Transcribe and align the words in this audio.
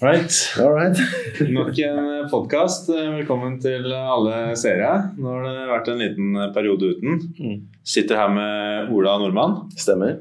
Right. 0.00 0.32
All 0.60 0.74
right. 0.74 0.98
Nok 1.40 1.78
en 1.78 2.28
podkast. 2.28 2.90
Velkommen 2.92 3.54
til 3.64 3.88
alle 3.96 4.52
seere. 4.60 4.90
Nå 5.16 5.30
har 5.38 5.46
det 5.46 5.68
vært 5.70 5.88
en 5.88 6.02
liten 6.02 6.34
periode 6.52 6.90
uten. 6.92 7.22
Mm. 7.40 7.62
Sitter 7.80 8.20
her 8.20 8.34
med 8.34 8.92
Ola 8.92 9.14
Nordmann. 9.22 9.54
Stemmer. 9.80 10.18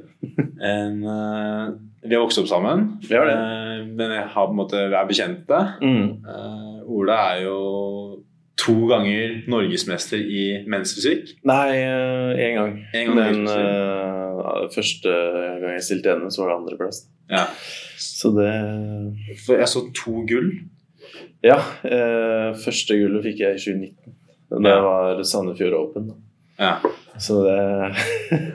En, 0.64 1.02
uh, 1.04 1.76
vi 2.06 2.16
har 2.16 2.24
vokst 2.24 2.40
opp 2.40 2.48
sammen, 2.48 2.86
Vi 3.04 3.18
har 3.18 3.28
det. 3.28 3.36
Uh, 3.36 3.82
men 4.00 4.14
jeg 4.16 4.30
har 4.32 4.48
på 4.48 4.56
en 4.56 4.62
måte, 4.62 4.80
vi 4.80 4.96
er 4.96 5.09
bekjente. 5.09 5.59
Mm. 5.84 6.07
Uh, 6.23 6.80
Ola 6.96 7.20
er 7.34 7.44
jo 7.44 7.60
to 8.55 8.78
ganger 8.88 9.42
norgesmester 9.52 10.23
i 10.23 10.46
mensfysikk. 10.71 11.36
Nei, 11.44 11.76
én 11.76 12.55
gang. 12.55 12.78
En 12.96 13.12
gang 13.20 13.42
eh, 13.52 14.64
første 14.73 15.12
gang 15.12 15.76
jeg 15.76 15.84
stilte 15.86 16.14
igjen, 16.14 16.32
så 16.32 16.46
var 16.46 16.54
det 16.54 16.57
andreplass. 16.62 17.02
Ja. 17.32 17.46
Så 17.98 18.32
det 18.36 18.52
For 19.46 19.58
jeg 19.58 19.68
så 19.71 19.86
to 19.96 20.23
gull. 20.30 20.52
Ja. 21.45 21.58
eh, 21.86 22.52
første 22.62 22.98
gullet 22.99 23.23
fikk 23.26 23.40
jeg 23.44 23.55
i 23.55 23.62
2019. 23.62 24.16
Det 24.55 24.72
Ja. 24.72 24.82
var 24.82 25.23
Sandefjord 25.23 25.73
Open. 25.73 26.12
Ja. 26.59 26.77
Så 27.18 27.41
det 27.44 27.96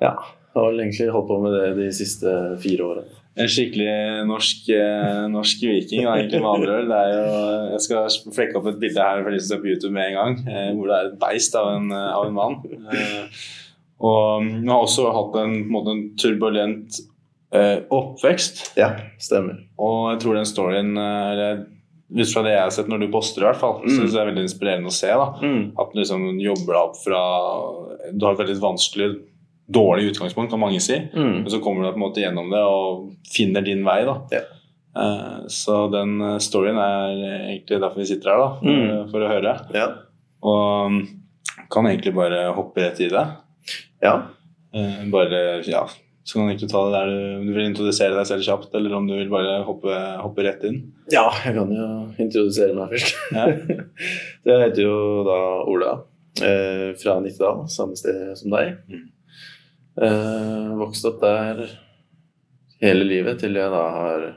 Ja. 0.00 0.14
Jeg 0.50 0.58
har 0.58 0.70
vel 0.72 0.80
egentlig 0.82 1.10
holdt 1.14 1.28
på 1.28 1.36
med 1.44 1.52
det 1.54 1.66
de 1.78 1.88
siste 1.94 2.30
fire 2.62 2.82
åra. 2.82 3.02
En 3.38 3.46
skikkelig 3.46 4.26
norsk, 4.26 4.64
eh, 4.74 5.20
norsk 5.30 5.60
viking, 5.62 6.02
da, 6.04 6.16
egentlig 6.18 6.40
med 6.42 6.50
andre 6.50 6.80
jo, 7.12 7.20
jeg 7.76 7.80
skal 7.84 8.32
flekke 8.34 8.58
opp 8.58 8.66
et 8.72 8.80
bilde 8.82 8.98
her 9.04 9.22
for 9.22 9.30
de 9.30 9.38
som 9.38 9.52
ser 9.54 9.60
på 9.62 9.70
YouTube 9.70 9.92
med 9.94 10.08
en 10.08 10.16
gang. 10.18 10.34
Eh, 10.50 10.72
hvor 10.74 10.90
det 10.90 10.96
er 10.96 11.06
et 11.12 11.20
beist 11.22 11.54
av 11.54 11.68
en, 11.76 11.86
eh, 11.94 12.08
av 12.16 12.26
en 12.26 12.34
mann. 12.34 12.56
Og 14.00 14.42
hun 14.42 14.68
har 14.72 14.80
også 14.82 15.06
hatt 15.14 15.38
en, 15.44 15.54
på 15.54 15.68
en, 15.68 15.72
måte, 15.76 15.94
en 15.94 16.02
turbulent 16.18 16.98
oppvekst. 17.90 18.72
Ja, 18.78 18.92
stemmer. 19.18 19.56
Og 19.78 20.12
jeg 20.12 20.20
tror 20.22 20.34
den 20.38 20.48
storyen 20.48 20.96
eh, 20.96 21.30
eller, 21.34 21.66
Ut 22.10 22.26
fra 22.32 22.42
det 22.42 22.50
jeg 22.56 22.62
har 22.64 22.70
sett 22.74 22.88
når 22.90 23.04
du 23.04 23.08
poster, 23.12 23.42
i 23.44 23.46
hvert 23.46 23.60
fall, 23.60 23.76
Mm. 23.84 23.90
syns 23.94 24.14
jeg 24.16 24.18
er 24.20 24.30
veldig 24.32 24.42
inspirerende 24.42 24.90
å 24.90 24.94
se. 24.96 25.06
da 25.06 25.26
Mm. 25.46 25.72
At 25.78 25.92
du 25.92 26.00
liksom 26.00 26.40
jobber 26.42 26.72
deg 26.74 26.82
opp 26.82 26.96
fra 27.04 27.20
Du 28.18 28.24
har 28.26 28.32
et 28.34 28.40
veldig 28.40 28.56
vanskelig, 28.60 29.20
dårlig 29.70 30.08
utgangspunkt, 30.10 30.50
kan 30.50 30.58
mange 30.58 30.80
si. 30.82 30.96
Mm. 31.14 31.42
Men 31.44 31.46
så 31.46 31.60
kommer 31.62 31.84
du 31.84 31.92
på 31.92 32.00
en 32.00 32.02
måte 32.10 32.18
gjennom 32.24 32.50
det 32.50 32.58
og 32.66 33.12
finner 33.30 33.62
din 33.62 33.84
vei. 33.84 34.04
da. 34.04 34.16
Ja. 34.32 34.40
Eh, 34.96 35.46
så 35.46 35.88
den 35.92 36.20
eh, 36.20 36.38
storyen 36.42 36.76
er 36.82 37.14
egentlig 37.54 37.78
derfor 37.80 37.94
vi 38.02 38.06
sitter 38.10 38.30
her, 38.30 38.38
da, 38.38 38.58
Mm. 38.60 39.10
for 39.12 39.20
å 39.20 39.28
høre. 39.30 39.54
Ja. 39.72 39.86
Og 40.42 40.90
mm, 40.90 41.08
kan 41.70 41.84
egentlig 41.86 42.12
bare 42.14 42.52
hoppe 42.56 42.78
rett 42.82 42.98
i 43.00 43.08
det. 43.08 43.26
ja. 44.02 44.22
Eh, 44.74 45.04
bare, 45.10 45.62
ja, 45.64 45.86
Så 46.30 46.36
kan 46.38 46.46
du 46.46 46.52
egentlig 46.52 46.68
ta 46.70 46.80
det 46.86 46.92
der 46.94 47.08
du, 47.10 47.48
du 47.48 47.54
vil 47.56 47.64
introdusere 47.66 48.14
deg 48.14 48.26
selv 48.28 48.44
kjapt, 48.46 48.74
eller 48.78 48.92
om 48.94 49.08
du 49.08 49.16
vil 49.16 49.32
bare 49.32 49.56
hoppe, 49.66 49.96
hoppe 50.22 50.44
rett 50.46 50.62
inn. 50.68 50.76
Ja, 51.10 51.24
jeg 51.42 51.56
kan 51.56 51.72
jo 51.74 51.86
introdusere 52.22 52.76
meg 52.76 52.92
først. 52.94 53.16
Ja. 53.34 53.48
Jeg 54.46 54.60
heter 54.62 54.84
jo 54.84 54.94
da 55.26 55.38
Ola, 55.68 55.90
eh, 56.46 56.86
fra 57.00 57.16
Nittedal, 57.20 57.64
samme 57.72 57.98
sted 57.98 58.30
som 58.38 58.54
deg. 58.54 58.78
Mm. 58.86 59.08
Eh, 60.06 60.70
vokst 60.78 61.08
opp 61.10 61.18
der 61.24 61.64
hele 62.80 63.04
livet 63.04 63.42
til 63.42 63.58
jeg 63.58 63.74
da 63.74 63.82
har 63.92 64.28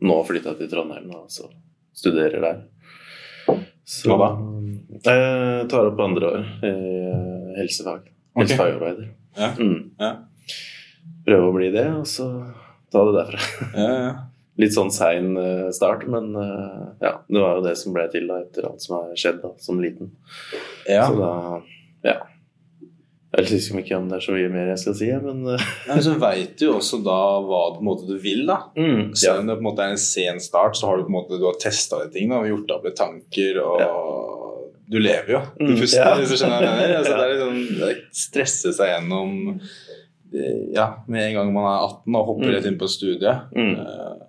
nå 0.00 0.20
flytta 0.24 0.54
til 0.56 0.70
Trondheim 0.70 1.10
og 1.12 1.26
så 1.34 1.50
studerer 1.92 2.46
der. 2.46 2.62
Så, 3.84 4.14
Hva 4.14 4.30
Eh, 5.00 5.66
tar 5.70 5.86
opp 5.88 6.00
andre 6.04 6.26
år 6.28 6.42
i 6.66 6.70
eh, 6.70 7.52
helsefag. 7.56 8.02
Ok. 8.34 8.42
Helsefagarbeider. 8.42 9.06
Ja. 9.38 9.48
Mm. 9.56 9.78
Ja. 9.98 10.10
Prøve 11.26 11.50
å 11.50 11.54
bli 11.54 11.70
det, 11.74 11.86
og 12.00 12.06
så 12.08 12.26
ta 12.92 13.04
det 13.08 13.16
derfra. 13.20 13.70
Ja, 13.76 13.92
ja. 14.06 14.10
Litt 14.60 14.74
sånn 14.74 14.90
sein 14.92 15.36
eh, 15.40 15.68
start, 15.72 16.02
men 16.10 16.34
eh, 16.36 16.80
ja, 17.00 17.12
det 17.30 17.40
var 17.40 17.54
jo 17.56 17.62
det 17.64 17.76
som 17.80 17.94
ble 17.96 18.02
til 18.12 18.26
da, 18.28 18.40
etter 18.42 18.66
alt 18.68 18.82
som 18.84 18.98
har 18.98 19.14
skjedd 19.16 19.38
da, 19.44 19.54
som 19.62 19.78
liten. 19.80 20.10
ja. 20.90 21.06
Så 21.08 21.16
da, 21.16 21.30
ja. 22.04 22.16
Jeg 23.30 23.44
vet 23.44 23.52
liksom 23.54 23.78
ikke 23.78 23.94
om 23.94 24.08
det 24.10 24.16
er 24.18 24.24
så 24.24 24.32
mye 24.34 24.48
mer 24.50 24.68
jeg 24.72 24.80
skal 24.82 24.94
si, 24.98 25.08
men 25.22 25.44
ja, 25.52 25.58
Men 25.86 26.00
så 26.08 26.16
veit 26.18 26.56
du 26.58 26.64
jo 26.66 26.72
også 26.80 26.98
da 27.06 27.18
hva 27.46 27.60
måte, 27.86 28.08
du 28.10 28.16
vil, 28.20 28.42
da. 28.48 28.56
mm. 28.74 29.12
Selv 29.16 29.44
om 29.44 29.46
det 29.52 29.54
på 29.60 29.62
en 29.62 29.68
måte 29.70 29.86
er 29.86 29.94
en 29.94 30.02
sen 30.02 30.40
start, 30.42 30.74
så 30.76 30.90
har 30.90 30.98
du 30.98 31.06
på 31.06 31.12
en 31.14 31.18
måte 31.20 31.38
du 31.38 31.46
har 31.46 31.56
testa 31.62 32.02
de 32.02 32.10
ting. 32.18 32.34
og 32.34 32.48
Gjort 32.50 32.74
opp 32.74 32.88
litt 32.90 32.98
tanker, 32.98 33.60
og 33.62 34.66
du 34.90 34.98
lever 34.98 35.36
jo. 35.36 35.40
Du 35.60 35.70
Mm, 35.70 35.76
puster, 35.78 36.02
ja. 36.02 36.16
hvis 36.18 36.34
du 36.34 36.40
skjønner 36.40 36.58
hva 36.58 36.72
jeg 36.72 36.80
mener. 36.82 36.96
Altså, 37.00 37.14
det 37.14 37.28
er 37.30 37.32
litt 37.38 37.86
er 37.86 38.02
stresse 38.26 38.74
seg 38.76 38.90
gjennom 38.96 39.36
eh, 39.54 39.78
Ja, 40.74 40.84
med 41.08 41.24
en 41.28 41.34
gang 41.34 41.52
man 41.54 41.64
er 41.66 41.86
18 41.88 42.14
og 42.16 42.26
hopper 42.26 42.46
Mm. 42.46 42.54
rett 42.54 42.66
inn 42.70 42.78
på 42.78 42.88
studiet. 42.88 43.48
Mm. 43.56 43.72
Eh, 43.80 44.26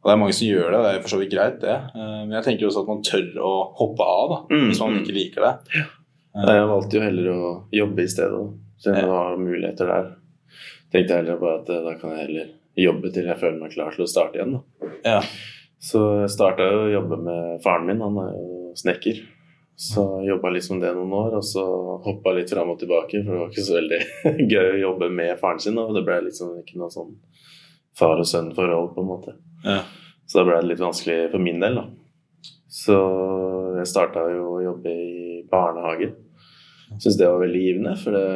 og 0.00 0.06
det 0.08 0.12
er 0.14 0.20
mange 0.20 0.32
som 0.32 0.46
gjør 0.48 0.70
det, 0.72 0.78
det 0.84 0.90
er 0.94 1.00
for 1.02 1.08
så 1.12 1.18
vidt 1.20 1.32
greit, 1.34 1.60
det. 1.60 1.74
Eh, 1.94 2.20
men 2.26 2.30
jeg 2.38 2.44
tenker 2.44 2.66
også 2.68 2.82
at 2.84 2.88
man 2.88 3.02
tør 3.02 3.26
å 3.42 3.52
hoppe 3.76 4.06
av 4.06 4.28
da, 4.30 4.38
Mm, 4.54 4.68
hvis 4.70 4.80
man 4.80 4.92
mm. 4.94 5.00
ikke 5.02 5.16
liker 5.16 5.40
det. 5.48 5.84
Jeg 6.46 6.68
valgte 6.70 6.94
jo 6.94 7.00
heller 7.02 7.30
å 7.34 7.64
jobbe 7.74 8.02
i 8.02 8.06
stedet, 8.08 8.42
siden 8.78 8.96
Ja. 9.02 9.06
har 9.10 9.36
muligheter 9.36 9.86
der. 9.86 10.10
Tenkte 10.92 11.08
jeg 11.14 11.24
heller 11.24 11.36
bare 11.42 11.60
at 11.60 11.68
eh, 11.70 11.82
da 11.84 11.94
kan 11.98 12.10
jeg 12.16 12.26
heller 12.26 12.46
jobbe 12.76 13.12
til 13.12 13.24
jeg 13.26 13.36
føler 13.38 13.60
meg 13.60 13.72
klar 13.72 13.90
til 13.94 14.04
å 14.04 14.08
starte 14.08 14.34
igjen. 14.38 14.52
Da. 14.52 14.88
Ja. 15.04 15.20
Så 15.80 16.20
jeg 16.22 16.30
starta 16.30 16.62
jo 16.70 16.80
å 16.86 16.92
jobbe 16.92 17.18
med 17.24 17.62
faren 17.62 17.86
min, 17.86 18.00
han 18.00 18.16
er 18.18 18.32
jo 18.36 18.72
snekker. 18.76 19.20
Så 19.80 20.02
jobba 20.28 20.50
liksom 20.50 20.80
det 20.80 20.90
noen 20.92 21.12
år, 21.16 21.38
og 21.38 21.44
så 21.44 21.62
hoppa 22.04 22.34
litt 22.36 22.50
fram 22.52 22.68
og 22.74 22.82
tilbake, 22.82 23.22
for 23.24 23.32
det 23.32 23.38
var 23.40 23.46
ikke 23.48 23.62
så 23.64 23.76
veldig 23.78 24.00
gøy 24.52 24.66
å 24.74 24.80
jobbe 24.82 25.06
med 25.08 25.38
faren 25.40 25.62
sin. 25.64 25.78
Og 25.80 25.94
det 25.96 26.02
ble 26.04 26.18
liksom 26.26 26.58
ikke 26.60 26.76
noe 26.76 26.92
sånn 26.92 27.14
far 27.96 28.20
og 28.20 28.28
sønn-forhold, 28.28 28.90
på 28.92 29.00
en 29.00 29.08
måte. 29.08 29.32
Ja. 29.64 29.78
Så 30.28 30.36
da 30.36 30.44
ble 30.50 30.58
det 30.60 30.68
litt 30.68 30.82
vanskelig 30.84 31.16
for 31.32 31.40
min 31.40 31.64
del, 31.64 31.80
da. 31.80 31.86
Så 32.68 32.98
jeg 33.78 33.88
starta 33.88 34.26
jo 34.34 34.50
å 34.58 34.60
jobbe 34.66 34.92
i 34.92 35.40
barnehage. 35.48 36.10
Syns 37.00 37.16
det 37.16 37.32
var 37.32 37.40
veldig 37.46 37.64
givende, 37.64 37.96
for 38.04 38.18
det 38.18 38.28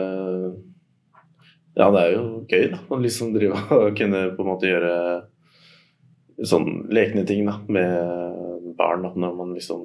Ja, 1.75 1.91
det 1.91 2.06
er 2.06 2.11
jo 2.15 2.25
gøy, 2.49 2.66
da. 2.72 2.81
Å 2.88 3.03
liksom 3.05 3.37
drive 3.37 3.61
og 3.82 4.00
kunne 4.00 4.31
på 4.32 4.47
en 4.47 4.53
måte 4.55 4.72
gjøre 4.72 4.97
sånn 6.41 6.87
lekne 6.88 7.28
ting 7.28 7.44
da, 7.53 7.61
med 7.69 8.75
barn. 8.81 9.05
Da. 9.05 9.12
Når 9.12 9.38
man 9.44 9.53
liksom 9.61 9.84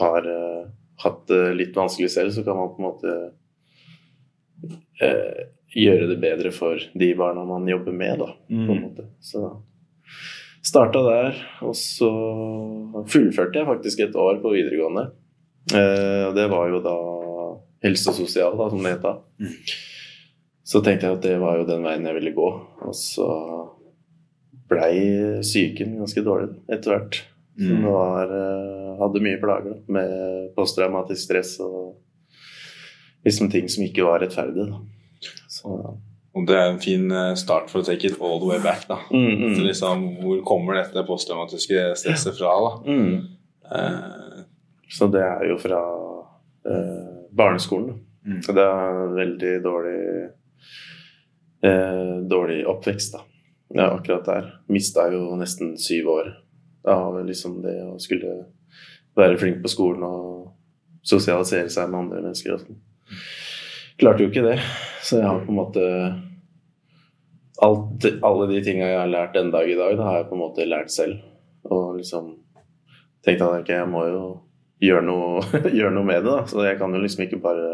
har 0.00 0.32
eh, 0.32 0.68
hatt 1.04 1.26
det 1.30 1.54
litt 1.56 1.76
vanskelig 1.76 2.10
selv, 2.10 2.30
så 2.34 2.42
kan 2.44 2.56
man 2.58 2.72
på 2.74 2.82
en 2.82 2.88
måte 2.88 3.12
eh, 5.00 5.44
gjøre 5.78 6.08
det 6.10 6.18
bedre 6.22 6.50
for 6.54 6.80
de 6.98 7.10
barna 7.18 7.44
man 7.46 7.66
jobber 7.68 7.92
med, 7.94 8.18
da, 8.18 8.32
på 8.48 8.54
en 8.54 8.66
Mm. 8.66 8.82
måte. 8.82 9.04
Så 9.20 9.42
starta 10.64 11.02
der, 11.06 11.36
og 11.62 11.74
så 11.76 12.08
fullførte 13.08 13.60
jeg 13.60 13.66
faktisk 13.68 14.00
et 14.00 14.16
år 14.16 14.40
på 14.42 14.52
videregående. 14.56 15.10
Eh, 15.74 16.24
og 16.28 16.34
det 16.34 16.48
var 16.50 16.68
jo 16.72 16.80
da 16.82 16.96
helse 17.84 18.08
og 18.10 18.14
sosial, 18.16 18.56
da, 18.58 18.68
som 18.70 18.82
det 18.82 18.92
het 18.96 19.02
da. 19.02 19.14
Mm. 19.38 19.54
Så 20.64 20.82
tenkte 20.84 21.06
jeg 21.06 21.16
at 21.16 21.22
det 21.22 21.38
var 21.40 21.56
jo 21.58 21.66
den 21.68 21.82
veien 21.84 22.04
jeg 22.04 22.14
ville 22.18 22.34
gå. 22.36 22.48
Og 22.82 22.94
så 22.94 23.28
blei 24.68 25.40
psyken 25.40 25.94
ganske 26.00 26.24
dårlig 26.24 26.50
etter 26.68 26.90
hvert. 26.92 27.22
Så 27.58 27.68
Mm. 27.74 27.82
det 27.82 27.90
var, 27.92 28.24
eh, 28.30 28.87
hadde 29.00 29.22
mye 29.24 29.38
plager 29.42 29.72
da, 29.74 29.78
med 29.98 30.52
posttraumatisk 30.56 31.22
stress 31.28 31.56
og 31.64 31.96
liksom 33.26 33.50
ting 33.52 33.68
som 33.70 33.84
ikke 33.86 34.04
var 34.06 34.20
rettferdig. 34.22 34.68
Så, 35.50 35.72
Og 36.38 36.44
det 36.46 36.54
er 36.54 36.68
en 36.70 36.78
fin 36.82 37.10
eh, 37.10 37.32
start 37.40 37.70
for 37.72 37.80
å 37.82 37.86
take 37.86 38.06
it 38.06 38.20
all 38.22 38.38
the 38.38 38.46
way 38.52 38.60
back. 38.62 38.84
da. 38.88 39.00
mm, 39.10 39.32
mm. 39.40 39.54
Så 39.56 39.64
liksom, 39.66 40.04
Hvor 40.22 40.42
kommer 40.46 40.78
dette 40.78 41.02
posttraumatiske 41.08 41.86
stresset 41.98 42.36
fra? 42.38 42.52
da? 42.62 42.72
Mm. 42.86 43.16
Eh, 43.74 44.44
Så 44.88 45.08
det 45.12 45.20
er 45.24 45.48
jo 45.50 45.56
fra 45.60 45.80
eh, 46.64 47.08
barneskolen. 47.36 47.88
Da. 47.88 48.04
Mm. 48.28 48.40
Det 48.44 48.64
er 48.68 49.14
veldig 49.16 49.54
dårlig 49.64 49.98
eh, 51.62 52.14
dårlig 52.28 52.60
oppvekst, 52.68 53.12
da. 53.16 53.24
Ja, 53.74 53.90
akkurat 53.98 54.24
der. 54.24 54.46
Mista 54.72 55.08
jo 55.12 55.34
nesten 55.36 55.74
syv 55.78 56.08
år 56.08 56.30
av 56.88 57.18
liksom 57.26 57.58
det 57.62 57.74
å 57.84 57.98
skulle 58.00 58.46
være 59.18 59.38
flink 59.40 59.60
på 59.64 59.72
skolen 59.72 60.06
og 60.06 60.48
sosialisere 61.06 61.70
seg 61.72 61.90
med 61.90 62.04
andre 62.04 62.22
mennesker 62.22 62.54
og 62.54 62.64
sånn. 62.64 62.80
Klarte 63.98 64.22
jo 64.22 64.30
ikke 64.30 64.46
det, 64.46 64.58
så 65.02 65.18
jeg 65.18 65.26
har 65.26 65.44
på 65.44 65.52
en 65.52 65.58
måte 65.58 65.84
alt, 67.58 68.04
Alle 68.22 68.46
de 68.46 68.60
tinga 68.62 68.86
jeg 68.86 68.98
har 69.00 69.10
lært 69.10 69.34
den 69.34 69.50
dag 69.50 69.66
i 69.66 69.76
dag, 69.78 69.96
da 69.98 70.04
har 70.06 70.20
jeg 70.20 70.28
på 70.30 70.36
en 70.36 70.44
måte 70.44 70.66
lært 70.68 70.92
selv. 70.94 71.18
Og 71.66 71.96
liksom 71.98 72.36
tenkte 73.26 73.48
at 73.48 73.64
okay, 73.64 73.80
jeg 73.80 73.90
må 73.90 74.04
jo 74.06 74.24
gjøre 74.82 75.04
noe, 75.06 75.42
gjøre 75.78 75.94
noe 75.96 76.06
med 76.06 76.22
det, 76.22 76.30
da. 76.30 76.44
Så 76.46 76.66
jeg 76.66 76.78
kan 76.78 76.94
jo 76.94 77.02
liksom 77.02 77.24
ikke 77.26 77.40
bare 77.42 77.70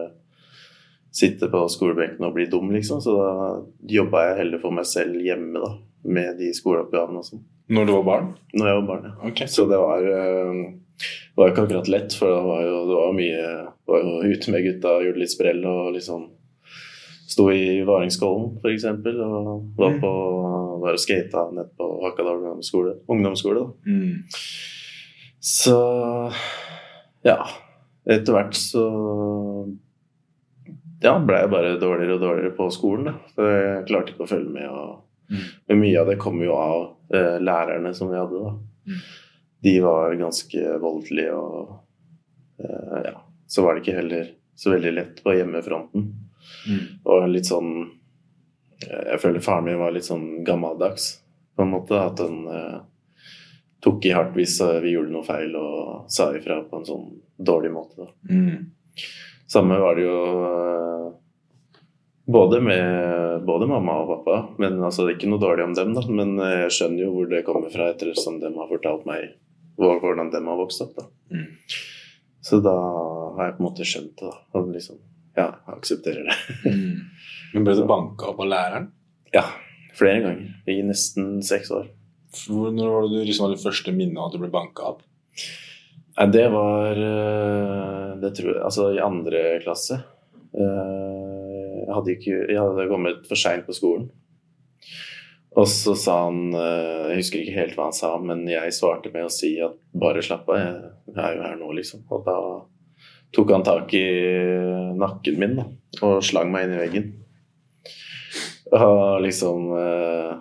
sitte 1.14 1.50
på 1.52 1.66
skolebenken 1.70 2.26
og 2.26 2.34
bli 2.36 2.48
dum, 2.50 2.72
liksom. 2.74 3.02
Så 3.04 3.16
da 3.18 3.50
jobba 3.92 4.28
jeg 4.28 4.38
heller 4.42 4.62
for 4.62 4.74
meg 4.74 4.88
selv 4.88 5.20
hjemme, 5.20 5.60
da. 5.60 5.74
Med 6.04 6.40
de 6.40 6.50
skoleoppgavene 6.52 7.20
og 7.20 7.28
sånn. 7.28 7.44
når 7.72 7.86
du 7.88 7.92
var 7.94 8.02
barn? 8.08 8.32
Når 8.52 8.66
jeg 8.68 8.80
var 8.80 8.88
barn, 8.88 9.04
ja. 9.08 9.14
Okay. 9.30 9.48
Så 9.48 9.64
det 9.70 9.78
var, 9.80 10.04
eh, 10.04 10.64
det 10.98 11.36
var 11.36 11.48
jo 11.48 11.52
ikke 11.54 11.64
akkurat 11.66 11.88
lett, 11.90 12.14
for 12.14 12.30
det 12.30 12.42
var 12.46 12.62
jo, 12.62 12.76
det 12.88 12.96
var 13.00 13.12
mye 13.16 13.42
det 13.84 13.92
var 13.92 14.02
jo 14.04 14.32
ute 14.32 14.50
med 14.54 14.64
gutta, 14.64 14.92
gjorde 15.04 15.18
litt 15.24 15.32
sprell 15.34 15.64
og 15.66 15.92
liksom 15.96 16.28
sto 17.34 17.48
i 17.50 17.80
Varingskollen 17.88 18.58
f.eks. 18.62 18.84
og 18.84 19.64
var 19.76 19.90
Mm. 19.96 20.00
på 20.00 20.12
var 20.84 20.92
og 20.92 21.00
skata 21.00 21.46
nede 21.50 21.70
på 21.78 21.86
Hakadal 22.04 22.36
ungdomsskole. 22.42 22.92
ungdomsskole 23.08 23.60
da. 23.64 23.90
Mm. 23.90 24.22
Så 25.40 25.78
ja. 27.24 27.38
Etter 28.06 28.32
hvert 28.36 28.52
så 28.54 28.82
ja, 31.04 31.14
ble 31.24 31.38
jeg 31.40 31.50
bare 31.52 31.74
dårligere 31.80 32.16
og 32.18 32.22
dårligere 32.22 32.54
på 32.56 32.66
skolen. 32.72 33.08
Da. 33.10 33.14
Så 33.34 33.48
jeg 33.50 33.86
klarte 33.88 34.12
ikke 34.14 34.26
å 34.26 34.30
følge 34.30 34.52
med. 34.54 34.68
Og, 34.70 35.00
Mm. 35.24 35.40
men 35.70 35.78
mye 35.80 36.00
av 36.02 36.06
det 36.10 36.18
kom 36.20 36.36
jo 36.44 36.52
av 36.52 36.82
eh, 37.16 37.38
lærerne 37.40 37.94
som 37.96 38.10
vi 38.10 38.18
hadde. 38.20 38.42
da. 38.44 38.50
Mm. 38.92 38.98
De 39.64 39.74
var 39.80 40.14
ganske 40.20 40.78
voldelige, 40.82 41.32
og 41.32 41.70
eh, 42.60 42.98
ja, 43.06 43.14
så 43.48 43.64
var 43.64 43.74
det 43.74 43.84
ikke 43.84 43.96
heller 43.96 44.26
så 44.54 44.74
veldig 44.74 44.92
lett 44.92 45.22
på 45.24 45.34
hjemmefronten. 45.34 46.10
Mm. 46.68 46.82
Og 47.08 47.28
litt 47.32 47.48
sånn 47.48 47.70
eh, 47.80 49.06
Jeg 49.14 49.20
føler 49.22 49.44
faren 49.44 49.64
min 49.70 49.80
var 49.80 49.94
litt 49.94 50.04
sånn 50.04 50.44
gammeldags, 50.44 51.14
på 51.56 51.64
en 51.64 51.72
måte. 51.72 51.96
At 51.96 52.20
han 52.20 52.44
eh, 52.52 52.76
tok 53.84 54.04
i 54.04 54.12
hardt 54.12 54.36
hvis 54.36 54.58
vi 54.84 54.92
gjorde 54.94 55.14
noe 55.14 55.24
feil, 55.24 55.56
og 55.56 56.12
sa 56.12 56.28
ifra 56.36 56.60
på 56.68 56.82
en 56.82 56.88
sånn 56.88 57.08
dårlig 57.40 57.72
måte. 57.72 58.10
Mm. 58.28 58.68
Samme 59.48 59.78
var 59.80 59.96
det 59.96 60.04
jo 60.04 60.18
eh, 60.44 61.08
både 62.36 62.60
med 62.60 63.44
både 63.44 63.66
mamma 63.66 63.96
og 64.02 64.08
pappa. 64.08 64.36
Men 64.58 64.82
altså, 64.82 65.04
det 65.04 65.14
er 65.14 65.18
ikke 65.18 65.32
noe 65.32 65.42
dårlig 65.42 65.66
om 65.68 65.74
dem, 65.76 65.96
da. 65.96 66.04
Men 66.08 66.36
eh, 66.40 66.58
jeg 66.64 66.76
skjønner 66.78 67.04
jo 67.04 67.14
hvor 67.16 67.32
det 67.32 67.42
kommer 67.48 67.72
fra, 67.72 67.90
ettersom 67.92 68.40
de 68.42 68.52
har 68.54 68.70
fortalt 68.70 69.08
meg 69.08 69.34
hvordan 69.78 70.30
de 70.32 70.40
har 70.46 70.60
vokst 70.60 70.82
opp. 70.84 70.94
da. 70.98 71.06
Mm. 71.34 71.48
Så 72.44 72.60
da 72.62 72.74
har 73.36 73.48
jeg 73.48 73.56
på 73.56 73.62
en 73.62 73.68
måte 73.68 73.86
skjønt 73.88 74.14
det. 74.20 74.30
da. 74.30 74.36
Og 74.60 74.70
liksom, 74.74 74.98
ja, 75.36 75.48
jeg 75.66 75.78
aksepterer 75.78 76.28
det. 76.30 76.36
Mm. 76.70 76.96
Men 77.54 77.66
ble 77.66 77.74
du 77.78 77.84
banka 77.88 78.30
opp 78.32 78.40
av 78.44 78.50
læreren? 78.50 78.88
Ja, 79.34 79.44
flere 79.98 80.20
ganger. 80.24 80.48
I 80.70 80.80
nesten 80.86 81.38
seks 81.46 81.70
år. 81.74 81.88
For 82.34 82.70
når 82.74 82.90
var 82.90 83.04
det 83.06 83.20
du 83.22 83.28
liksom 83.28 83.46
hadde 83.48 83.62
første 83.62 83.92
minne 83.94 84.18
av 84.18 84.28
at 84.30 84.34
du 84.36 84.42
ble 84.42 84.50
banka 84.54 84.88
opp? 84.94 85.02
Nei, 86.14 86.26
det 86.30 86.44
var 86.54 86.98
eh, 87.02 88.10
Det 88.22 88.28
tror 88.38 88.50
jeg 88.52 88.60
Altså 88.62 88.84
i 88.94 89.00
andre 89.02 89.40
klasse. 89.64 89.96
Eh, 90.54 91.80
Jeg 91.84 91.94
hadde, 91.94 92.12
ikke, 92.14 92.36
jeg 92.48 92.58
hadde 92.58 92.86
kommet 92.90 93.26
for 93.28 93.36
seint 93.38 93.66
på 93.66 93.74
skolen. 93.76 94.06
Og 95.54 95.68
så 95.70 95.94
sa 95.98 96.16
han 96.26 96.54
eh, 96.56 97.10
Jeg 97.12 97.20
husker 97.22 97.42
ikke 97.42 97.58
helt 97.60 97.76
hva 97.78 97.88
han 97.88 97.96
sa, 97.96 98.14
men 98.18 98.42
jeg 98.50 98.74
svarte 98.74 99.12
med 99.14 99.28
å 99.28 99.32
si 99.32 99.54
at 99.62 99.76
bare 99.94 100.22
slapp 100.24 100.48
av, 100.50 100.62
jeg 101.12 101.20
er 101.20 101.36
jo 101.36 101.44
her 101.46 101.58
nå, 101.60 101.68
liksom. 101.78 102.02
Og 102.10 102.24
da 102.26 102.38
tok 103.34 103.52
han 103.54 103.66
tak 103.66 103.94
i 103.98 104.06
nakken 104.98 105.38
min 105.38 105.54
da, 105.58 105.68
og 106.06 106.24
slang 106.26 106.50
meg 106.54 106.66
inn 106.66 106.74
i 106.74 106.80
veggen. 106.82 107.12
Og 108.74 109.22
liksom 109.22 109.70
eh, 109.78 110.32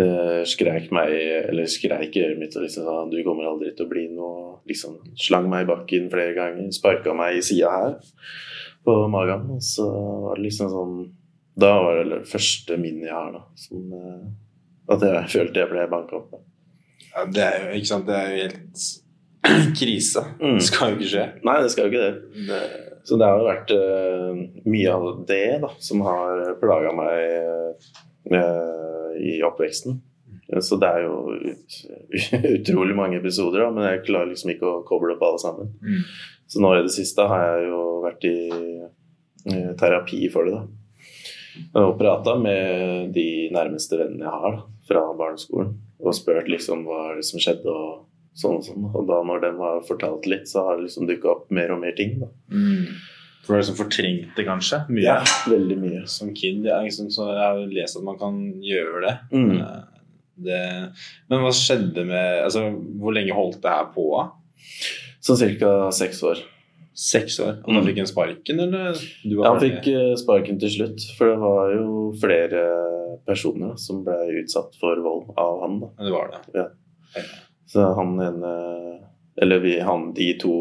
eh, 0.00 0.40
skreik 0.48 0.90
meg, 0.94 1.12
eller 1.50 1.68
skreik 1.70 2.16
i 2.16 2.24
øret 2.24 2.40
mitt 2.40 2.56
og 2.56 2.64
liksom 2.64 2.86
sa 2.86 3.02
du 3.10 3.18
kommer 3.26 3.50
aldri 3.50 3.74
til 3.74 3.86
å 3.86 3.92
bli 3.92 4.06
noe. 4.12 4.40
Liksom 4.68 4.96
slang 5.20 5.50
meg 5.52 5.66
i 5.66 5.68
bakken 5.68 6.08
flere 6.12 6.32
ganger, 6.36 6.70
sparka 6.72 7.12
meg 7.16 7.36
i 7.36 7.44
sida 7.44 7.72
her 7.74 7.98
på 8.84 8.96
magen. 9.12 9.50
Og 9.56 9.64
så 9.64 9.88
var 9.88 10.40
det 10.40 10.48
liksom 10.48 10.72
sånn 10.72 10.96
Da 11.54 11.68
var 11.78 12.00
det 12.10 12.24
første 12.26 12.74
minnet 12.80 13.06
jeg 13.06 13.14
har, 13.14 13.28
da. 13.30 13.44
Som, 13.54 13.92
eh, 13.94 14.22
at 14.92 15.04
jeg 15.06 15.30
følte 15.32 15.62
jeg 15.62 15.70
ble 15.70 15.86
banka 15.90 16.18
opp. 16.20 16.38
Ja, 17.14 17.24
det 17.30 17.44
er 17.44 17.66
jo 17.66 17.78
ikke 17.78 17.90
sant, 17.90 18.08
det 18.08 18.16
er 18.18 18.32
jo 18.32 18.40
helt 18.42 18.86
krise. 19.80 20.24
Mm. 20.40 20.56
Det 20.58 20.66
skal 20.68 20.90
jo 20.90 20.98
ikke 20.98 21.12
skje. 21.12 21.28
Nei, 21.46 21.58
det 21.62 21.70
skal 21.74 21.86
jo 21.86 21.92
ikke 21.92 22.06
det. 22.06 22.42
Det, 22.48 22.62
Så 23.04 23.18
det 23.20 23.28
har 23.28 23.38
jo 23.40 23.46
vært 23.48 23.74
uh, 23.76 24.42
mye 24.64 24.96
av 24.96 25.06
det 25.28 25.44
da, 25.62 25.70
som 25.84 26.02
har 26.06 26.42
plaga 26.62 26.92
meg 26.96 27.86
uh, 28.32 29.14
i 29.20 29.38
oppveksten. 29.46 30.00
Så 30.60 30.76
det 30.80 30.88
er 30.90 31.06
jo 31.06 31.32
ut, 31.32 31.76
utrolig 32.58 32.96
mange 32.96 33.18
episoder, 33.18 33.64
da, 33.64 33.72
men 33.74 33.88
jeg 33.88 34.04
klarer 34.08 34.32
liksom 34.32 34.52
ikke 34.54 34.70
å 34.70 34.84
koble 34.88 35.16
opp 35.16 35.24
alle 35.28 35.42
sammen. 35.42 35.74
mm. 35.82 36.06
Så 36.54 36.60
nå 36.60 36.74
i 36.76 36.82
det 36.84 36.92
siste 36.92 37.24
har 37.24 37.40
jeg 37.40 37.70
jo 37.70 37.78
vært 38.04 38.26
i 38.28 38.36
uh, 38.84 39.70
terapi 39.80 40.26
for 40.32 40.48
det. 40.48 40.58
da. 40.58 40.84
Og 41.80 41.94
prata 41.98 42.34
med 42.38 43.12
de 43.14 43.48
nærmeste 43.54 43.98
vennene 43.98 44.26
jeg 44.26 44.42
har 44.42 44.56
da, 44.58 44.62
fra 44.88 45.04
barneskolen. 45.16 45.74
Og 46.04 46.16
spurt 46.16 46.50
liksom 46.50 46.84
hva 46.88 47.00
er 47.10 47.20
det 47.20 47.26
som 47.28 47.42
skjedde 47.42 47.70
og 47.70 48.04
sånn 48.36 48.58
og 48.58 48.66
sånn. 48.66 48.86
Og 48.92 49.08
da 49.08 49.20
når 49.26 49.42
de 49.46 49.50
har 49.60 49.82
fortalt 49.88 50.28
litt, 50.30 50.48
så 50.50 50.66
har 50.68 50.78
det 50.78 50.88
liksom 50.88 51.08
dukka 51.10 51.30
opp 51.32 51.50
mer 51.54 51.74
og 51.74 51.82
mer 51.84 51.96
ting. 51.98 52.18
da. 52.22 52.30
Mm. 52.52 52.94
For 53.44 53.52
du 53.52 53.56
har 53.56 53.62
liksom 53.62 53.76
fortrengt 53.76 54.38
det 54.38 54.46
kanskje 54.46 54.78
mye 54.88 55.18
veldig 55.52 55.76
mye. 55.82 56.04
som 56.08 56.30
kid. 56.36 56.64
Er 56.64 56.86
liksom, 56.86 57.10
så 57.12 57.28
jeg 57.32 57.42
har 57.42 57.60
jo 57.60 57.66
lest 57.76 57.98
at 58.00 58.06
man 58.06 58.18
kan 58.20 58.38
gjøre 58.64 59.02
det. 59.04 59.14
Mm. 59.36 59.58
Eh, 59.58 59.82
det. 60.48 60.62
Men 61.30 61.44
hva 61.44 61.52
skjedde 61.54 62.02
med 62.08 62.40
altså, 62.42 62.64
Hvor 62.98 63.14
lenge 63.14 63.36
holdt 63.36 63.60
det 63.62 63.70
her 63.70 63.92
på? 63.94 64.08
Sånn 65.24 65.58
ca. 65.60 65.74
seks 65.94 66.22
år. 66.26 66.40
Seks 66.94 67.40
år? 67.42 67.56
Og 67.66 67.74
da 67.74 67.80
fikk 67.88 67.96
han 67.98 68.06
sparken, 68.06 68.60
eller? 68.62 68.98
Du 69.24 69.32
var 69.40 69.46
Ja, 69.48 69.52
han 69.54 69.62
fikk 69.64 69.88
eh, 69.90 70.12
sparken 70.20 70.60
til 70.62 70.70
slutt, 70.70 71.02
for 71.18 71.32
det 71.32 71.38
var 71.42 71.72
jo 71.74 71.86
flere 72.22 72.60
personer 73.26 73.74
som 73.80 74.04
ble 74.06 74.14
utsatt 74.42 74.76
for 74.78 75.00
vold 75.02 75.32
av 75.40 75.60
han. 75.64 75.80
da. 75.82 75.88
Det 76.04 76.12
var 76.14 76.30
det. 76.30 76.40
Ja. 76.60 77.24
Så 77.70 77.88
han 77.98 78.14
ene 78.20 78.52
Eller 79.42 79.58
vi, 79.64 79.80
han, 79.82 80.12
de 80.14 80.28
to 80.38 80.52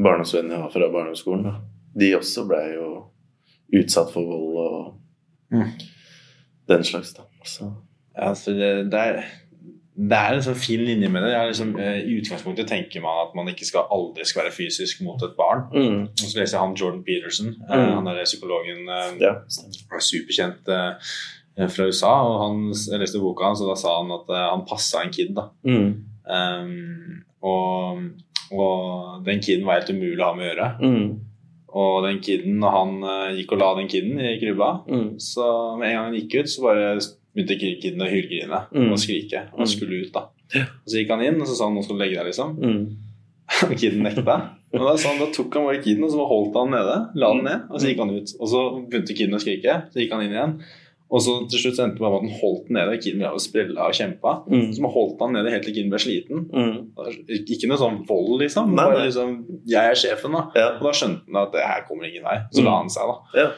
barndomsvennene 0.00 0.54
jeg 0.56 0.62
har 0.62 0.70
fra 0.72 0.86
barneskolen, 0.92 1.42
da, 1.44 1.54
de 2.00 2.14
også 2.16 2.46
ble 2.48 2.60
jo 2.74 2.86
utsatt 3.76 4.12
for 4.14 4.24
vold 4.24 4.56
og 4.62 4.94
Mm. 5.52 5.68
den 6.68 6.82
slags, 6.84 7.12
da. 7.14 7.22
Så, 7.44 7.68
Ja, 8.16 8.32
så 8.34 8.50
det, 8.56 8.90
det, 8.90 8.98
er, 8.98 9.24
det 9.96 10.12
er 10.18 10.34
en 10.36 10.42
sånn 10.44 10.58
fin 10.60 10.82
linje 10.84 11.08
med 11.08 11.22
det. 11.24 11.30
det 11.32 11.46
liksom, 11.48 11.70
eh, 11.80 11.98
I 12.04 12.16
utgangspunktet 12.20 12.68
tenker 12.68 13.00
man 13.00 13.22
at 13.26 13.34
man 13.34 13.48
ikke 13.48 13.64
skal 13.64 13.86
aldri 13.90 14.24
skal 14.28 14.42
være 14.44 14.52
fysisk 14.52 15.00
mot 15.02 15.22
et 15.24 15.36
barn. 15.38 15.62
mm, 15.72 16.02
Og 16.12 16.26
så 16.28 16.38
leser 16.38 16.58
jeg 16.58 16.60
han 16.66 16.74
Jordan 16.76 17.02
Peterson, 17.06 17.54
eh, 17.70 17.76
Mm. 17.76 17.94
han 17.94 18.06
er 18.08 18.24
psykologen 18.24 18.88
eh, 18.88 19.16
ja, 19.20 19.32
er 19.32 20.00
superkjent 20.00 20.66
fra 21.72 21.86
USA. 21.88 22.12
og 22.28 22.36
han, 22.44 22.72
Jeg 22.72 23.00
leste 23.00 23.18
boka 23.22 23.44
hans, 23.44 23.60
og 23.64 23.68
da 23.72 23.74
sa 23.80 23.96
han 24.02 24.10
at 24.12 24.28
han 24.50 24.66
passa 24.68 25.02
en 25.02 25.10
kid. 25.12 25.34
da. 25.34 25.48
Mm, 25.64 25.94
Um, 26.26 27.22
og, 27.40 27.98
og 28.50 29.24
den 29.24 29.38
kiden 29.40 29.64
var 29.64 29.78
helt 29.78 29.90
umulig 29.94 30.18
å 30.18 30.24
ha 30.24 30.34
med 30.34 30.48
å 30.48 30.50
gjøre. 30.50 30.70
mm, 30.82 31.20
Og 31.76 32.02
den 32.02 32.18
kiden, 32.20 32.58
når 32.58 32.70
han 32.74 33.36
gikk 33.36 33.52
og 33.52 33.58
la 33.60 33.74
den 33.76 33.88
kiden 33.88 34.18
i 34.18 34.38
krybba, 34.40 34.70
mm, 34.88 35.20
så 35.20 35.78
med 35.78 35.88
en 35.90 35.94
gang 35.94 36.04
han 36.08 36.14
gikk 36.18 36.34
ut, 36.40 36.48
så 36.50 36.62
bare 36.62 37.00
begynte 37.36 37.58
kiden 37.60 38.00
å 38.02 38.08
hylgrine 38.10 38.62
Mm. 38.72 38.92
og 38.92 38.98
skrike. 38.98 39.44
Og 39.52 39.60
Mm. 39.66 39.66
skulle 39.70 40.00
ut, 40.06 40.12
da. 40.12 40.24
Og 40.56 40.88
så 40.88 40.96
gikk 41.02 41.10
han 41.10 41.22
inn, 41.26 41.40
og 41.40 41.46
så 41.46 41.54
sa 41.58 41.64
han 41.68 41.74
nå 41.76 41.82
skal 41.84 41.98
du 41.98 42.02
legge 42.04 42.16
deg, 42.16 42.26
liksom. 42.32 42.56
mm. 42.58 42.96
Kiden 43.80 44.02
nekta. 44.02 44.36
Og 44.74 44.80
da, 44.82 44.96
han, 45.08 45.18
da 45.20 45.26
tok 45.32 45.54
han 45.54 45.64
bare 45.68 45.82
kiden 45.82 46.02
og 46.04 46.10
så 46.10 46.24
holdt 46.26 46.56
han 46.58 46.70
nede. 46.74 46.96
La 47.14 47.28
den 47.32 47.44
ned, 47.46 47.68
og 47.70 47.78
så 47.80 47.86
gikk 47.92 47.98
han 48.02 48.10
ut. 48.16 48.32
Og 48.40 48.48
så 48.50 48.62
begynte 48.90 49.14
kiden 49.14 49.36
å 49.36 49.40
skrike, 49.40 49.76
så 49.92 50.00
gikk 50.02 50.12
han 50.12 50.22
inn 50.26 50.34
igjen. 50.34 50.56
Og 51.06 51.20
så 51.22 51.36
til 51.48 51.60
slutt 51.62 51.76
så 51.78 51.84
endte 51.84 52.00
det 52.00 52.02
bare 52.02 52.16
med 52.18 52.18
at 52.18 52.26
han 52.32 52.40
holdt 52.40 52.64
den 52.66 52.74
nede. 52.80 52.96
Kiden 52.98 53.20
ble 53.22 53.38
sprella 53.38 53.84
og 53.86 53.94
kjempa. 53.94 54.32
Mm. 54.50 54.72
Så 54.74 54.82
man 54.82 54.90
holdt 54.90 55.20
han 55.22 55.32
nede 55.36 55.52
helt 55.54 55.62
til 55.68 55.74
kiden 55.76 55.92
ble 55.94 56.00
sliten. 56.02 56.48
Mm. 56.50 56.74
Ikke 57.46 57.68
noe 57.70 57.78
sånn 57.78 58.00
vold, 58.08 58.40
liksom. 58.42 58.74
Nei, 58.74 58.84
Bare 58.90 59.04
liksom 59.06 59.36
Jeg 59.70 59.92
er 59.92 59.94
sjefen, 59.94 60.32
da. 60.34 60.42
Ja. 60.58 60.68
Og 60.80 60.82
da 60.82 60.90
skjønte 60.98 61.22
han 61.30 61.42
at 61.46 61.52
det 61.54 61.62
her 61.62 61.84
kommer 61.86 62.08
ingen 62.10 62.24
vei. 62.26 62.38
Så 62.50 62.58
Mm. 62.60 62.64
la 62.66 62.76
han 62.80 62.90
seg, 62.90 63.06
da. 63.06 63.16
Ja. 63.38 63.50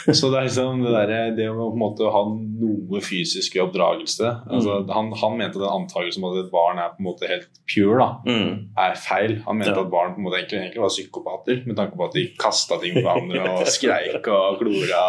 Så 0.18 0.30
det 0.32 0.38
er 0.40 0.46
liksom 0.48 0.82
det 0.84 0.92
derre 0.94 1.18
Det 1.36 1.46
å 1.50 1.56
på 1.58 1.72
en 1.74 1.80
måte 1.82 2.08
ha 2.14 2.22
noe 2.32 3.00
fysisk 3.04 3.56
i 3.56 3.60
oppdragelse 3.62 4.28
altså, 4.50 4.78
han, 4.92 5.10
han 5.20 5.36
mente 5.38 5.60
den 5.60 5.68
antakelsen 5.68 6.22
om 6.24 6.30
at 6.32 6.44
et 6.44 6.50
barn 6.52 6.78
er 6.82 6.92
på 6.94 7.02
en 7.02 7.08
måte 7.08 7.28
helt 7.30 7.48
pure, 7.68 7.98
da, 8.00 8.08
Mm. 8.26 8.68
er 8.78 8.94
feil. 8.96 9.34
Han 9.46 9.58
mente 9.58 9.72
Ja. 9.74 9.80
at 9.84 9.90
barn 9.92 10.14
på 10.14 10.20
en 10.20 10.26
måte 10.26 10.38
egentlig, 10.40 10.60
egentlig 10.62 10.82
var 10.82 10.92
psykopater, 10.94 11.62
med 11.66 11.76
tanke 11.76 11.96
på 11.96 12.04
at 12.08 12.12
de 12.16 12.24
kasta 12.38 12.78
ting 12.82 12.94
på 12.94 13.02
hverandre 13.04 13.42
og 13.60 13.66
skreik 13.66 14.28
og 14.28 14.58
klora. 14.60 15.04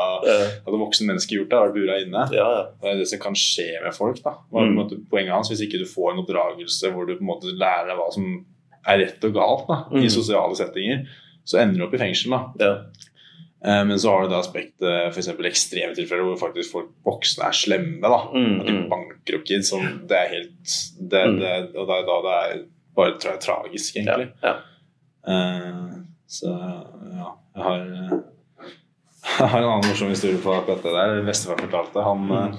Hadde 0.66 0.80
voksne 0.84 1.08
mennesker 1.12 1.38
gjort 1.40 1.50
det, 1.52 1.60
vært 1.64 1.78
bura 1.80 2.00
inne. 2.04 2.26
ja. 2.36 2.48
ja. 2.58 2.64
Det 2.82 2.92
er 2.94 2.98
det 3.04 3.08
som 3.12 3.20
kan 3.20 3.36
skje 3.40 3.70
med 3.84 3.94
folk. 3.96 4.22
da. 4.24 4.36
Var 4.52 4.66
Mm. 4.70 4.76
måte 4.80 5.00
poenget 5.12 5.34
hans, 5.36 5.50
Hvis 5.52 5.62
ikke 5.68 5.80
du 5.80 5.86
får 5.90 6.14
en 6.14 6.24
oppdragelse 6.26 6.92
hvor 6.94 7.06
du 7.08 7.16
på 7.16 7.22
en 7.24 7.32
måte 7.34 7.52
lærer 7.58 7.88
deg 7.92 7.98
hva 8.00 8.12
som 8.14 8.46
er 8.88 8.98
rett 9.00 9.24
og 9.24 9.34
galt 9.34 9.68
da, 9.68 9.78
i 9.96 10.04
Mm. 10.04 10.10
sosiale 10.12 10.56
settinger, 10.56 11.06
så 11.46 11.60
ender 11.60 11.78
du 11.80 11.86
opp 11.88 11.94
i 11.94 11.98
fengsel. 12.02 12.32
da. 12.32 12.42
ja. 12.60 12.76
Eh, 13.66 13.84
Men 13.88 14.00
så 14.00 14.10
har 14.12 14.24
du 14.24 14.30
det 14.34 14.40
aspektet 14.42 15.14
f.eks. 15.14 15.28
ekstreme 15.30 15.96
tilfeller 15.96 16.24
hvor 16.28 16.40
faktisk 16.50 16.72
folk 16.74 16.90
voksne 17.06 17.46
er 17.48 17.52
slemme. 17.56 18.02
da. 18.02 18.20
Mm, 18.34 18.60
At 18.60 18.68
de 18.68 18.74
mm. 18.74 18.90
banker 18.92 19.38
opp 19.40 19.46
kids. 19.48 19.70
Sånn, 19.72 20.08
det 20.08 20.18
er 20.20 20.28
helt 20.36 20.76
det, 21.00 21.24
Mm. 21.30 21.40
det, 21.40 21.54
Og 21.80 21.88
det 21.88 21.96
er 22.00 22.06
da 22.10 22.18
det 22.28 22.36
er 22.44 22.66
bare 22.96 23.18
tror 23.20 23.32
jeg, 23.34 23.42
tragisk, 23.42 23.96
egentlig. 23.98 24.30
ja. 24.44 24.56
Eh, 25.28 25.90
Så 26.28 26.50
ja, 26.50 27.30
jeg 27.56 27.64
har 27.64 27.80
jeg 29.40 29.48
har 29.48 29.60
en 29.62 29.70
annen 29.70 29.88
morsom 29.88 30.10
historie 30.10 30.38
på 30.44 30.52
akkurat 30.52 30.84
det 30.84 30.92
der. 30.92 31.22
Bestefar 31.24 31.58
fortalte. 31.64 32.04
Han, 32.04 32.28
Mm. 32.28 32.58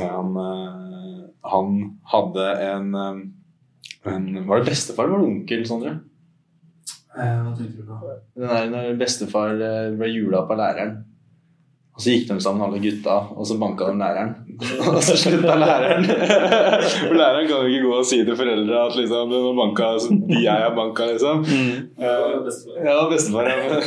eh, 0.00 0.10
han, 0.10 0.36
han 1.44 1.98
hadde 2.12 2.46
en, 2.62 2.94
en 4.06 4.46
Var 4.46 4.58
det 4.60 4.66
bestefar 4.70 5.04
eller 5.04 5.16
var 5.16 5.24
det 5.24 5.30
onkel, 5.32 5.64
Sondre? 5.66 5.94
Hva 7.16 7.54
tenkte 7.58 7.82
du 7.82 7.86
på? 7.90 8.16
Den 8.38 8.48
der 8.48 8.68
når 8.74 8.98
bestefar 9.00 9.56
eh, 9.58 9.94
ble 9.98 10.08
jula 10.14 10.44
av 10.46 10.52
læreren. 10.58 10.98
Og 11.90 12.04
så 12.04 12.12
gikk 12.14 12.28
de 12.30 12.36
sammen, 12.40 12.62
alle 12.64 12.78
gutta, 12.80 13.16
og 13.36 13.44
så 13.44 13.56
banka 13.60 13.88
de 13.90 13.98
læreren. 14.00 14.30
Og 14.94 15.00
så 15.04 15.16
slutta 15.18 15.54
læreren. 15.58 16.04
For 17.08 17.16
læreren 17.18 17.48
kan 17.48 17.64
jo 17.64 17.68
ikke 17.72 17.82
gå 17.88 17.92
og 17.98 18.06
si 18.08 18.20
til 18.24 18.36
foreldre 18.38 18.78
at 18.86 18.96
liksom, 18.96 19.32
de 19.32 19.40
har 19.42 19.56
banka 19.58 19.88
de 20.30 20.38
jeg 20.44 20.62
har 20.64 20.74
banka, 20.76 21.08
liksom. 21.10 21.42
Eh, 21.50 22.06
ja, 22.86 22.96
bestefar. 23.10 23.50
Ja. 23.50 23.80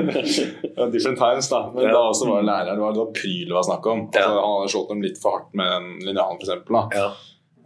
Ja, 0.80 0.86
different 0.88 1.18
times, 1.20 1.48
da. 1.50 1.60
Men 1.74 1.84
Ja. 1.84 1.90
da 1.92 2.04
også 2.08 2.28
var 2.30 2.40
det 2.40 2.46
læreren. 2.48 2.76
Det 2.78 2.84
var, 2.86 2.92
det 2.96 3.02
var 3.02 3.12
Pryl 3.18 3.48
det 3.50 3.56
var 3.58 3.66
snakk 3.68 3.86
om. 3.92 3.98
Ja. 4.14 4.22
Altså, 4.22 4.40
han 4.40 4.54
hadde 4.54 4.72
slått 4.76 4.88
dem 4.94 5.02
litt 5.04 5.18
for 5.20 5.36
hardt 5.36 5.50
med 5.60 5.74
en 5.76 5.90
linjal, 6.06 6.36
for 6.38 6.46
eksempel. 6.46 6.80
Ja. 6.96 7.08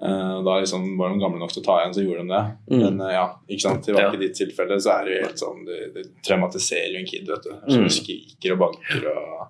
Eh, 0.03 0.43
Da 0.45 0.59
liksom 0.61 0.97
var 0.99 1.09
de 1.15 1.19
gamle 1.21 1.39
nok 1.39 1.53
til 1.53 1.63
å 1.63 1.65
ta 1.65 1.79
igjen, 1.81 1.95
så 1.95 2.03
gjorde 2.05 2.25
de 2.25 2.29
det. 2.35 2.45
Mm. 2.71 2.81
Men 2.83 3.01
eh, 3.07 3.13
ja, 3.15 3.27
ikke 3.49 3.61
sant? 3.61 3.85
tilbake 3.87 4.13
Ja. 4.13 4.13
i 4.13 4.23
ditt 4.27 4.35
tilfelle 4.37 4.77
så 4.81 4.91
er 5.01 5.05
det 5.05 5.15
jo 5.15 5.23
helt 5.27 5.39
sånn 5.39 5.65
Det, 5.67 5.95
det 5.95 6.05
traumatiserer 6.27 6.93
jo 6.93 6.99
en 6.99 7.07
kid, 7.07 7.27
vet 7.29 7.43
du. 7.43 7.51
Som 7.73 7.83
Mm. 7.85 7.89
skriker 7.91 8.53
og 8.53 8.59
banker 8.59 9.07
og 9.13 9.49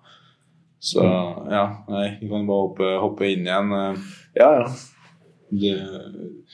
Så 0.80 1.00
ja, 1.50 1.64
nei, 1.88 2.18
vi 2.20 2.28
kan 2.28 2.46
bare 2.46 2.68
hoppe, 2.68 3.00
hoppe 3.00 3.24
inn 3.32 3.46
igjen. 3.46 3.72
Eh, 3.72 3.96
ja, 4.36 4.50
ja. 4.60 4.66
Du, 5.50 6.44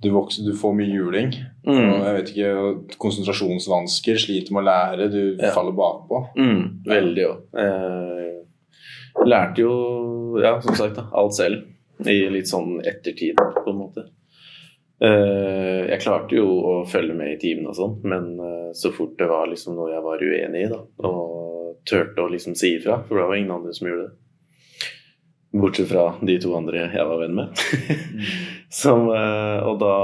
du 0.00 0.10
vokser, 0.14 0.44
du 0.44 0.54
får 0.56 0.74
mye 0.76 0.88
juling. 0.94 1.32
Og 1.66 1.74
Mm. 1.74 2.02
jeg 2.04 2.14
vet 2.16 2.30
ikke, 2.32 2.96
konsentrasjonsvansker, 2.98 4.16
sliter 4.16 4.52
med 4.52 4.64
å 4.64 4.68
lære, 4.70 5.10
du 5.10 5.36
Ja. 5.42 5.50
faller 5.52 5.72
bakpå. 5.72 6.28
Mm, 6.36 6.82
veldig 6.86 7.24
òg. 7.26 7.38
Eh, 7.58 9.26
lærte 9.26 9.58
jo, 9.58 10.38
ja, 10.40 10.58
som 10.60 10.74
sagt, 10.74 10.96
da, 10.96 11.06
alt 11.12 11.34
selv. 11.34 11.62
I 12.04 12.18
litt 12.28 12.50
sånn 12.50 12.80
ettertid, 12.84 13.38
på 13.38 13.70
en 13.70 13.78
måte. 13.78 14.08
Eh, 15.00 15.82
jeg 15.90 16.00
klarte 16.00 16.38
jo 16.38 16.46
å 16.48 16.74
følge 16.88 17.16
med 17.16 17.34
i 17.34 17.40
timene 17.40 17.72
og 17.72 17.76
sånn, 17.76 17.96
men 18.08 18.28
eh, 18.40 18.68
så 18.76 18.92
fort 18.96 19.18
det 19.20 19.28
var 19.28 19.48
liksom 19.50 19.76
noe 19.76 19.90
jeg 19.92 20.04
var 20.04 20.22
uenig 20.24 20.62
i, 20.64 20.70
da, 20.72 20.78
og 21.04 21.82
turte 21.86 22.24
å 22.24 22.30
liksom 22.32 22.56
si 22.56 22.76
ifra, 22.78 23.02
for 23.04 23.20
det 23.20 23.26
var 23.28 23.36
ingen 23.36 23.56
andre 23.58 23.74
som 23.76 23.90
gjorde 23.90 24.06
det. 24.06 24.14
Bortsett 25.56 25.88
fra 25.88 26.06
de 26.28 26.36
to 26.40 26.52
andre 26.56 26.86
jeg 26.92 27.08
var 27.08 27.20
venn 27.20 27.36
med. 27.36 27.60
som, 28.82 29.10
eh, 29.12 29.58
og 29.64 29.82
da 29.82 29.96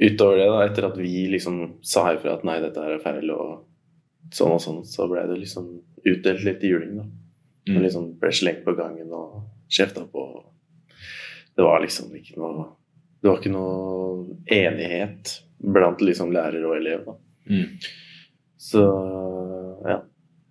Utover 0.00 0.38
det, 0.38 0.46
da, 0.48 0.60
etter 0.64 0.86
at 0.86 0.94
vi 0.96 1.26
liksom 1.28 1.56
sa 1.84 2.06
ifra 2.14 2.38
at 2.38 2.44
nei, 2.48 2.54
dette 2.62 2.80
her 2.80 2.94
er 2.94 3.02
feil, 3.02 3.34
og 3.34 4.30
sånn 4.32 4.54
og 4.54 4.62
sånn, 4.64 4.78
så 4.88 5.04
ble 5.10 5.26
det 5.28 5.36
liksom 5.42 5.66
utdelt 6.08 6.46
litt 6.46 6.64
juling, 6.64 6.94
da. 7.02 7.04
Mm. 7.68 7.82
Liksom 7.84 8.06
ble 8.22 8.30
slengt 8.32 8.62
på 8.64 8.72
gangen 8.78 9.12
og 9.12 9.42
kjefta 9.70 10.04
på. 10.10 10.26
Det 11.56 11.64
var 11.66 11.82
liksom 11.82 12.12
ikke 12.16 12.38
noe 12.40 12.68
Det 13.20 13.28
var 13.28 13.40
ikke 13.40 13.52
noe 13.52 14.36
enighet 14.48 15.34
blant 15.60 16.00
liksom 16.00 16.30
lærer 16.32 16.62
og 16.64 16.78
elev, 16.78 17.02
da. 17.04 17.16
Mm. 17.50 17.66
Så 18.56 18.84
ja. 19.84 19.98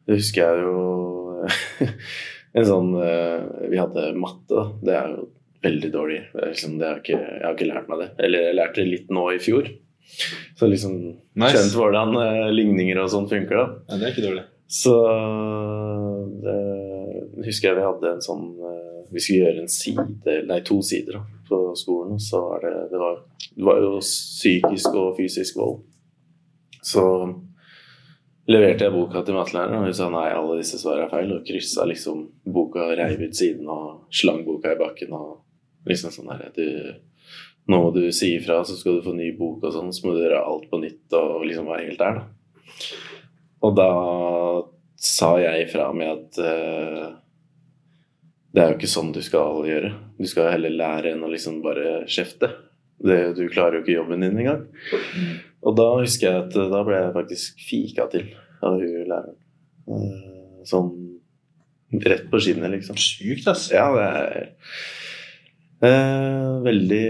Det 0.05 0.17
husker 0.19 0.41
jeg 0.45 0.65
jo 0.65 1.47
en 2.57 2.65
sånn 2.65 2.93
eh, 3.01 3.43
Vi 3.73 3.79
hadde 3.81 4.07
matte, 4.17 4.53
da. 4.53 4.65
Det 4.85 4.95
er 4.99 5.13
jo 5.15 5.27
veldig 5.65 5.91
dårlig. 5.93 6.21
Liksom, 6.38 6.77
det 6.79 6.88
har 6.88 7.01
ikke, 7.01 7.17
jeg 7.19 7.43
har 7.43 7.57
ikke 7.57 7.67
lært 7.69 7.89
meg 7.91 8.03
det. 8.03 8.09
Eller 8.25 8.45
jeg 8.47 8.57
lærte 8.61 8.79
det 8.81 8.91
litt 8.93 9.09
nå 9.13 9.25
i 9.33 9.41
fjor. 9.43 9.67
Så 10.57 10.69
liksom 10.69 10.95
Nice. 11.38 11.51
skjønt 11.53 11.75
hvordan 11.77 12.15
eh, 12.21 12.45
ligninger 12.53 13.01
og 13.01 13.11
sånn 13.13 13.27
funker, 13.29 13.59
da. 13.59 13.67
Ja, 13.89 13.99
det 13.99 14.07
er 14.07 14.15
ikke 14.15 14.27
dårlig. 14.29 14.45
Så 14.69 14.93
det, 16.45 16.55
husker 17.47 17.71
jeg 17.71 17.79
vi 17.79 17.85
hadde 17.88 18.13
en 18.15 18.23
sånn 18.23 18.45
eh, 18.69 18.88
Vi 19.12 19.22
skulle 19.24 19.46
gjøre 19.46 19.63
en 19.63 19.72
side, 19.72 20.39
nei 20.50 20.60
to 20.66 20.80
sider 20.86 21.20
da, 21.20 21.24
på 21.50 21.60
skolen. 21.80 22.20
Så 22.22 22.42
var 22.46 22.66
det, 22.66 22.74
det, 22.92 23.01
var, 23.01 23.22
det 23.56 23.68
var 23.68 23.84
jo 23.84 24.00
psykisk 24.04 24.96
og 24.96 25.13
fysisk 25.18 25.60
vold. 25.60 25.80
Så 26.86 27.04
leverte 28.50 28.88
jeg 28.88 28.96
boka 28.96 29.22
til 29.25 29.38
mattelæreren, 29.38 29.82
og 29.82 29.89
hun 29.89 29.98
sa 29.98 30.10
nei, 30.13 30.30
alle 30.34 30.58
disse 30.62 30.80
svarene 30.82 31.08
er 31.08 31.13
feil. 31.13 31.36
Og 31.36 31.46
kryssa 31.48 31.86
liksom 31.89 32.25
boka, 32.50 32.89
reiv 32.98 33.22
ut 33.25 33.38
siden 33.38 33.70
og 33.70 34.16
slang 34.16 34.42
boka 34.48 34.74
i 34.74 34.80
bakken. 34.80 35.13
Og 35.18 35.89
liksom 35.89 36.16
sånn 36.16 36.34
her 36.34 36.50
Nå 37.70 37.78
må 37.84 37.92
du 37.94 38.08
si 38.16 38.32
ifra, 38.34 38.63
så 38.66 38.74
skal 38.74 38.96
du 38.98 39.04
få 39.06 39.12
ny 39.13 39.28
bok 39.38 39.68
og 39.68 39.74
sånn. 39.75 39.92
Så 39.94 40.08
må 40.08 40.16
du 40.16 40.24
gjøre 40.24 40.42
alt 40.42 40.66
på 40.72 40.80
nytt 40.82 41.13
og 41.13 41.44
liksom 41.46 41.70
være 41.70 41.86
helt 41.86 42.01
der, 42.01 42.18
da. 42.18 42.24
Og 43.60 43.75
da 43.78 43.89
sa 45.00 45.34
jeg 45.39 45.68
ifra 45.68 45.89
med 45.96 46.10
at 46.12 46.39
eh, 46.44 47.04
det 48.53 48.62
er 48.63 48.72
jo 48.72 48.77
ikke 48.79 48.89
sånn 48.89 49.12
du 49.13 49.22
skal 49.25 49.62
gjøre. 49.68 49.91
Du 50.18 50.25
skal 50.29 50.51
heller 50.56 50.74
lære 50.74 51.13
enn 51.13 51.25
å 51.25 51.29
liksom 51.32 51.60
bare 51.65 52.03
kjefte. 52.10 52.50
Det, 53.00 53.20
du 53.38 53.46
klarer 53.51 53.77
jo 53.77 53.84
ikke 53.84 53.98
jobben 54.00 54.25
din 54.25 54.39
engang. 54.41 54.65
Og 55.63 55.75
da 55.77 55.86
husker 56.01 56.27
jeg 56.27 56.41
at 56.48 56.58
eh, 56.58 56.72
da 56.72 56.82
ble 56.88 56.98
jeg 56.98 57.13
faktisk 57.15 57.62
fika 57.68 58.08
til 58.12 58.32
av 58.65 58.79
hun 58.82 59.06
læreren. 59.12 59.38
Eh, 59.89 60.25
Sånn 60.68 60.89
rett 62.03 62.25
på 62.29 62.41
skinnet, 62.44 62.70
liksom. 62.74 62.98
Sjukt, 63.00 63.48
ass. 63.48 63.70
Ja, 63.72 63.86
det 63.96 64.08
er 64.10 64.50
eh, 65.88 66.51
veldig 66.65 67.03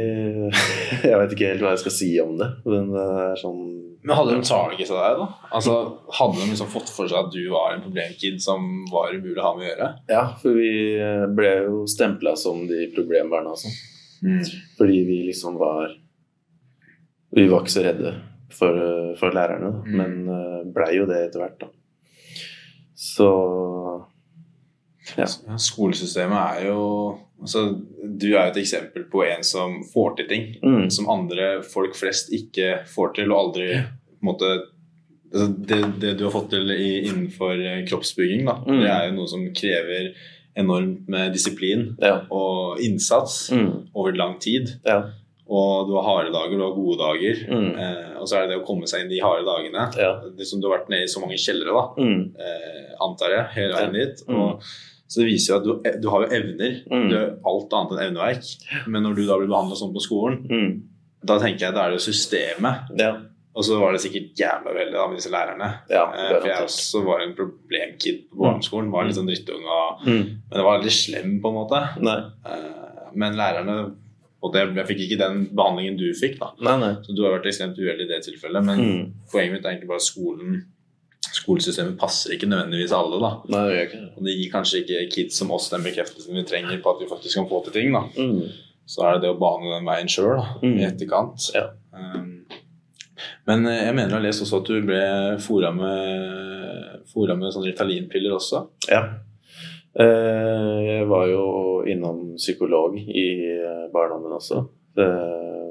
Jeg 1.09 1.19
vet 1.21 1.35
ikke 1.35 1.51
helt 1.51 1.63
hva 1.63 1.73
jeg 1.73 1.83
skal 1.83 1.95
si 1.95 2.09
om 2.21 2.35
det, 2.39 2.49
men 2.69 2.89
det 2.93 3.05
er 3.23 3.39
sånn 3.39 3.61
Men 4.03 4.15
hadde 4.17 4.35
de 4.37 4.47
targetet 4.47 4.93
deg, 4.93 5.21
da? 5.21 5.27
Altså, 5.57 5.77
Hadde 6.19 6.41
de 6.41 6.49
liksom 6.51 6.71
fått 6.71 6.91
for 6.93 7.11
seg 7.11 7.19
at 7.21 7.31
du 7.33 7.41
var 7.53 7.75
en 7.75 7.85
problemkid 7.85 8.41
som 8.43 8.67
var 8.91 9.15
umulig 9.15 9.39
å 9.39 9.47
ha 9.47 9.53
med 9.57 9.65
å 9.65 9.69
gjøre? 9.71 9.89
Ja, 10.11 10.25
for 10.41 10.59
vi 10.59 10.73
eh, 10.97 11.25
ble 11.35 11.53
jo 11.67 11.83
stempla 11.89 12.35
som 12.39 12.65
de 12.69 12.87
problembarna 12.95 13.55
og 13.55 13.61
sånn. 13.61 13.79
Mm. 14.19 14.43
Fordi 14.75 14.97
vi 15.07 15.21
liksom 15.29 15.55
var 15.55 15.93
Vi 17.31 17.45
var 17.47 17.61
ikke 17.63 17.71
så 17.71 17.85
redde 17.85 18.17
for, 18.51 18.75
eh, 18.75 19.11
for 19.19 19.35
lærerne. 19.35 19.73
Mm. 19.85 19.97
men 19.97 20.15
uh, 20.29 20.61
blei 20.73 20.95
jo 20.97 21.07
det 21.09 21.19
etter 21.27 21.43
hvert, 21.43 21.59
da. 21.61 21.69
Så. 22.99 23.29
Ja, 25.17 25.25
Skolesystemet 25.57 26.37
er 26.37 26.65
jo 26.67 26.81
altså, 27.41 27.63
Du 28.19 28.27
er 28.27 28.47
jo 28.47 28.51
et 28.51 28.57
eksempel 28.63 29.05
på 29.11 29.23
en 29.27 29.43
som 29.43 29.77
får 29.93 30.15
til 30.17 30.27
ting 30.27 30.47
mm, 30.63 30.89
som 30.91 31.09
andre 31.09 31.61
folk 31.63 31.95
flest 31.95 32.33
ikke 32.35 32.85
får 32.89 33.13
til, 33.15 33.31
og 33.31 33.39
aldri 33.45 33.69
på 33.79 34.19
en 34.23 34.29
måte 34.33 34.49
altså, 35.33 35.47
det, 35.69 35.79
det 36.01 36.17
du 36.19 36.25
har 36.27 36.33
fått 36.35 36.49
til 36.51 36.69
i, 36.73 36.89
innenfor 37.07 37.53
eh, 37.61 37.85
kroppsbygging, 37.87 38.45
da, 38.49 38.57
Mm. 38.65 38.81
det 38.83 38.89
er 38.91 39.07
jo 39.09 39.15
noe 39.21 39.27
som 39.31 39.47
krever 39.55 40.11
enormt 40.59 41.07
med 41.07 41.31
disiplin 41.33 41.95
ja. 42.01 42.17
og 42.33 42.79
innsats 42.83 43.49
Mm, 43.55 43.87
over 43.95 44.11
lang 44.17 44.39
tid. 44.43 44.75
ja. 44.85 45.01
Og 45.49 45.87
du 45.89 45.95
har 45.97 46.03
harde 46.05 46.29
dager, 46.29 46.51
du 46.59 46.61
har 46.61 46.75
gode 46.75 46.97
dager. 46.99 47.39
Mm, 47.49 47.69
Eh, 47.81 48.09
og 48.21 48.27
så 48.29 48.35
er 48.37 48.41
det 48.45 48.51
det 48.51 48.57
å 48.61 48.65
komme 48.67 48.85
seg 48.85 49.01
inn 49.01 49.09
de 49.09 49.17
harde 49.23 49.41
dagene. 49.47 49.87
ja. 49.97 50.11
Det 50.37 50.45
som 50.45 50.59
du 50.61 50.67
har 50.69 50.75
vært 50.77 50.89
nede 50.93 51.07
i 51.07 51.09
så 51.09 51.19
mange 51.23 51.39
kjellere, 51.41 51.73
da, 51.73 52.03
Mm, 52.03 52.35
eh, 52.37 52.91
antar 53.01 53.31
jeg, 53.33 53.45
hele 53.55 53.73
veien 53.73 53.93
dit. 53.97 54.21
Mm. 54.27 54.35
Og, 54.43 54.61
så 55.09 55.19
det 55.23 55.25
viser 55.31 55.49
jo 55.53 55.57
at 55.59 55.65
du, 55.65 56.01
du 56.03 56.07
har 56.13 56.21
jo 56.25 56.29
evner. 56.37 56.75
Mm. 56.91 57.07
Du 57.09 57.15
har 57.17 57.31
alt 57.49 57.73
annet 57.73 57.91
enn 57.95 58.03
evneverk. 58.05 58.51
Men 58.87 59.03
når 59.07 59.15
du 59.17 59.23
da 59.25 59.37
blir 59.41 59.49
behandla 59.49 59.75
sånn 59.79 59.93
på 59.95 60.03
skolen, 60.05 60.43
mm, 60.45 60.69
da 61.25 61.39
tenker 61.41 61.65
jeg 61.67 61.73
da 61.75 61.87
er 61.87 61.95
det 61.97 62.03
systemet. 62.05 62.93
ja. 62.99 63.15
Og 63.59 63.63
så 63.65 63.75
var 63.81 63.91
det 63.91 63.99
sikkert 63.99 64.37
jævla 64.39 64.71
veldig 64.71 64.93
da 64.93 65.07
med 65.09 65.17
disse 65.17 65.31
lærerne. 65.33 65.67
Ja, 65.89 66.03
Eh, 66.13 66.29
for 66.39 66.45
jeg 66.47 66.63
også 66.63 66.99
var 67.03 67.19
en 67.25 67.33
problemkid 67.35 68.19
på 68.29 68.37
barneskolen. 68.45 68.91
Var 68.93 69.03
litt 69.09 69.15
sånn 69.17 69.27
drittunge, 69.27 69.65
og- 69.67 70.05
Mm, 70.05 70.23
men 70.47 70.53
det 70.53 70.63
var 70.63 70.77
veldig 70.79 70.91
slem 70.93 71.41
på 71.41 71.49
en 71.49 71.57
måte. 71.57 71.99
nei. 71.99 72.19
Eh, 72.45 73.09
men 73.15 73.33
lærerne 73.35 73.95
og 74.41 74.53
det, 74.53 74.61
Jeg 74.75 74.87
fikk 74.87 75.01
ikke 75.09 75.17
den 75.17 75.45
behandlingen 75.47 75.97
du 75.97 76.13
fikk, 76.13 76.37
da. 76.39 76.51
Nei, 76.61 76.77
nei. 76.79 76.93
Så 77.03 77.13
du 77.13 77.23
har 77.25 77.37
vært 77.39 77.47
ekstremt 77.47 77.75
uheldig 77.77 78.05
i 78.05 78.07
det 78.13 78.21
tilfellet. 78.23 78.63
Men 78.63 78.79
Mm, 78.79 79.11
poenget 79.33 79.51
mitt 79.51 79.65
er 79.65 79.69
egentlig 79.71 79.87
bare 79.89 79.95
at 79.95 80.07
skolen 80.13 80.63
Skolesystemet 81.35 81.97
passer 81.99 82.33
ikke 82.35 82.47
nødvendigvis 82.49 82.91
alle. 82.95 83.19
da 83.21 83.31
nei, 83.53 83.63
det 83.69 83.83
ikke. 83.89 83.99
Og 84.17 84.23
det 84.25 84.33
gir 84.37 84.51
kanskje 84.53 84.81
ikke 84.83 85.03
kids 85.13 85.37
som 85.37 85.51
oss 85.51 85.69
den 85.69 85.83
bekreftelsen 85.85 86.35
vi 86.35 86.43
trenger 86.49 86.81
på 86.81 86.89
at 86.95 87.03
vi 87.03 87.09
faktisk 87.11 87.35
kan 87.39 87.49
få 87.49 87.63
til 87.65 87.73
ting. 87.73 87.93
da 87.93 88.01
Mm, 88.17 88.41
Så 88.89 89.03
er 89.05 89.13
det 89.13 89.21
det 89.27 89.29
å 89.35 89.39
bane 89.39 89.69
den 89.75 89.85
veien 89.85 90.07
sjøl 90.09 90.39
Mm. 90.63 90.77
i 90.79 90.83
etterkant. 90.87 91.51
Ja. 91.53 91.67
Um, 91.93 92.45
men 93.47 93.65
eh, 93.67 93.85
jeg 93.85 93.93
mener 93.95 94.09
jeg 94.09 94.17
har 94.17 94.23
lest 94.25 94.41
også 94.41 94.61
at 94.61 94.67
du 94.67 94.81
ble 94.81 95.01
fora 95.39 95.71
med, 95.71 97.03
fora 97.13 97.35
med 97.35 97.51
sånne 97.53 97.71
Ritalin-piller 97.73 98.33
også. 98.37 98.67
ja. 98.89 99.03
Eh, 99.99 100.79
jeg 100.85 101.07
var 101.09 101.25
jo 101.27 101.83
innom 101.89 102.35
psykolog 102.37 102.95
i 102.97 103.25
eh, 103.59 103.87
barndommen 103.93 104.31
også. 104.37 104.61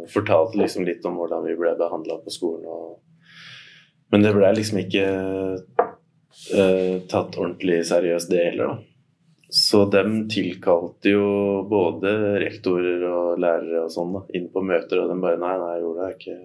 Fortalte 0.08 0.56
liksom 0.58 0.84
litt 0.88 1.04
om 1.06 1.16
hvordan 1.20 1.44
vi 1.44 1.54
ble 1.56 1.74
behandla 1.78 2.16
på 2.24 2.30
skolen. 2.32 2.64
Og... 2.66 2.98
Men 4.12 4.24
det 4.24 4.34
ble 4.36 4.52
liksom 4.56 4.80
ikke 4.82 5.06
uh, 5.58 6.94
tatt 7.10 7.36
ordentlig 7.36 7.82
seriøst, 7.88 8.30
det 8.32 8.44
heller, 8.50 8.72
da. 8.72 8.88
Så 9.50 9.86
dem 9.88 10.26
tilkalte 10.28 11.14
jo 11.14 11.28
både 11.68 12.10
rektorer 12.42 13.04
og 13.08 13.38
lærere 13.40 13.86
og 13.86 13.92
sånn 13.92 14.12
da, 14.12 14.22
inn 14.36 14.50
på 14.52 14.60
møter, 14.60 15.00
og 15.00 15.08
de 15.08 15.16
bare 15.22 15.40
Nei, 15.40 15.54
nei, 15.56 15.76
Ola 15.88 16.10
er 16.10 16.18
ikke 16.18 16.36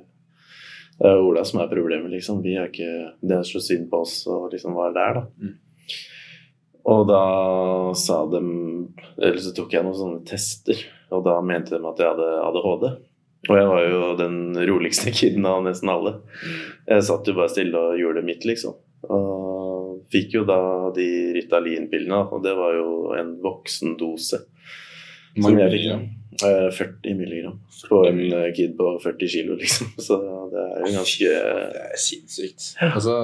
Det 1.01 1.09
er 1.09 1.19
Ola 1.19 1.43
som 1.43 1.59
er 1.59 1.71
problemet, 1.71 2.13
liksom. 2.13 2.39
Vi 2.45 2.55
er 2.55 2.71
ikke 2.71 3.17
Det 3.19 3.35
er 3.41 3.49
så 3.49 3.59
synd 3.63 3.89
på 3.91 4.05
oss, 4.05 4.21
og 4.31 4.47
liksom 4.53 4.77
var 4.79 4.95
der, 4.95 5.19
da. 5.19 5.25
Mm. 5.35 5.57
Og 6.93 7.07
da 7.07 7.23
sa 7.99 8.21
de 8.31 8.41
Eller 9.17 9.41
så 9.43 9.51
tok 9.55 9.75
jeg 9.75 9.83
noen 9.83 9.99
sånne 9.99 10.23
tester, 10.27 10.79
og 11.11 11.27
da 11.27 11.35
mente 11.43 11.75
de 11.75 11.83
at 11.83 11.99
jeg 11.99 12.13
hadde 12.13 12.29
ADHD. 12.47 12.87
Og 13.49 13.57
jeg 13.59 13.67
var 13.67 13.85
jo 13.89 14.01
den 14.19 14.37
roligste 14.69 15.11
kiden 15.19 15.45
av 15.49 15.63
nesten 15.65 15.91
alle. 15.91 16.17
Jeg 16.87 17.07
satt 17.09 17.27
jo 17.27 17.37
bare 17.37 17.51
stille 17.51 17.79
og 17.79 17.99
gjorde 17.99 18.25
mitt, 18.25 18.47
liksom. 18.47 18.77
Og 19.11 20.03
fikk 20.13 20.37
jo 20.37 20.43
da 20.47 20.59
de 20.95 21.07
Ritalin-pillene, 21.35 22.23
og 22.31 22.43
det 22.45 22.55
var 22.55 22.75
jo 22.77 22.89
en 23.19 23.35
voksendose. 23.43 24.43
Som 25.33 25.57
jeg 25.59 25.73
fikk, 25.73 25.87
ja. 25.89 26.01
Eh, 26.41 26.69
40 26.73 27.13
milligram 27.13 27.59
på 27.89 27.99
en 28.07 28.19
eh, 28.33 28.53
kid 28.55 28.77
på 28.77 28.87
40 29.03 29.27
kilo, 29.29 29.57
liksom. 29.61 29.91
Så 30.01 30.17
det 30.49 30.63
er 30.63 30.79
jo 30.87 30.95
ganske 30.95 31.27
Det 31.29 31.83
er 31.83 31.99
sinnssykt. 32.01 32.65
Altså 32.81 33.17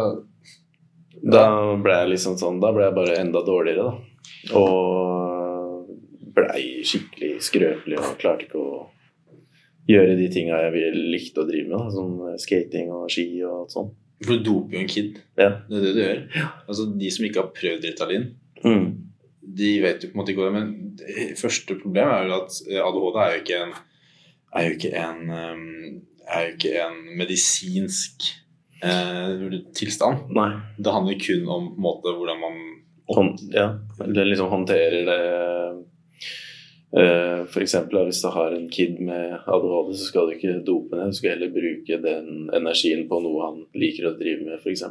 Da 1.33 1.47
ble 1.81 1.95
jeg 1.95 2.11
liksom 2.13 2.37
sånn 2.37 2.59
Da 2.61 2.69
ble 2.75 2.85
jeg 2.85 2.95
bare 2.99 3.17
enda 3.23 3.41
dårligere, 3.45 3.89
da. 3.89 4.55
Og 4.59 5.89
blei 6.37 6.85
skikkelig 6.85 7.39
skrøpelig 7.49 7.97
og 7.97 8.13
klarte 8.21 8.45
ikke 8.45 8.61
å 8.61 8.85
gjøre 9.89 10.15
de 10.19 10.27
tinga 10.33 10.59
jeg 10.67 10.93
likte 10.95 11.41
å 11.43 11.47
drive 11.49 11.67
med, 11.69 11.77
da, 11.79 11.89
som 11.93 12.37
skating 12.41 12.91
og 12.93 13.09
ski 13.11 13.27
og 13.43 13.55
alt 13.63 13.75
sånt. 13.75 13.93
For 14.25 14.35
du 14.35 14.43
doper 14.43 14.75
jo 14.75 14.79
en 14.83 14.89
kid. 14.91 15.19
Ja. 15.39 15.51
Det 15.69 15.77
er 15.79 15.83
det 15.85 15.93
du 15.95 16.01
gjør. 16.03 16.23
Altså, 16.67 16.85
de 16.99 17.11
som 17.15 17.25
ikke 17.25 17.43
har 17.43 17.53
prøvd 17.55 17.85
Ritalin, 17.87 18.25
Mm. 18.59 18.87
de 19.55 19.69
vet 19.81 20.01
jo 20.03 20.09
på 20.09 20.17
en 20.17 20.19
måte 20.19 20.33
ikke 20.33 20.41
hva 20.43 20.49
det 20.49 20.51
er. 20.51 20.59
Men 20.59 20.95
det 20.99 21.37
første 21.39 21.77
problemet 21.79 22.11
er 22.11 22.25
jo 22.27 22.33
at 22.41 22.57
eh, 22.67 22.81
ADHD 22.83 23.19
er 23.23 23.31
jo 23.31 23.39
ikke 23.39 23.61
en 23.63 23.77
jo 24.59 24.73
ikke 24.75 24.91
en, 24.97 25.21
er 26.27 26.43
jo 26.43 26.55
ikke 26.57 26.73
en 26.83 26.97
medisinsk 27.21 28.27
eh, 28.83 29.45
tilstand. 29.77 30.27
Nei. 30.35 30.49
Det 30.77 30.91
handler 30.91 31.21
kun 31.23 31.47
om 31.47 31.69
på 31.71 31.77
en 31.79 31.85
måte 31.87 32.15
hvordan 32.17 32.41
man 32.43 32.59
Hånd, 33.09 33.39
ja. 33.55 33.71
Eller 34.03 34.27
liksom 34.29 34.51
håndterer 34.51 35.01
det 35.07 35.21
eh, 36.97 37.57
eksempel 37.61 38.05
hvis 38.07 38.21
du 38.23 38.29
har 38.33 38.55
en 38.55 38.69
kid 38.71 38.99
med 39.03 39.37
ADHD, 39.45 39.93
så 39.95 40.07
skal 40.09 40.29
du 40.29 40.37
ikke 40.37 40.59
dope 40.65 40.97
ned. 40.97 41.13
Du 41.13 41.19
skal 41.19 41.35
heller 41.35 41.51
bruke 41.53 41.99
den 42.03 42.49
energien 42.55 43.05
på 43.09 43.21
noe 43.23 43.45
han 43.45 43.59
liker 43.77 44.09
å 44.09 44.15
drive 44.19 44.47
med, 44.47 44.61
f.eks. 44.61 44.85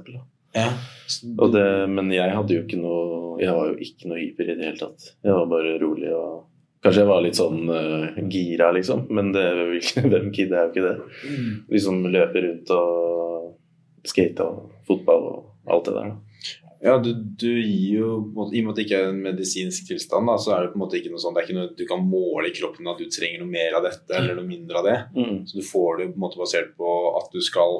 ja. 0.56 0.68
Det, 1.52 1.66
men 1.92 2.12
jeg 2.12 2.32
hadde 2.34 2.54
jo 2.54 2.62
ikke 2.64 2.78
noe 2.80 3.36
Jeg 3.40 3.52
var 3.54 3.68
jo 3.68 3.74
ikke 3.84 4.08
noe 4.10 4.18
hyper 4.20 4.48
i 4.48 4.54
det 4.58 4.64
hele 4.66 4.80
tatt. 4.80 5.10
Jeg 5.24 5.34
var 5.34 5.50
bare 5.50 5.76
rolig 5.80 6.12
og 6.12 6.46
Kanskje 6.78 7.02
jeg 7.02 7.08
var 7.08 7.22
litt 7.24 7.34
sånn 7.34 7.70
uh, 7.74 8.18
gira, 8.30 8.68
liksom, 8.70 9.08
men 9.10 9.32
det 9.34 9.48
hvem 10.12 10.28
kid 10.34 10.52
er 10.54 10.68
jo 10.68 10.70
ikke 10.70 10.84
det? 10.84 10.92
Mm. 11.26 11.48
Liksom 11.74 12.04
løpe 12.14 12.42
rundt 12.44 12.70
og 12.70 14.06
skate 14.06 14.46
og 14.46 14.68
fotball 14.86 15.26
og 15.32 15.72
alt 15.74 15.88
det 15.88 15.94
der. 15.96 16.12
da. 16.12 16.27
Ja, 16.84 16.94
du, 17.02 17.10
du 17.12 17.50
gir 17.58 17.98
jo 17.98 18.08
I 18.54 18.60
og 18.60 18.68
med 18.68 18.70
at 18.70 18.76
det 18.78 18.84
ikke 18.84 18.98
er 19.00 19.08
en 19.10 19.22
medisinsk 19.24 19.88
tilstand, 19.88 20.28
da, 20.30 20.36
så 20.38 20.52
er 20.54 20.64
det 20.64 20.72
på 20.72 20.78
en 20.78 20.82
måte 20.84 20.98
ikke 21.00 21.10
noe 21.10 21.22
sånn 21.22 21.34
Det 21.34 21.42
er 21.42 21.48
ikke 21.48 21.56
noe 21.56 21.72
du 21.74 21.84
kan 21.90 22.04
måle 22.06 22.50
i 22.50 22.54
kroppen 22.54 22.90
at 22.90 23.00
du 23.02 23.08
trenger 23.10 23.42
noe 23.42 23.50
mer 23.50 23.78
av 23.78 23.86
dette 23.88 24.14
eller 24.14 24.38
noe 24.38 24.46
mindre 24.46 24.78
av 24.78 24.86
det. 24.86 24.98
Så 25.50 25.58
du 25.58 25.64
får 25.66 25.98
det 25.98 26.10
på 26.12 26.20
en 26.20 26.24
måte 26.28 26.40
basert 26.40 26.70
på 26.78 26.92
at 27.18 27.34
du 27.34 27.40
skal 27.42 27.74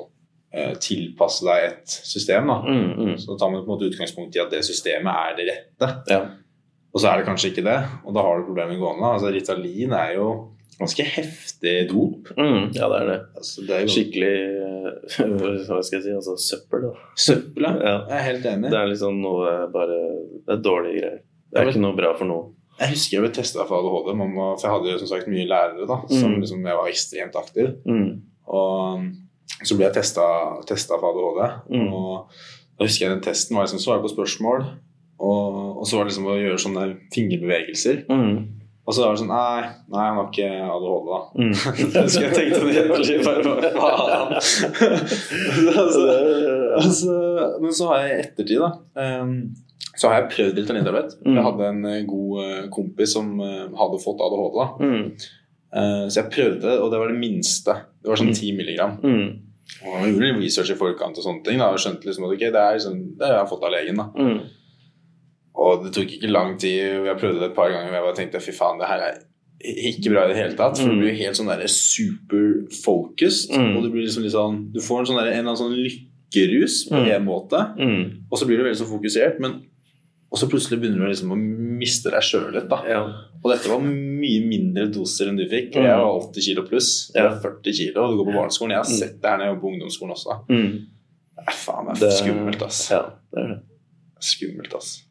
eh, 0.50 0.74
tilpasse 0.82 1.46
deg 1.46 1.68
et 1.68 1.96
system. 2.10 2.50
da. 2.50 2.58
Mm, 2.66 2.90
mm. 2.98 3.14
Så 3.22 3.32
da 3.32 3.38
tar 3.38 3.54
man 3.54 3.62
på 3.62 3.68
en 3.68 3.74
måte 3.76 3.90
utgangspunkt 3.92 4.36
i 4.36 4.42
at 4.42 4.52
det 4.54 4.64
systemet 4.66 5.14
er 5.14 5.38
det 5.38 5.48
rette. 5.52 5.90
Ja. 6.10 6.20
Og 6.88 7.02
så 7.02 7.10
er 7.10 7.20
det 7.20 7.28
kanskje 7.28 7.52
ikke 7.52 7.66
det, 7.66 7.78
og 8.02 8.14
da 8.16 8.24
har 8.24 8.38
du 8.38 8.48
problemet 8.48 8.80
gående. 8.80 9.14
Altså, 9.14 9.30
Ritalin 9.30 9.92
er 9.94 10.14
jo 10.16 10.28
ganske 10.78 11.04
heftig 11.04 11.75
dop. 11.90 12.28
Mm, 12.38 12.68
ja, 12.76 12.88
det 12.92 12.99
er 13.02 13.06
det. 13.11 13.16
Altså, 13.37 13.64
det 13.66 13.75
er 13.76 13.80
jo 13.87 13.92
Skikkelig 13.94 14.35
eh, 14.64 15.64
Hva 15.68 15.80
skal 15.82 15.97
jeg 15.99 16.04
si? 16.04 16.12
Altså 16.14 16.37
søppel, 16.38 16.85
da. 16.88 16.92
søppel. 17.18 17.62
ja. 17.66 17.73
Ja. 17.82 17.97
Jeg 18.08 18.18
er 18.18 18.26
helt 18.32 18.47
enig. 18.52 18.70
Det 18.70 18.78
er 18.78 18.90
liksom 18.92 19.18
noe 19.23 19.54
bare 19.75 19.99
Det 20.47 20.54
er 20.56 20.62
dårlige 20.62 21.00
greier. 21.00 21.18
Det 21.18 21.56
Ja, 21.56 21.61
er 21.61 21.64
men- 21.64 21.73
ikke 21.75 21.82
noe 21.87 21.97
bra 21.99 22.12
for 22.18 22.25
noen. 22.30 22.54
Jeg 22.78 22.92
husker 22.94 23.16
jeg 23.16 23.23
ble 23.25 23.30
testa 23.35 23.64
for 23.66 23.80
ADHD, 23.82 24.12
mamma, 24.16 24.52
for 24.54 24.68
jeg 24.68 24.75
hadde 24.76 24.92
jo 24.92 24.99
som 25.00 25.08
sagt 25.11 25.26
mye 25.32 25.47
lærere 25.50 25.87
da, 25.88 25.97
som 26.14 26.30
Mm. 26.30 26.40
liksom, 26.44 26.61
jeg 26.66 26.76
var 26.78 26.87
ekstremt 26.92 27.35
aktiv. 27.40 27.73
Mm. 27.88 28.20
Og 28.47 29.00
så 29.66 29.75
ble 29.76 29.88
jeg 29.88 29.94
testa 29.99 30.99
for 31.00 31.08
ADHD. 31.11 31.40
Mm. 31.75 31.88
Og 31.92 32.28
da 32.78 32.85
husker 32.87 33.06
jeg 33.08 33.14
den 33.16 33.25
testen 33.25 33.56
var 33.56 33.64
liksom 33.66 33.80
svare 33.82 34.02
på 34.04 34.12
spørsmål, 34.14 34.62
og, 35.18 35.78
og 35.80 35.87
så 35.90 35.97
var 35.99 36.04
det 36.06 36.12
liksom 36.12 36.28
å 36.30 36.37
gjøre 36.38 36.62
sånne 36.62 36.85
fingerbevegelser. 37.16 38.04
Mm. 38.08 38.57
Og 38.88 38.95
så 38.97 39.02
var 39.04 39.12
det 39.12 39.21
sånn 39.21 39.28
Nei, 39.28 39.66
nei 39.92 40.04
han 40.09 40.16
har 40.16 40.28
ikke 40.30 40.47
ADHD, 40.64 41.09
da. 41.12 41.18
Mm. 41.37 41.50
Jeg 41.92 42.04
husker 42.07 42.25
jeg 42.25 42.37
tenkte 42.38 42.61
det 42.64 42.85
veldig 42.88 43.16
bare 43.26 43.42
hva 43.45 43.57
faen. 43.76 44.30
altså, 45.83 46.04
altså, 46.79 47.16
men 47.61 47.74
så 47.77 47.88
har 47.90 48.05
jeg 48.07 48.12
i 48.14 48.20
ettertid, 48.27 48.62
da 48.64 48.70
um, 49.22 49.35
så 49.98 50.07
har 50.12 50.20
jeg 50.20 50.29
prøvd 50.31 50.59
Ritalin-tablett. 50.61 51.14
Mm. 51.27 51.35
Jeg 51.35 51.42
hadde 51.42 51.68
en 51.72 51.79
eh, 51.90 52.03
god 52.07 52.35
eh, 52.44 52.66
kompis 52.70 53.12
som 53.16 53.33
eh, 53.42 53.64
hadde 53.81 53.98
fått 54.05 54.20
ADHD. 54.22 54.59
da 54.61 54.66
Mm. 54.87 55.01
uh, 55.74 56.05
Så 56.07 56.20
jeg 56.20 56.31
prøvde 56.37 56.61
det, 56.62 56.77
og 56.79 56.92
det 56.92 57.01
var 57.01 57.11
det 57.11 57.18
minste. 57.18 57.74
Det 57.98 58.09
var 58.12 58.20
sånn 58.20 58.31
Mm. 58.31 58.37
10 58.38 58.53
milligram. 58.61 58.92
Mm. 59.03 59.29
Og 59.83 59.96
jeg 59.98 60.12
gjorde 60.12 60.29
litt 60.29 60.38
research 60.44 60.70
i 60.70 60.79
forkant 60.79 61.18
og 61.18 61.24
sånne 61.27 61.42
ting. 61.44 61.59
Da, 61.59 61.72
og 61.74 61.83
skjønte 61.83 62.07
liksom 62.07 62.29
at 62.29 62.37
okay, 62.37 62.53
det 62.55 62.62
er 62.62 62.79
liksom, 62.79 63.01
det 63.18 63.27
har 63.27 63.40
jeg 63.42 63.51
fått 63.51 63.66
av 63.66 63.74
legen. 63.74 63.96
da 63.98 64.07
Mm. 64.14 64.38
Og 65.59 65.85
det 65.85 65.92
tok 65.97 66.12
ikke 66.14 66.31
lang 66.31 66.53
tid. 66.61 67.05
Jeg 67.05 67.18
prøvde 67.18 67.40
det 67.42 67.51
et 67.51 67.57
par 67.57 67.68
ganger, 67.73 67.88
og 67.90 67.97
jeg 67.99 68.03
bare 68.07 68.16
tenkte 68.21 68.40
fy 68.44 68.53
faen, 68.55 68.79
det 68.79 68.87
her 68.87 69.01
er 69.09 69.16
ikke 69.59 70.12
bra 70.12 70.25
i 70.25 70.29
det 70.31 70.37
hele 70.38 70.55
tatt. 70.55 70.79
For 70.79 70.87
Mm. 70.87 70.94
du 70.94 71.01
blir 71.03 71.16
helt 71.18 71.35
sånn 71.37 71.49
der 71.51 71.66
super 71.66 72.44
focused. 72.85 73.51
Mm. 73.51 73.77
Og 73.77 73.83
du 73.83 73.90
blir 73.90 74.05
liksom 74.07 74.23
litt 74.23 74.33
sånn 74.37 74.73
Du 74.73 74.79
får 74.81 75.01
en 75.01 75.07
sånn 75.11 75.18
der, 75.18 75.33
en 75.33 75.40
eller 75.40 75.51
annen 75.51 75.62
sånn 75.64 75.75
lykkerus 75.75 76.88
på 76.88 76.94
Mm. 77.01 77.11
en 77.16 77.25
måte. 77.27 77.59
Mm. 77.77 78.23
Og 78.31 78.38
så 78.38 78.47
blir 78.47 78.57
du 78.59 78.62
veldig 78.64 78.77
så 78.79 78.87
fokusert, 78.87 79.40
men 79.40 79.62
og 80.31 80.38
så 80.38 80.47
plutselig 80.47 80.79
begynner 80.79 81.01
du 81.01 81.09
liksom 81.09 81.33
å 81.33 81.37
miste 81.79 82.11
deg 82.11 82.21
sjøl 82.23 82.53
litt. 82.53 82.68
da 82.68 82.85
Ja. 82.87 83.03
Og 83.42 83.51
dette 83.51 83.66
var 83.68 83.81
mye 83.81 84.40
mindre 84.47 84.87
doser 84.92 85.27
enn 85.29 85.37
du 85.38 85.47
fikk. 85.49 85.73
Mm. 85.75 85.83
Jeg 85.83 85.99
var 85.99 86.21
80 86.21 86.40
kilo 86.42 86.62
pluss. 86.68 87.11
Jeg 87.14 87.25
var 87.25 87.40
40 87.40 87.73
kilo, 87.73 88.03
og 88.05 88.11
du 88.12 88.16
går 88.25 88.27
på 88.33 88.37
barneskolen. 88.38 88.71
Jeg 88.71 88.77
har 88.77 88.85
Mm. 88.85 88.99
sett 88.99 89.21
det 89.23 89.29
her 89.31 89.38
når 89.38 89.44
jeg 89.47 89.55
var 89.55 89.61
på 89.62 89.73
ungdomsskolen 89.73 90.12
også. 90.12 90.44
Mm. 90.51 90.87
Nei, 91.38 91.53
faen, 91.55 91.94
det 91.94 92.03
er 92.03 92.11
skummelt, 92.23 92.62
ass. 92.62 92.90
Ja, 92.90 93.03
det 93.35 93.42
er 93.42 93.49
det. 93.49 93.61
Skummelt, 94.21 94.75
ass. 94.75 95.03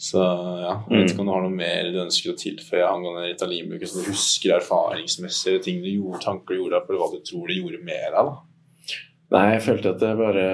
Så 0.00 0.20
ja, 0.22 0.76
jeg 0.88 1.02
vet 1.02 1.10
ikke 1.12 1.20
om 1.20 1.28
du 1.28 1.32
har 1.34 1.42
noe 1.44 1.52
mer 1.52 1.90
du 1.92 1.98
ønsker 2.00 2.32
å 2.32 2.38
tilføye 2.40 2.86
angående 2.88 3.26
Ritalin-bruken, 3.26 3.90
som 3.90 4.00
du 4.00 4.08
husker 4.08 4.54
erfaringsmessig, 4.56 5.58
ting 5.66 5.82
du 5.84 5.90
gjorde, 5.90 6.22
tanker 6.24 6.56
du 6.56 6.62
gjorde, 6.62 6.80
eller 6.88 7.02
hva 7.02 7.08
du 7.12 7.18
tror 7.26 7.50
du 7.50 7.58
gjorde 7.58 7.82
mer 7.84 8.16
av. 8.16 8.30
Nei, 9.30 9.44
jeg 9.52 9.62
følte 9.62 9.92
at 9.92 10.00
jeg 10.02 10.18
bare 10.18 10.44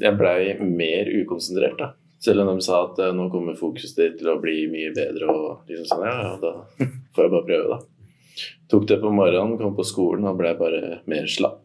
Jeg 0.00 0.16
blei 0.16 0.54
mer 0.62 1.10
ukonsentrert, 1.18 1.82
da. 1.82 1.90
Selv 2.22 2.42
om 2.44 2.54
de 2.54 2.64
sa 2.64 2.80
at 2.86 3.02
eh, 3.02 3.12
nå 3.14 3.28
kommer 3.30 3.58
fokuset 3.58 3.98
ditt 3.98 4.16
til 4.22 4.30
å 4.32 4.38
bli 4.42 4.64
mye 4.70 4.94
bedre, 4.94 5.28
og 5.30 5.68
liksom 5.70 5.90
sånn, 5.90 6.06
ja, 6.06 6.14
ja, 6.24 6.32
da 6.42 6.86
får 7.14 7.26
jeg 7.26 7.34
bare 7.34 7.48
prøve, 7.50 7.74
da. 7.74 8.46
Tok 8.70 8.88
det 8.90 9.02
på 9.02 9.12
morgenen, 9.14 9.58
kom 9.58 9.74
på 9.74 9.86
skolen 9.86 10.30
og 10.30 10.38
blei 10.38 10.54
bare 10.58 11.02
mer 11.10 11.26
slapp. 11.30 11.62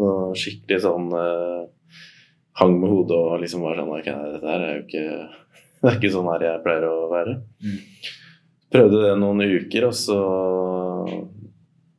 Og 0.00 0.36
skikkelig 0.38 0.84
sånn 0.84 1.08
eh, 1.18 1.62
Hang 2.54 2.76
med 2.78 2.86
hodet 2.86 3.16
og 3.18 3.40
liksom 3.42 3.64
var 3.66 3.80
sånn 3.80 3.88
Ok, 3.90 4.06
dette 4.06 4.46
her 4.46 4.62
er 4.62 4.76
jo 4.76 4.82
ikke 4.84 5.06
Det 5.84 5.90
er 5.90 5.96
ikke 5.98 6.12
sånn 6.14 6.28
her 6.32 6.44
jeg 6.46 6.60
pleier 6.64 6.84
å 6.88 6.92
være. 7.10 7.32
Mm. 7.60 7.80
Prøvde 8.72 9.00
det 9.04 9.10
noen 9.20 9.42
uker, 9.44 9.84
og 9.90 9.96
så 9.98 10.18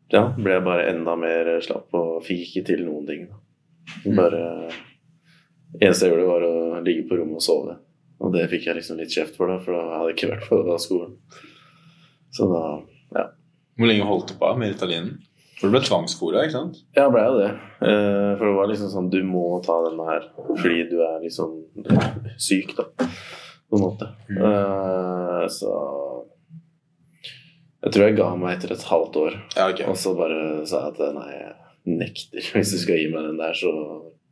ja, 0.09 0.23
ble 0.33 0.55
jeg 0.55 0.63
bare 0.65 0.87
enda 0.89 1.13
mer 1.19 1.51
slapp 1.61 1.93
og 1.97 2.23
fikk 2.25 2.47
ikke 2.47 2.63
til 2.71 2.81
noen 2.87 3.05
ting. 3.09 3.27
Mm. 4.05 4.15
Bare 4.17 4.41
eneste 5.77 6.07
jeg 6.07 6.15
gjorde, 6.15 6.29
var 6.31 6.47
å 6.47 6.81
ligge 6.85 7.05
på 7.09 7.19
rommet 7.19 7.37
og 7.41 7.45
sove. 7.45 7.77
Og 8.25 8.33
det 8.33 8.47
fikk 8.51 8.69
jeg 8.69 8.79
liksom 8.79 8.97
litt 9.01 9.13
kjeft 9.13 9.37
for, 9.37 9.51
da, 9.51 9.59
for 9.61 9.75
da 9.77 9.99
hadde 9.99 10.09
jeg 10.13 10.17
ikke 10.17 10.31
vært 10.33 10.49
på 10.49 10.79
skolen. 10.81 11.15
Så 12.33 12.49
da 12.51 12.65
ja. 13.15 13.29
Hvor 13.75 13.89
lenge 13.91 14.07
holdt 14.07 14.31
du 14.31 14.37
på 14.39 14.49
med 14.57 14.71
Ritalinen? 14.73 15.17
For 15.59 15.67
du 15.67 15.75
ble 15.75 15.81
tvangsfora, 15.83 16.41
ikke 16.43 16.55
sant? 16.57 16.81
Ja, 16.97 17.05
ble 17.11 17.21
jeg 17.23 17.35
det. 17.39 17.49
Eh, 17.87 18.31
For 18.39 18.43
det 18.47 18.55
var 18.57 18.67
liksom 18.71 18.89
sånn 18.91 19.07
Du 19.11 19.21
må 19.23 19.43
ta 19.63 19.77
denne 19.85 20.07
her 20.09 20.25
fordi 20.35 20.81
du 20.89 20.97
er 21.03 21.21
liksom 21.23 21.53
syk, 22.41 22.73
da. 22.75 23.07
På 23.69 23.79
en 23.79 23.85
måte. 23.85 24.09
Mm. 24.29 24.41
Uh, 24.41 25.47
Så 25.51 25.71
Jeg 27.83 27.93
tror 27.93 28.07
jeg 28.07 28.17
ga 28.17 28.31
meg 28.39 28.57
etter 28.57 28.73
et 28.73 28.87
halvt 28.89 29.17
år. 29.21 29.37
Ja, 29.55 29.69
okay. 29.69 29.85
Og 29.89 29.97
så 30.01 30.15
bare 30.17 30.65
sa 30.65 30.87
jeg 30.87 30.95
at 30.95 31.15
nei, 31.17 31.27
jeg 31.35 31.97
nekter. 32.01 32.47
Hvis 32.57 32.73
du 32.73 32.79
skal 32.81 33.01
gi 33.01 33.11
meg 33.13 33.27
den 33.29 33.41
der, 33.41 33.53
så 33.57 33.73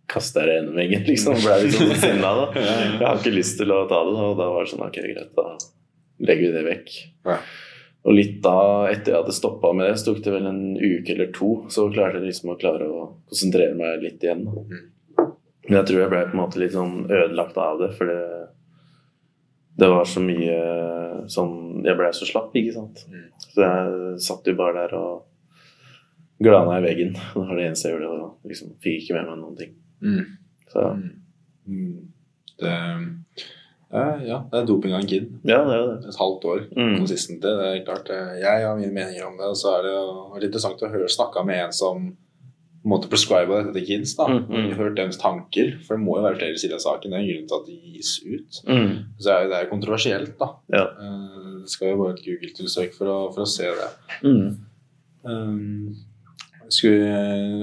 kaster 0.09 0.41
jeg 0.41 0.49
det 0.49 0.55
gjennom 0.57 0.79
veggen. 0.81 1.05
Liksom. 1.11 1.37
Ble 1.43 1.59
jeg 1.59 1.69
liksom 1.69 1.93
sinna 2.01 2.33
da. 2.39 2.47
Jeg 2.63 3.03
har 3.03 3.21
ikke 3.21 3.35
lyst 3.35 3.59
til 3.61 3.73
å 3.73 3.83
ta 3.89 4.01
det, 4.07 4.15
og 4.17 4.39
da 4.39 4.49
var 4.55 4.65
det 4.65 4.73
sånn 4.73 4.87
ok, 4.87 4.99
greit, 5.05 5.37
da 5.37 5.53
legger 6.23 6.49
vi 6.49 6.55
det 6.55 6.65
vekk. 6.67 6.97
Ja. 7.27 7.37
Og 8.03 8.17
litt 8.17 8.39
da, 8.43 8.57
etter 8.91 9.13
jeg 9.13 9.21
hadde 9.21 9.35
stoppa 9.35 9.69
med 9.75 9.87
det, 9.87 9.99
så 9.99 10.09
tok 10.09 10.23
det 10.25 10.33
vel 10.33 10.47
en 10.49 10.63
uke 10.75 11.13
eller 11.13 11.29
to, 11.35 11.51
så 11.71 11.85
klarte 11.91 12.19
jeg 12.19 12.33
liksom 12.33 12.51
å 12.51 12.57
klare 12.59 12.89
å 12.91 13.05
konsentrere 13.31 13.77
meg 13.79 14.03
litt 14.03 14.25
igjen. 14.25 14.43
Mm. 14.43 14.81
Men 15.69 15.77
jeg 15.77 15.87
tror 15.87 16.01
jeg 16.01 16.11
ble 16.11 16.23
på 16.27 16.35
en 16.35 16.41
måte 16.41 16.59
litt 16.59 16.75
sånn 16.75 16.97
ødelagt 17.07 17.59
av 17.63 17.79
det, 17.79 17.89
for 17.95 18.11
det, 18.11 18.25
det 19.77 19.89
var 19.89 20.05
så 20.05 20.21
mye 20.21 20.57
sånn 21.31 21.83
Jeg 21.85 21.97
ble 21.97 22.09
så 22.13 22.25
slapp, 22.27 22.53
ikke 22.55 22.73
sant. 22.75 23.05
Mm. 23.09 23.23
Så 23.53 23.61
jeg 23.63 24.19
satt 24.21 24.45
jo 24.47 24.53
bare 24.59 24.73
der 24.87 24.93
og 24.97 25.23
glana 26.43 26.77
i 26.79 26.83
veggen. 26.85 27.13
Det 27.33 27.41
var 27.47 27.55
det 27.57 27.65
eneste 27.69 27.89
jeg 27.89 27.97
gjorde. 27.99 28.21
Og 28.27 28.49
liksom 28.51 28.73
fikk 28.83 29.01
ikke 29.03 29.17
med 29.17 29.29
meg 29.29 29.39
noen 29.41 29.57
ting. 29.57 29.73
Mm. 30.01 30.23
Så 30.73 30.87
Mm. 30.93 31.11
Mm. 31.67 32.07
Det, 32.59 32.71
ja, 33.93 34.07
ja, 34.25 34.37
det 34.51 34.57
er 34.59 34.65
doping 34.67 34.93
av 34.93 34.99
en 35.01 35.07
kid. 35.07 35.29
ja, 35.47 35.59
det 35.63 35.73
er 35.77 35.83
det. 35.87 36.09
Et 36.09 36.17
halvt 36.19 36.45
år 36.49 36.61
Mm. 36.75 36.95
konsistent. 36.97 37.41
Det 37.41 37.51
er 37.67 37.85
klart, 37.85 38.09
eh, 38.09 38.39
jeg 38.41 38.65
har 38.65 38.75
mine 38.77 38.91
meninger 38.93 39.25
om 39.25 39.37
det. 39.37 39.45
Og 39.47 39.55
så 39.55 39.77
er 39.77 39.83
det 39.83 39.91
jo 39.93 40.33
litt 40.35 40.43
interessant 40.49 40.81
å 40.83 40.89
høre 40.91 41.07
snakka 41.09 41.45
med 41.45 41.63
en 41.65 41.71
som 41.71 42.17
på 42.83 42.89
en 42.89 42.91
måte 42.91 43.07
prescriba 43.07 43.61
dette 43.63 43.73
til 43.77 43.85
kids. 43.87 44.15
da, 44.19 44.25
Mm, 44.27 44.45
mm. 44.49 44.71
Hørt 44.75 44.97
deres 44.97 45.17
tanker. 45.17 45.77
For 45.87 45.95
det 45.95 46.03
må 46.03 46.17
jo 46.19 46.23
være 46.27 46.35
flere 46.41 46.57
sider 46.59 46.75
av 46.75 46.83
saken. 46.83 47.11
Det 47.11 47.15
er 47.15 47.23
en 47.23 47.29
grunn 47.31 47.47
til 47.47 47.59
at 47.61 47.67
det 47.69 47.77
gis 47.93 48.09
ut. 48.25 48.59
Mm. 48.67 48.95
Så 49.17 49.23
det 49.29 49.33
er, 49.35 49.47
det 49.47 49.57
er 49.61 49.69
kontroversielt, 49.71 50.33
da. 50.39 50.49
Ja. 50.73 50.85
Uh, 50.99 51.61
Det 51.63 51.69
skal 51.71 51.93
jo 51.93 51.97
bare 52.03 52.13
et 52.17 52.25
Google-tilsøk 52.25 52.93
for, 52.97 53.31
for 53.33 53.41
å 53.45 53.47
se 53.47 53.63
det. 53.63 53.91
Mm. 54.23 54.57
Um, 55.23 55.95
vi 56.73 56.89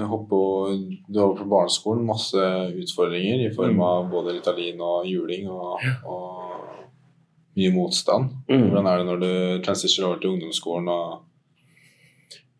hoppe 0.07 0.33
og 0.39 0.83
du 1.11 1.19
har 1.19 1.35
på 1.37 1.45
barneskolen 1.51 2.05
masse 2.07 2.39
utfordringer 2.81 3.43
i 3.45 3.53
form 3.55 3.75
Mm. 3.77 3.81
av 3.83 4.11
både 4.11 4.35
Ritalin 4.39 4.81
og 4.81 5.05
juling 5.07 5.49
og, 5.51 5.81
og 6.07 6.53
mye 7.59 7.73
motstand. 7.75 8.31
Mm. 8.49 8.71
Hvordan 8.71 8.87
er 8.87 8.97
det 8.99 9.07
når 9.11 9.21
du 9.21 9.63
transitioner 9.67 10.09
over 10.13 10.21
til 10.23 10.31
ungdomsskolen 10.31 10.89
og 10.89 11.21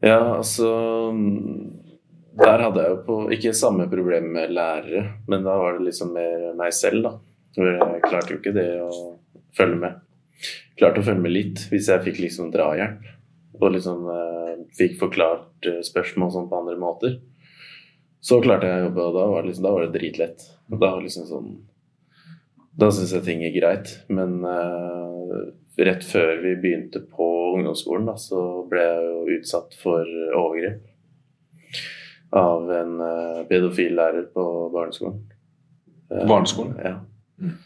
Ja, 0.03 0.37
altså 0.37 0.67
Der 2.39 2.63
hadde 2.63 2.83
jeg 2.85 2.93
jo 2.93 2.99
på 3.07 3.17
ikke 3.35 3.53
samme 3.57 3.89
problem 3.91 4.29
med 4.37 4.53
lærere, 4.55 5.03
men 5.29 5.43
da 5.47 5.57
var 5.59 5.79
det 5.79 5.89
liksom 5.89 6.13
mer 6.15 6.53
meg 6.59 6.75
selv, 6.77 7.03
da. 7.07 7.17
Jeg 7.59 8.03
klarte 8.05 8.35
jo 8.35 8.39
ikke 8.39 8.55
det 8.55 8.69
å 8.85 8.91
følge 9.57 9.81
med. 9.81 9.97
Klarte 10.79 11.03
å 11.03 11.07
følge 11.09 11.25
med 11.25 11.35
litt 11.35 11.65
hvis 11.73 11.89
jeg 11.91 12.05
fikk 12.05 12.21
liksom 12.23 12.53
drahjelp. 12.55 13.09
Og 13.61 13.75
liksom 13.75 14.07
eh, 14.15 14.53
fikk 14.79 14.95
forklart 15.03 15.67
eh, 15.69 15.81
spørsmål 15.85 16.31
sånn 16.33 16.47
på 16.49 16.61
andre 16.63 16.79
måter. 16.81 17.19
Så 18.25 18.39
klarte 18.45 18.69
jeg 18.69 18.79
å 18.79 18.87
jobbe, 18.87 19.09
og 19.09 19.17
da 19.19 19.27
var 19.33 19.43
det, 19.43 19.51
liksom, 19.51 19.67
da 19.67 19.75
var 19.75 19.85
det 19.85 19.99
dritlett. 19.99 20.47
Da 20.71 20.79
var 20.81 21.03
liksom 21.03 21.27
sånn 21.29 21.51
Da 22.81 22.89
syns 22.95 23.13
jeg 23.13 23.27
ting 23.27 23.43
er 23.45 23.53
greit. 23.53 23.91
Men 24.09 24.39
eh, 24.47 25.35
rett 25.83 26.07
før 26.07 26.39
vi 26.47 26.55
begynte 26.63 27.03
på 27.03 27.27
ungdomsskolen, 27.59 28.07
da, 28.09 28.15
så 28.21 28.63
ble 28.71 28.87
jeg 28.87 29.11
jo 29.11 29.41
utsatt 29.41 29.77
for 29.83 30.07
overgrep 30.39 30.87
av 32.37 32.71
en 32.71 32.93
uh, 33.01 33.41
pedofil 33.49 33.95
lærer 33.99 34.29
på 34.35 34.45
barneskolen. 34.75 35.17
Eh, 36.11 36.27
Barneskolen? 36.29 36.77
Ja. 36.85 36.97
Mm. 37.41 37.57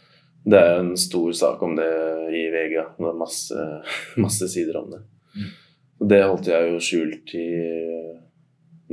Det 0.45 0.59
er 0.61 0.79
en 0.79 0.91
stor 0.97 1.31
sak 1.33 1.61
om 1.65 1.75
det 1.77 1.85
i 2.33 2.43
VG. 2.53 2.75
Det 2.97 3.07
er 3.11 3.17
masse, 3.17 3.67
masse 4.25 4.49
sider 4.49 4.77
om 4.81 4.89
det. 4.93 5.01
Mm. 5.35 5.51
Og 6.01 6.09
Det 6.11 6.21
holdt 6.23 6.49
jeg 6.51 6.71
jo 6.73 6.79
skjult 6.83 7.33
i 7.39 7.45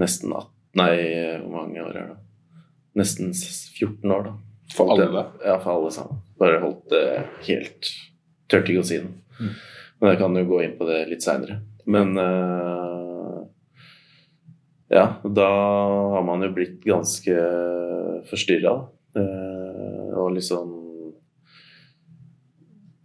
nesten 0.00 0.32
18 0.32 0.48
Nei, 0.80 0.92
hvor 1.42 1.50
mange 1.52 1.82
år 1.84 1.96
er 2.00 2.06
det? 2.14 2.20
Nesten 2.96 3.32
14 3.36 4.08
år, 4.14 4.22
da. 4.30 4.32
For 4.72 4.88
Holdt 4.88 5.02
alle? 5.04 5.24
det- 5.26 5.48
Ja, 5.50 5.58
for 5.60 5.74
alle 5.74 5.90
sammen. 5.92 6.22
Bare 6.40 6.60
holdt 6.62 6.86
det 6.88 7.02
helt 7.48 7.90
Tørte 8.48 8.72
ikke 8.72 8.80
å 8.84 8.88
si 8.88 8.98
noe. 9.02 9.12
Mm. 9.40 9.52
Men 10.00 10.10
jeg 10.10 10.18
kan 10.22 10.34
jo 10.36 10.44
gå 10.48 10.62
inn 10.64 10.72
på 10.78 10.86
det 10.88 10.96
litt 11.08 11.22
seinere. 11.24 11.58
Men 11.86 12.16
eh, 12.20 12.91
ja, 14.92 15.06
da 15.24 15.48
har 16.14 16.24
man 16.26 16.44
jo 16.44 16.52
blitt 16.54 16.82
ganske 16.84 17.34
forstyrra. 18.28 18.74
og 20.12 20.28
liksom 20.36 20.78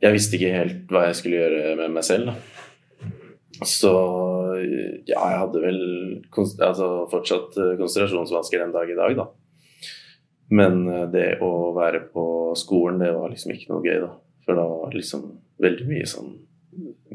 Jeg 0.04 0.14
visste 0.14 0.38
ikke 0.38 0.54
helt 0.54 0.92
hva 0.94 1.08
jeg 1.08 1.18
skulle 1.18 1.40
gjøre 1.42 1.76
med 1.80 1.96
meg 1.96 2.06
selv. 2.06 2.30
Da. 2.30 2.58
Så 3.66 3.92
ja, 5.08 5.18
jeg 5.18 5.40
hadde 5.42 5.62
vel 5.64 5.80
altså, 6.38 6.88
fortsatt 7.12 7.58
eh, 7.58 7.76
konsentrasjonsvansker 7.80 8.62
den 8.62 8.74
dag 8.76 8.92
i 8.92 8.98
dag, 8.98 9.18
da. 9.18 9.28
Men 10.54 10.84
eh, 10.92 11.06
det 11.14 11.28
å 11.44 11.72
være 11.78 12.04
på 12.14 12.26
skolen, 12.60 13.02
det 13.02 13.14
var 13.16 13.32
liksom 13.34 13.56
ikke 13.56 13.72
noe 13.72 13.86
gøy, 13.86 14.02
da. 14.04 14.12
For 14.46 14.60
da 14.60 14.68
var 14.70 14.92
det 14.92 15.02
liksom 15.02 15.26
veldig 15.64 15.88
mye 15.90 16.08
sånn 16.08 16.36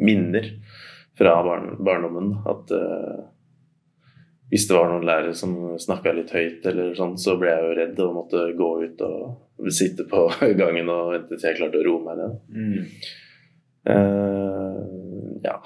minner 0.03 0.51
fra 1.19 1.37
barn, 1.47 1.77
barndommen. 1.85 2.35
At 2.51 2.75
eh, 2.75 3.23
hvis 4.53 4.67
det 4.69 4.77
var 4.77 4.91
noen 4.91 5.07
lærere 5.09 5.33
som 5.37 5.55
snakka 5.81 6.13
litt 6.13 6.33
høyt, 6.37 6.67
eller 6.69 6.93
sånn, 6.97 7.15
så 7.17 7.39
ble 7.41 7.49
jeg 7.49 7.63
jo 7.65 7.77
redd 7.79 8.01
og 8.05 8.17
måtte 8.19 8.43
gå 8.59 8.71
ut 8.83 9.05
og 9.07 9.71
sitte 9.73 10.05
på 10.11 10.27
gangen 10.61 10.91
og 10.93 11.15
vente 11.15 11.39
til 11.39 11.49
jeg 11.49 11.57
klarte 11.57 11.81
å 11.81 11.87
roe 11.87 12.03
meg 12.05 12.21
ned. 12.21 12.35
Mm. 12.53 12.83
Uh, 13.89 15.41
ja. 15.47 15.57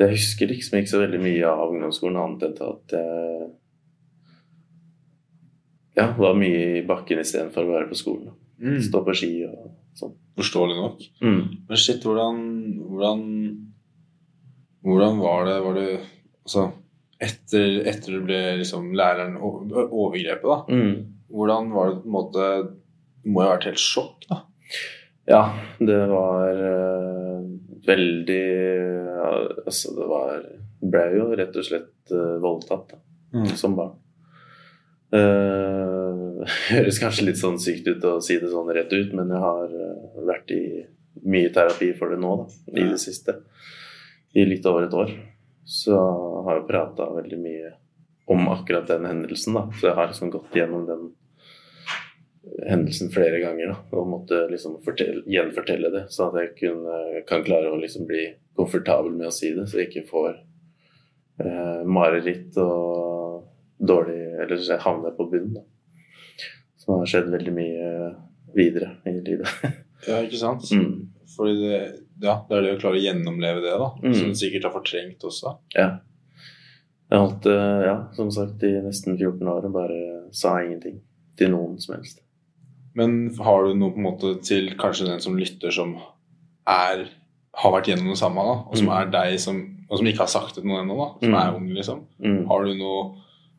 Jeg 0.00 0.14
husker 0.14 0.48
liksom 0.50 0.78
ikke 0.80 0.94
så 0.94 1.02
veldig 1.02 1.20
mye 1.20 1.52
av 1.52 1.68
ungdomsskolen, 1.68 2.16
annet 2.22 2.48
enn 2.48 2.56
at 2.70 2.96
jeg 2.96 3.50
ja, 6.00 6.08
var 6.16 6.40
mye 6.40 6.64
i 6.78 6.84
bakken 6.88 7.20
istedenfor 7.20 7.68
å 7.68 7.74
være 7.74 7.90
på 7.92 8.00
skolen. 8.00 8.32
Mm. 8.62 8.80
Stå 8.88 9.02
på 9.04 9.14
ski 9.20 9.32
og 9.50 9.74
sånn. 9.98 10.16
Forståelig 10.40 10.78
nok. 10.78 11.02
Mm. 11.20 11.42
Men 11.68 11.80
shit, 11.80 12.04
hvordan 12.08 12.38
Hvordan, 12.88 13.24
hvordan 14.80 15.18
var 15.20 15.44
det 15.44 15.56
Var 15.66 15.74
det 15.76 15.88
Altså, 16.42 16.62
etter, 17.22 17.80
etter 17.88 18.16
du 18.18 18.24
ble 18.26 18.40
liksom 18.60 18.90
læreren 18.98 19.36
overgrepet, 19.38 20.48
da. 20.48 20.58
Mm. 20.68 20.94
Hvordan 21.32 21.70
var 21.72 21.90
det 21.92 22.00
på 22.02 22.08
en 22.10 22.16
måte 22.16 22.48
Det 23.22 23.30
må 23.32 23.40
jo 23.44 23.48
ha 23.48 23.54
vært 23.54 23.68
helt 23.70 23.80
sjokk, 23.80 24.26
da. 24.28 24.42
Ja, 25.30 25.42
det 25.78 26.00
var 26.10 26.58
uh, 26.58 27.44
veldig 27.86 28.46
uh, 29.14 29.62
Altså, 29.62 29.92
det 29.94 30.08
var 30.10 30.40
Ble 30.82 31.04
jo 31.14 31.28
rett 31.38 31.56
og 31.56 31.66
slett 31.68 32.12
uh, 32.14 32.36
voldtatt 32.42 32.96
da, 32.96 33.02
Mm. 33.32 33.46
som 33.56 33.72
barn. 33.78 33.94
Uh, 35.12 36.42
høres 36.72 36.98
kanskje 37.00 37.30
litt 37.30 37.38
sånn 37.40 37.56
sykt 37.62 37.86
ut 37.88 38.04
å 38.04 38.18
si 38.20 38.36
det 38.42 38.50
sånn 38.52 38.68
rett 38.76 38.92
ut, 38.92 39.14
men 39.16 39.30
jeg 39.32 39.40
har 39.40 39.72
vært 40.28 40.52
i 40.52 40.62
mye 41.32 41.48
terapi 41.54 41.92
for 41.96 42.12
det 42.12 42.18
nå, 42.20 42.34
da, 42.42 42.46
i 42.76 42.84
det 42.90 42.98
siste. 43.00 43.38
I 44.36 44.44
litt 44.48 44.68
over 44.68 44.84
et 44.84 44.96
år. 44.96 45.14
Så 45.64 45.96
har 46.46 46.58
jeg 46.58 46.68
prata 46.68 47.08
veldig 47.14 47.38
mye 47.38 47.72
om 48.32 48.48
akkurat 48.48 48.86
den 48.88 49.06
hendelsen, 49.06 49.54
da. 49.54 49.66
Så 49.78 49.90
jeg 49.90 49.98
har 49.98 50.10
liksom 50.10 50.30
gått 50.32 50.56
gjennom 50.56 50.86
den 50.88 51.10
hendelsen 52.66 53.10
flere 53.10 53.38
ganger 53.38 53.72
da, 53.72 53.76
og 53.96 54.08
måtte 54.10 54.46
liksom 54.50 54.80
fortelle, 54.84 55.22
gjenfortelle 55.30 55.90
det, 55.94 56.06
så 56.10 56.28
at 56.28 56.40
jeg 56.40 56.54
kunne, 56.58 57.22
kan 57.28 57.44
klare 57.46 57.70
å 57.70 57.78
liksom 57.78 58.08
bli 58.08 58.24
komfortabel 58.58 59.14
med 59.14 59.30
å 59.30 59.34
si 59.34 59.52
det, 59.54 59.68
så 59.70 59.78
jeg 59.78 59.90
ikke 59.90 60.08
får 60.10 60.32
eh, 61.44 61.82
mareritt 61.86 62.58
og 62.62 63.48
dårlig 63.82 64.18
Eller 64.42 64.58
så 64.60 64.76
jeg 64.76 64.84
havner 64.84 65.14
på 65.16 65.24
bunnen. 65.26 65.56
Da. 65.56 65.62
det 66.86 66.98
har 67.00 67.08
skjedd 67.10 67.32
veldig 67.32 67.54
mye 67.56 67.86
videre 68.54 68.92
i 69.10 69.16
livet. 69.16 69.48
Ja, 70.06 70.20
ikke 70.22 70.38
sant? 70.38 70.68
Mm. 70.74 71.10
Fordi 71.30 71.56
det, 71.58 71.80
ja, 72.20 72.44
det 72.48 72.56
er 72.58 72.62
det 72.62 72.74
å 72.76 72.80
klare 72.80 72.98
å 72.98 73.02
gjennomleve 73.02 73.62
det, 73.62 73.72
da. 73.78 73.90
Mm. 74.02 74.14
Som 74.14 74.28
du 74.28 74.34
sikkert 74.34 74.64
har 74.64 74.72
fortrengt 74.74 75.20
også. 75.24 75.56
Ja. 75.76 75.98
Jeg 77.12 77.18
holdt 77.20 77.42
det, 77.42 77.56
ja, 77.86 77.96
som 78.16 78.30
sagt, 78.30 78.62
i 78.64 78.70
nesten 78.80 79.18
14 79.18 79.46
år 79.48 79.64
og 79.68 79.72
bare 79.72 80.28
sa 80.32 80.58
ingenting 80.62 81.00
til 81.36 81.50
noen 81.50 81.78
som 81.80 81.94
helst. 81.96 82.20
Men 82.94 83.34
har 83.38 83.64
du 83.64 83.74
noe 83.74 83.90
på 83.92 83.96
en 84.00 84.06
måte 84.06 84.42
til 84.44 84.70
kanskje 84.76 85.06
den 85.08 85.20
som 85.20 85.36
lytter, 85.36 85.70
som 85.72 85.96
er 86.68 87.08
har 87.54 87.72
vært 87.74 87.88
gjennom 87.90 88.08
det 88.14 88.16
samme, 88.18 88.40
da, 88.48 88.54
og 88.64 88.76
som 88.76 88.86
Mm. 88.86 88.92
er 88.96 89.10
deg 89.10 89.38
som, 89.40 89.84
og 89.90 89.98
som 89.98 90.06
ikke 90.06 90.24
har 90.24 90.26
sagt 90.26 90.54
det 90.54 90.62
til 90.62 90.70
noen 90.70 90.86
ennå, 90.86 90.96
da, 90.96 91.08
som 91.20 91.32
Mm. 91.32 91.40
er 91.42 91.54
ung, 91.54 91.68
liksom. 91.68 92.00
Mm. 92.18 92.46
Har 92.48 92.64
du 92.64 92.74
noe 92.74 93.14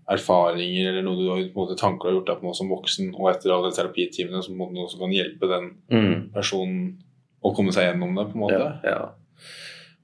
erfaringer 0.10 0.90
eller 0.90 1.04
noe 1.04 1.16
du 1.16 1.30
har, 1.30 1.44
måte, 1.56 1.78
tanker 1.78 2.10
du 2.10 2.10
har 2.10 2.18
gjort 2.22 2.26
deg 2.32 2.40
på 2.42 2.48
nå 2.50 2.56
som 2.56 2.70
voksen, 2.70 3.14
og 3.16 3.30
etter 3.32 3.54
alle 3.54 3.72
terapitimene, 3.72 4.42
som 4.44 4.58
noe 4.58 4.90
som 4.90 5.00
kan 5.00 5.12
hjelpe 5.14 5.48
den 5.48 5.72
Mm. 5.92 6.32
personen 6.34 6.98
å 7.44 7.52
komme 7.56 7.74
seg 7.76 7.90
gjennom 7.90 8.16
det, 8.18 8.30
på 8.32 8.38
en 8.38 8.44
måte? 8.46 8.64
Ja, 8.88 8.96
ja. 8.96 9.12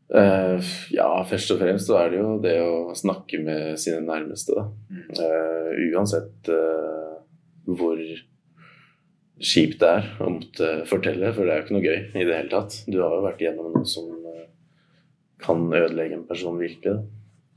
Uh, 0.10 0.58
ja, 0.90 1.08
først 1.30 1.52
og 1.54 1.60
fremst 1.62 1.86
så 1.86 2.00
er 2.00 2.08
det 2.10 2.18
jo 2.18 2.32
det 2.42 2.56
å 2.66 2.96
snakke 2.98 3.38
med 3.46 3.78
sine 3.82 4.02
nærmeste. 4.08 4.56
Da. 4.58 4.66
Mm. 4.90 5.04
Uh, 5.20 5.70
uansett 5.94 6.50
uh, 6.50 7.20
hvor 7.70 8.02
kjipt 9.40 9.78
det 9.84 9.92
er 10.00 10.10
å 10.26 10.32
måtte 10.34 10.72
fortelle, 10.90 11.30
for 11.36 11.46
det 11.46 11.54
er 11.54 11.62
jo 11.62 11.68
ikke 11.68 11.78
noe 11.78 11.86
gøy 11.86 12.00
i 12.00 12.26
det 12.26 12.40
hele 12.40 12.52
tatt. 12.52 12.80
Du 12.90 12.98
har 13.04 13.14
jo 13.14 13.26
vært 13.28 13.44
igjennom 13.44 13.70
noe 13.76 13.88
som 13.88 14.10
kan 15.40 15.62
ødelegge 15.72 16.18
en 16.18 16.28
person 16.28 16.58
virkelig. 16.60 17.00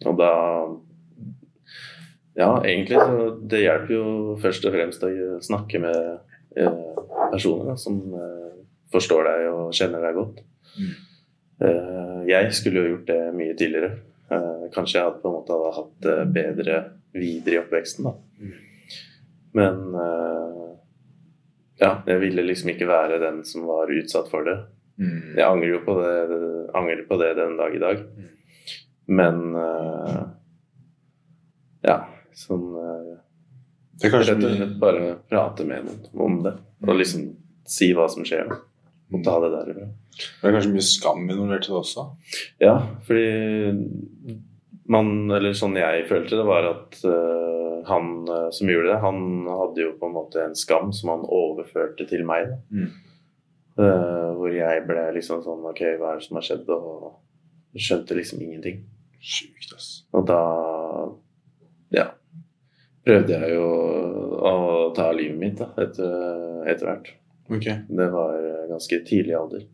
Og 0.07 0.18
da 0.21 0.33
Ja, 2.33 2.62
egentlig 2.64 2.97
så 2.97 3.33
det 3.45 3.64
hjelper 3.64 3.92
jo 3.92 4.05
først 4.40 4.64
og 4.64 4.73
fremst 4.73 5.03
å 5.05 5.11
snakke 5.45 5.81
med 5.83 5.97
personer 7.33 7.73
da, 7.73 7.75
som 7.77 7.99
forstår 8.92 9.28
deg 9.28 9.46
og 9.50 9.76
kjenner 9.76 10.05
deg 10.07 10.18
godt. 10.18 10.42
Mm. 10.78 10.92
Eh, 11.66 12.18
jeg 12.31 12.50
skulle 12.57 12.83
jo 12.83 12.94
gjort 12.94 13.12
det 13.12 13.20
mye 13.37 13.57
tidligere. 13.59 13.92
Eh, 14.33 14.66
kanskje 14.74 14.98
jeg 14.98 15.09
hadde 15.09 15.22
på 15.22 15.31
en 15.31 15.38
måte 15.38 15.57
hadde 15.57 15.72
hatt 15.78 15.96
det 16.07 16.18
bedre 16.37 16.83
videre 17.12 17.59
i 17.59 17.62
oppveksten, 17.62 18.09
da. 18.09 18.14
Mm. 18.40 18.52
Men 19.52 19.81
eh, 20.00 20.68
ja, 21.83 21.96
jeg 22.07 22.20
ville 22.22 22.44
liksom 22.46 22.72
ikke 22.72 22.88
være 22.88 23.20
den 23.22 23.42
som 23.48 23.66
var 23.68 23.92
utsatt 23.92 24.31
for 24.33 24.46
det. 24.48 24.59
Mm. 25.00 25.35
Jeg 25.37 25.46
angrer 25.46 25.74
jo 25.74 25.83
på 25.87 25.96
det, 25.98 26.14
angrer 26.78 27.05
på 27.09 27.18
det 27.20 27.35
den 27.40 27.59
dag 27.59 27.76
i 27.76 27.83
dag. 27.83 28.02
Men 29.12 29.40
eh, 29.59 30.20
ja, 31.83 31.96
sånn 32.38 32.68
eh, 32.78 33.14
Det 33.98 34.09
er 34.09 34.12
kanskje 34.14 34.37
Rett 34.37 34.46
og 34.46 34.55
slett 34.57 34.76
bare 34.81 35.09
prate 35.28 35.66
med 35.68 35.88
noen 35.88 36.22
om 36.26 36.38
det. 36.46 36.55
Og 36.87 36.94
liksom 36.98 37.26
si 37.68 37.90
hva 37.96 38.09
som 38.11 38.26
skjer. 38.26 38.50
Da. 39.20 39.27
Ta 39.27 39.37
det 39.44 39.53
derifra. 39.57 39.90
Det 40.16 40.48
er 40.48 40.57
kanskje 40.57 40.72
mye 40.72 40.87
skam 40.87 41.22
involvert 41.29 41.68
i 41.68 41.72
det 41.72 41.79
også? 41.79 42.07
Ja, 42.62 42.75
fordi 43.07 44.38
man, 44.92 45.12
eller 45.33 45.57
sånn 45.57 45.79
jeg 45.79 46.07
følte 46.09 46.38
det, 46.38 46.46
var 46.48 46.68
at 46.68 46.98
uh, 47.07 47.81
han 47.88 48.11
eh, 48.31 48.48
som 48.55 48.70
gjorde 48.70 48.92
det, 48.92 48.98
han 49.03 49.48
hadde 49.48 49.83
jo 49.83 49.94
på 49.98 50.09
en 50.09 50.14
måte 50.14 50.42
en 50.42 50.57
skam 50.59 50.92
som 50.94 51.14
han 51.14 51.25
overførte 51.27 52.07
til 52.11 52.25
meg. 52.29 52.55
Mm. 52.70 52.90
Uh, 53.72 54.33
hvor 54.37 54.53
jeg 54.53 54.83
ble 54.85 55.07
liksom 55.16 55.40
sånn 55.40 55.62
Ok, 55.64 55.79
hva 55.96 56.11
er 56.12 56.18
det 56.20 56.27
som 56.27 56.37
har 56.37 56.44
skjedd? 56.44 56.68
Og 56.68 57.81
skjønte 57.81 58.18
liksom 58.18 58.42
ingenting. 58.44 58.83
Sjukt, 59.22 59.72
ass. 59.77 59.88
Og 60.12 60.27
da 60.29 60.42
ja, 61.94 62.11
prøvde 63.07 63.38
jeg 63.38 63.57
jo 63.57 63.66
å 64.42 64.55
ta 64.96 65.09
livet 65.16 65.38
mitt 65.40 65.59
da, 65.61 65.70
etter, 65.81 66.62
etter 66.68 66.88
hvert. 66.88 67.12
Ok. 67.53 67.69
Det 67.88 68.09
var 68.12 68.37
ganske 68.71 68.99
tidlig 69.09 69.37
alder. 69.38 69.67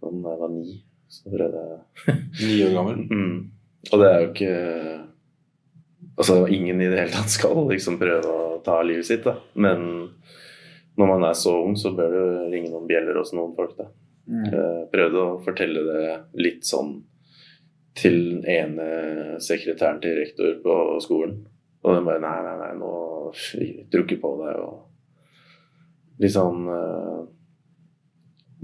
Sånn 0.00 0.22
da 0.24 0.34
jeg 0.34 0.42
var 0.42 0.52
ni, 0.52 0.78
så 1.12 1.32
prøvde 1.32 1.64
jeg 1.64 2.16
Ni 2.44 2.56
år 2.66 2.74
gammel. 2.78 3.02
mm. 3.10 3.36
Og 3.92 4.00
det 4.00 4.06
er 4.08 4.22
jo 4.22 4.30
ikke 4.32 4.54
Altså, 6.14 6.36
ingen 6.46 6.78
i 6.78 6.86
det 6.86 6.98
hele 7.00 7.10
tatt 7.10 7.32
skal 7.32 7.64
liksom 7.66 7.96
prøve 7.98 8.30
å 8.30 8.58
ta 8.62 8.76
livet 8.86 9.06
sitt, 9.08 9.24
da. 9.26 9.32
Men 9.58 9.80
når 10.94 11.08
man 11.10 11.24
er 11.26 11.34
så 11.34 11.56
ung, 11.64 11.74
så 11.74 11.90
bør 11.96 12.12
det 12.14 12.26
ringe 12.52 12.70
noen 12.70 12.86
bjeller 12.86 13.18
hos 13.18 13.32
noen 13.34 13.50
folk, 13.56 13.72
da. 13.80 13.88
Mm. 14.30 14.44
Jeg 14.46 14.84
prøvde 14.92 15.24
å 15.24 15.40
fortelle 15.42 15.82
det 15.88 16.04
litt 16.38 16.62
sånn 16.68 17.00
til 17.98 18.20
den 18.30 18.46
ene 18.46 18.86
sekretæren 19.42 19.98
til 20.02 20.14
rektor 20.20 20.54
på 20.62 20.76
skolen. 21.02 21.40
Og 21.84 21.96
den 21.96 22.06
bare 22.06 22.22
Nei, 22.22 22.38
nei, 22.46 22.54
nei, 22.62 22.72
nå 22.78 22.92
drukker 23.34 23.90
tror 23.92 24.06
ikke 24.06 24.22
på 24.22 24.32
deg. 24.40 24.62
Og 24.62 24.93
litt 26.22 26.34
sånn 26.34 26.68
eh, 26.70 27.22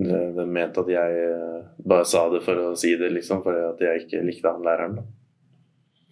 de, 0.01 0.21
de 0.37 0.47
mente 0.47 0.83
at 0.83 0.93
jeg 0.93 1.25
eh, 1.25 1.57
bare 1.85 2.07
sa 2.09 2.27
det 2.33 2.43
for 2.45 2.61
å 2.61 2.77
si 2.79 2.95
det, 3.01 3.11
liksom, 3.15 3.43
fordi 3.45 3.65
at 3.69 3.83
jeg 3.85 4.05
ikke 4.05 4.23
likte 4.27 4.53
han 4.53 4.65
læreren. 4.65 5.01
da. 5.01 5.09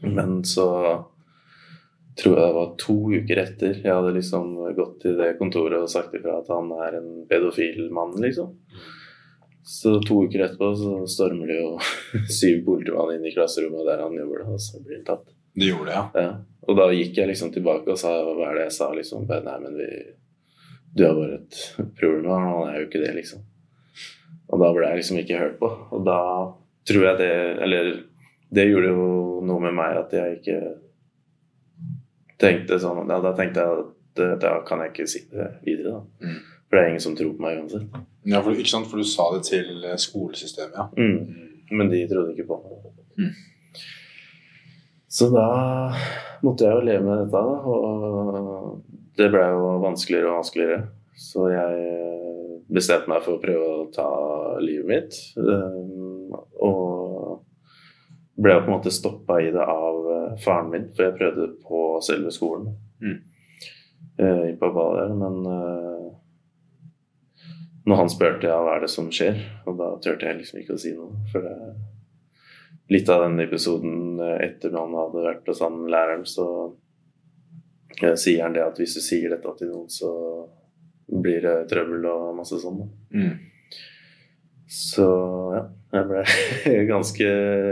Men 0.08 0.42
så 0.46 0.68
tror 2.18 2.34
jeg 2.34 2.44
det 2.44 2.56
var 2.56 2.70
to 2.82 2.96
uker 3.14 3.40
etter 3.44 3.76
jeg 3.78 3.94
hadde 3.94 4.14
liksom 4.16 4.54
gått 4.74 4.96
til 5.04 5.18
det 5.18 5.36
kontoret 5.38 5.78
og 5.78 5.90
sagt 5.90 6.14
ifra 6.18 6.40
at 6.40 6.50
han 6.50 6.70
er 6.86 6.98
en 6.98 7.10
pedofil 7.30 7.88
mann, 7.94 8.16
liksom. 8.22 8.54
Så 9.68 9.98
to 10.00 10.22
uker 10.24 10.46
etterpå 10.46 10.70
så 10.80 10.92
stormer 11.10 11.50
det 11.50 11.58
jo 11.60 11.72
syv 12.38 12.62
politimann 12.66 13.14
inn 13.16 13.26
i 13.28 13.34
klasserommet 13.34 13.86
der 13.86 14.04
han 14.04 14.16
jobber, 14.16 14.44
da, 14.44 14.54
og 14.56 14.62
så 14.62 14.80
blir 14.82 15.00
han 15.00 15.08
tatt. 15.08 15.34
Du 15.58 15.66
gjorde 15.66 15.90
det, 15.90 15.96
ja? 15.96 16.04
Ja. 16.24 16.30
Og 16.68 16.76
da 16.76 16.88
gikk 16.92 17.18
jeg 17.18 17.30
liksom 17.30 17.50
tilbake 17.54 17.94
og 17.94 17.98
sa 18.00 18.12
hva 18.22 18.50
er 18.50 18.58
det 18.58 18.64
jeg 18.68 18.76
sa, 18.76 18.90
liksom. 18.96 19.24
Nei, 19.28 19.58
men 19.62 19.76
vi 19.78 19.88
Du 20.96 21.04
har 21.04 21.14
bare 21.16 21.38
et 21.40 21.58
problem 21.98 22.26
og 22.26 22.34
han, 22.34 22.72
er 22.72 22.80
jo 22.80 22.88
ikke 22.88 23.02
det, 23.04 23.14
liksom. 23.18 23.44
Og 24.48 24.62
da 24.62 24.70
ble 24.72 24.88
jeg 24.88 25.00
liksom 25.02 25.20
ikke 25.20 25.40
hørt 25.42 25.58
på. 25.60 25.70
Og 25.94 26.04
da 26.06 26.20
tror 26.88 27.04
jeg 27.10 27.18
det 27.20 27.32
Eller 27.64 27.90
det 28.48 28.64
gjorde 28.70 28.92
jo 28.94 29.08
noe 29.44 29.60
med 29.60 29.74
meg 29.76 29.98
at 30.00 30.14
jeg 30.16 30.38
ikke 30.38 30.60
tenkte 32.40 32.78
sånn 32.80 33.10
Ja, 33.10 33.18
da 33.20 33.34
tenkte 33.36 33.64
jeg 33.64 33.82
at 33.82 34.40
da 34.42 34.54
kan 34.66 34.80
jeg 34.82 34.94
ikke 34.94 35.10
sitte 35.10 35.50
videre, 35.66 35.98
da. 35.98 36.26
Mm. 36.26 36.38
For 36.68 36.76
det 36.76 36.80
er 36.80 36.88
ingen 36.90 37.04
som 37.04 37.14
tror 37.16 37.34
på 37.36 37.44
meg 37.44 37.60
uansett. 37.60 38.00
Ja, 38.28 38.40
for, 38.42 38.52
ikke 38.52 38.72
sant? 38.72 38.88
for 38.90 39.00
du 39.00 39.06
sa 39.06 39.28
det 39.36 39.44
til 39.46 39.84
eh, 39.86 40.00
skolesystemet, 40.00 40.74
ja. 40.74 40.88
Mm. 40.98 41.44
Men 41.78 41.92
de 41.92 42.02
trodde 42.10 42.34
ikke 42.34 42.48
på 42.48 42.58
meg. 42.64 42.88
Mm. 43.20 43.30
Så 45.08 45.30
da 45.32 45.46
måtte 46.44 46.66
jeg 46.66 46.76
jo 46.76 46.84
leve 46.84 47.04
med 47.06 47.22
dette, 47.22 47.40
da. 47.46 47.56
Og 47.72 48.82
det 49.18 49.28
ble 49.34 49.44
jo 49.50 49.74
vanskeligere 49.82 50.30
og 50.30 50.40
vanskeligere. 50.40 50.80
Så 51.18 51.48
jeg 51.50 52.62
bestemte 52.70 53.10
meg 53.10 53.24
for 53.24 53.36
å 53.36 53.42
prøve 53.42 53.68
å 53.74 53.88
ta 53.94 54.08
livet 54.62 54.88
mitt. 54.88 55.18
Um, 55.36 56.34
Og 56.60 57.44
ble 58.38 58.54
jo 58.54 58.62
på 58.62 58.70
en 58.70 58.76
måte 58.76 58.94
stoppa 58.94 59.40
i 59.42 59.50
det 59.54 59.64
av 59.64 59.98
eh, 60.12 60.38
faren 60.42 60.70
min, 60.70 60.86
for 60.94 61.08
jeg 61.08 61.16
prøvde 61.18 61.48
på 61.64 61.82
selve 62.06 62.30
skolen. 62.34 62.70
Mm. 63.02 63.18
Eh, 64.18 64.48
på 64.58 64.70
badet 64.74 65.10
men 65.18 65.38
eh, 65.50 66.08
når 67.88 68.02
han 68.02 68.10
spurte 68.12 68.50
ja, 68.50 68.58
hva 68.62 68.76
er 68.76 68.84
det 68.84 68.92
som 68.92 69.08
skjer, 69.14 69.38
og 69.66 69.78
da 69.80 69.92
turte 70.04 70.28
jeg 70.28 70.38
liksom 70.42 70.60
ikke 70.60 70.76
å 70.76 70.82
si 70.82 70.92
noe. 70.94 71.22
For 71.32 71.46
det, 71.46 71.54
litt 72.92 73.10
av 73.12 73.24
den 73.24 73.40
episoden 73.42 74.20
etter 74.38 74.70
at 74.70 74.78
han 74.78 74.96
hadde 74.96 75.24
vært 75.24 75.48
hos 75.50 75.64
han 75.64 75.80
læreren, 75.90 76.26
så 76.28 76.48
eh, 76.66 76.74
sier 78.20 78.44
han 78.44 78.54
det 78.54 78.64
at 78.64 78.78
hvis 78.78 78.96
du 78.98 79.02
sier 79.02 79.32
dette 79.32 79.54
til 79.58 79.72
noen, 79.72 79.88
så 79.90 80.10
blir 81.08 81.42
det 81.44 81.56
trøbbel 81.70 82.04
og 82.08 82.36
masse 82.36 82.58
sånn. 82.60 82.82
Mm. 83.14 83.34
Så 84.68 85.08
ja, 85.54 85.64
jeg 85.96 86.08
ble 86.10 86.24
ganske 86.92 87.28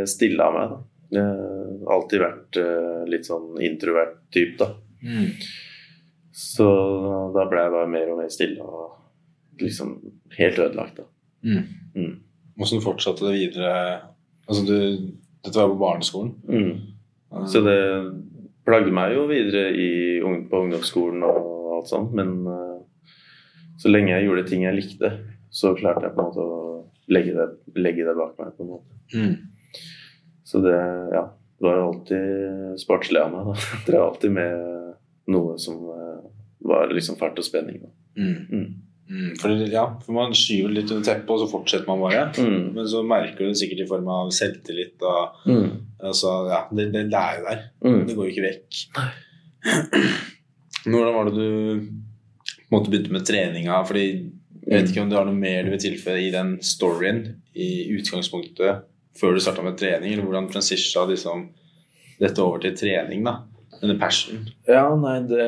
stille 0.09 0.47
av 0.47 0.57
meg. 0.57 0.75
da. 0.75 0.83
Jeg 1.17 1.23
har 1.23 1.95
alltid 1.97 2.23
vært 2.23 2.59
eh, 2.61 3.03
litt 3.13 3.29
sånn 3.29 3.61
introvert 3.63 4.17
type, 4.35 4.57
da. 4.59 4.73
Mm. 5.07 5.29
Så 6.37 6.67
da 7.37 7.45
ble 7.49 7.63
jeg 7.63 7.75
bare 7.77 7.91
mer 7.93 8.13
og 8.13 8.21
mer 8.21 8.33
stille 8.33 8.65
og 8.65 9.61
liksom 9.63 9.95
helt 10.37 10.59
ødelagt, 10.61 11.03
da. 11.03 11.07
Mm. 11.47 11.63
Mm. 11.97 12.15
Hvordan 12.57 12.85
fortsatte 12.85 13.29
det 13.29 13.37
videre? 13.37 13.71
Altså, 14.49 14.65
du, 14.67 15.13
dette 15.45 15.61
var 15.61 15.71
på 15.71 15.81
barneskolen. 15.81 16.35
Mm. 16.49 17.45
Så 17.53 17.61
det 17.65 17.79
plagde 18.67 18.93
meg 18.95 19.15
jo 19.15 19.27
videre 19.31 19.69
i, 19.73 19.89
på 20.51 20.63
ungdomsskolen 20.65 21.23
og 21.27 21.77
alt 21.79 21.91
sånt, 21.93 22.13
men 22.17 22.33
eh, 22.51 23.11
så 23.79 23.91
lenge 23.93 24.15
jeg 24.15 24.27
gjorde 24.29 24.47
ting 24.49 24.65
jeg 24.67 24.77
likte, 24.79 25.11
så 25.53 25.75
klarte 25.79 26.07
jeg 26.09 26.15
på 26.17 26.23
en 26.23 26.31
måte 26.31 26.45
å 26.45 26.63
legge 27.13 27.35
det, 27.37 27.49
legge 27.79 28.07
det 28.09 28.17
bak 28.19 28.35
meg. 28.41 28.55
på 28.57 28.65
en 28.65 28.73
måte. 28.75 28.97
Mm. 29.15 29.37
Så 30.47 30.61
det 30.65 30.77
ja, 31.15 31.23
var 31.63 31.83
alltid 31.85 32.81
sportslig 32.83 33.21
av 33.23 33.33
meg. 33.35 33.53
da. 33.53 33.69
Drev 33.87 34.03
alltid 34.09 34.35
med 34.37 35.31
noe 35.33 35.57
som 35.63 35.79
eh, 35.93 36.27
var 36.67 36.91
liksom 36.95 37.19
fart 37.21 37.39
og 37.39 37.47
spenning. 37.47 37.81
da. 37.85 37.93
Mm. 38.17 38.37
Mm. 38.51 38.67
Mm. 39.07 39.33
For, 39.39 39.53
ja, 39.71 39.85
for 40.03 40.17
man 40.17 40.33
skyver 40.35 40.73
litt 40.75 40.91
under 40.91 41.05
teppet, 41.07 41.31
og 41.31 41.45
så 41.45 41.51
fortsetter 41.53 41.87
man 41.87 42.01
bare. 42.03 42.25
Mm. 42.43 42.73
Men 42.75 42.89
så 42.91 43.05
merker 43.07 43.45
du 43.45 43.53
det 43.53 43.61
sikkert 43.61 43.85
i 43.85 43.91
form 43.93 44.09
av 44.11 44.33
selvtillit. 44.35 44.97
Og, 45.07 45.45
Mm. 45.47 45.69
Altså, 46.03 46.33
ja, 46.51 46.61
det, 46.73 46.89
det, 46.95 47.05
det 47.13 47.21
er 47.21 47.39
jo 47.41 47.47
der. 47.47 47.63
Mm. 47.85 48.01
Det 48.09 48.17
går 48.17 48.25
jo 48.29 48.33
ikke 48.35 48.47
vekk. 48.49 48.81
Hvordan 50.87 51.15
var 51.17 51.31
det 51.31 51.35
du 51.37 51.87
måtte 52.73 52.91
begynne 52.93 53.17
med 53.19 53.27
treninga? 53.29 53.81
Fordi 53.89 54.07
jeg 54.67 54.73
vet 54.81 54.91
ikke 54.91 55.05
om 55.05 55.11
du 55.13 55.17
har 55.19 55.27
noe 55.29 55.39
mer 55.39 55.63
du 55.67 55.71
vil 55.77 55.83
tilføye 55.85 56.25
i 56.27 56.33
den 56.35 56.57
storyen 56.65 57.21
i 57.55 57.69
utgangspunktet 57.97 58.85
før 59.17 59.33
du 59.37 59.41
starta 59.41 59.63
med 59.65 59.79
trening, 59.81 60.13
eller 60.13 60.27
hvordan 60.27 60.49
transisja 60.53 61.07
liksom, 61.09 61.47
dette 62.21 62.43
over 62.43 62.61
til 62.61 62.75
trening, 62.77 63.23
da? 63.25 63.39
Denne 63.81 63.95
passion. 64.01 64.43
Ja, 64.69 64.89
nei, 65.01 65.21
det 65.29 65.47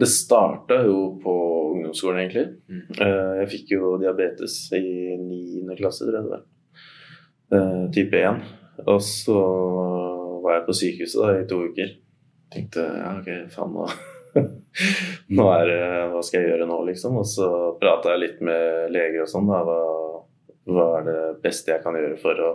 Det 0.00 0.08
starta 0.08 0.78
jo 0.86 1.18
på 1.20 1.32
ungdomsskolen, 1.74 2.20
egentlig. 2.22 2.44
Mm. 2.70 2.84
Eh, 3.04 3.32
Jeg 3.42 3.48
fikk 3.52 3.72
jo 3.74 3.90
diabetes 4.00 4.54
i 4.72 4.80
9. 5.20 5.74
klasse, 5.76 6.06
tror 6.06 6.16
jeg 6.16 6.24
det 6.24 6.32
var. 6.36 6.44
Eh, 7.52 7.82
Type 7.92 8.22
1. 8.30 8.40
Og 8.88 9.02
så 9.04 9.40
var 10.44 10.56
jeg 10.56 10.66
på 10.68 10.76
sykehuset 10.76 11.20
da, 11.22 11.34
i 11.36 11.48
to 11.48 11.60
uker. 11.70 11.92
Tenkte 12.50 12.86
ja, 12.86 13.12
ok, 13.20 13.28
faen 13.52 13.76
nå 13.76 13.84
Nå 15.36 15.44
er 15.52 15.68
det 15.68 15.78
Hva 16.12 16.20
skal 16.22 16.42
jeg 16.42 16.52
gjøre 16.52 16.66
nå, 16.70 16.78
liksom? 16.88 17.18
Og 17.20 17.26
så 17.26 17.48
prata 17.80 18.14
jeg 18.14 18.22
litt 18.24 18.42
med 18.46 18.90
leger 18.94 19.24
og 19.24 19.30
sånn. 19.30 19.50
Hva, 19.50 19.78
hva 20.70 20.88
er 21.00 21.06
det 21.08 21.20
beste 21.44 21.74
jeg 21.74 21.82
kan 21.84 21.98
gjøre 21.98 22.18
for 22.20 22.42
å 22.46 22.50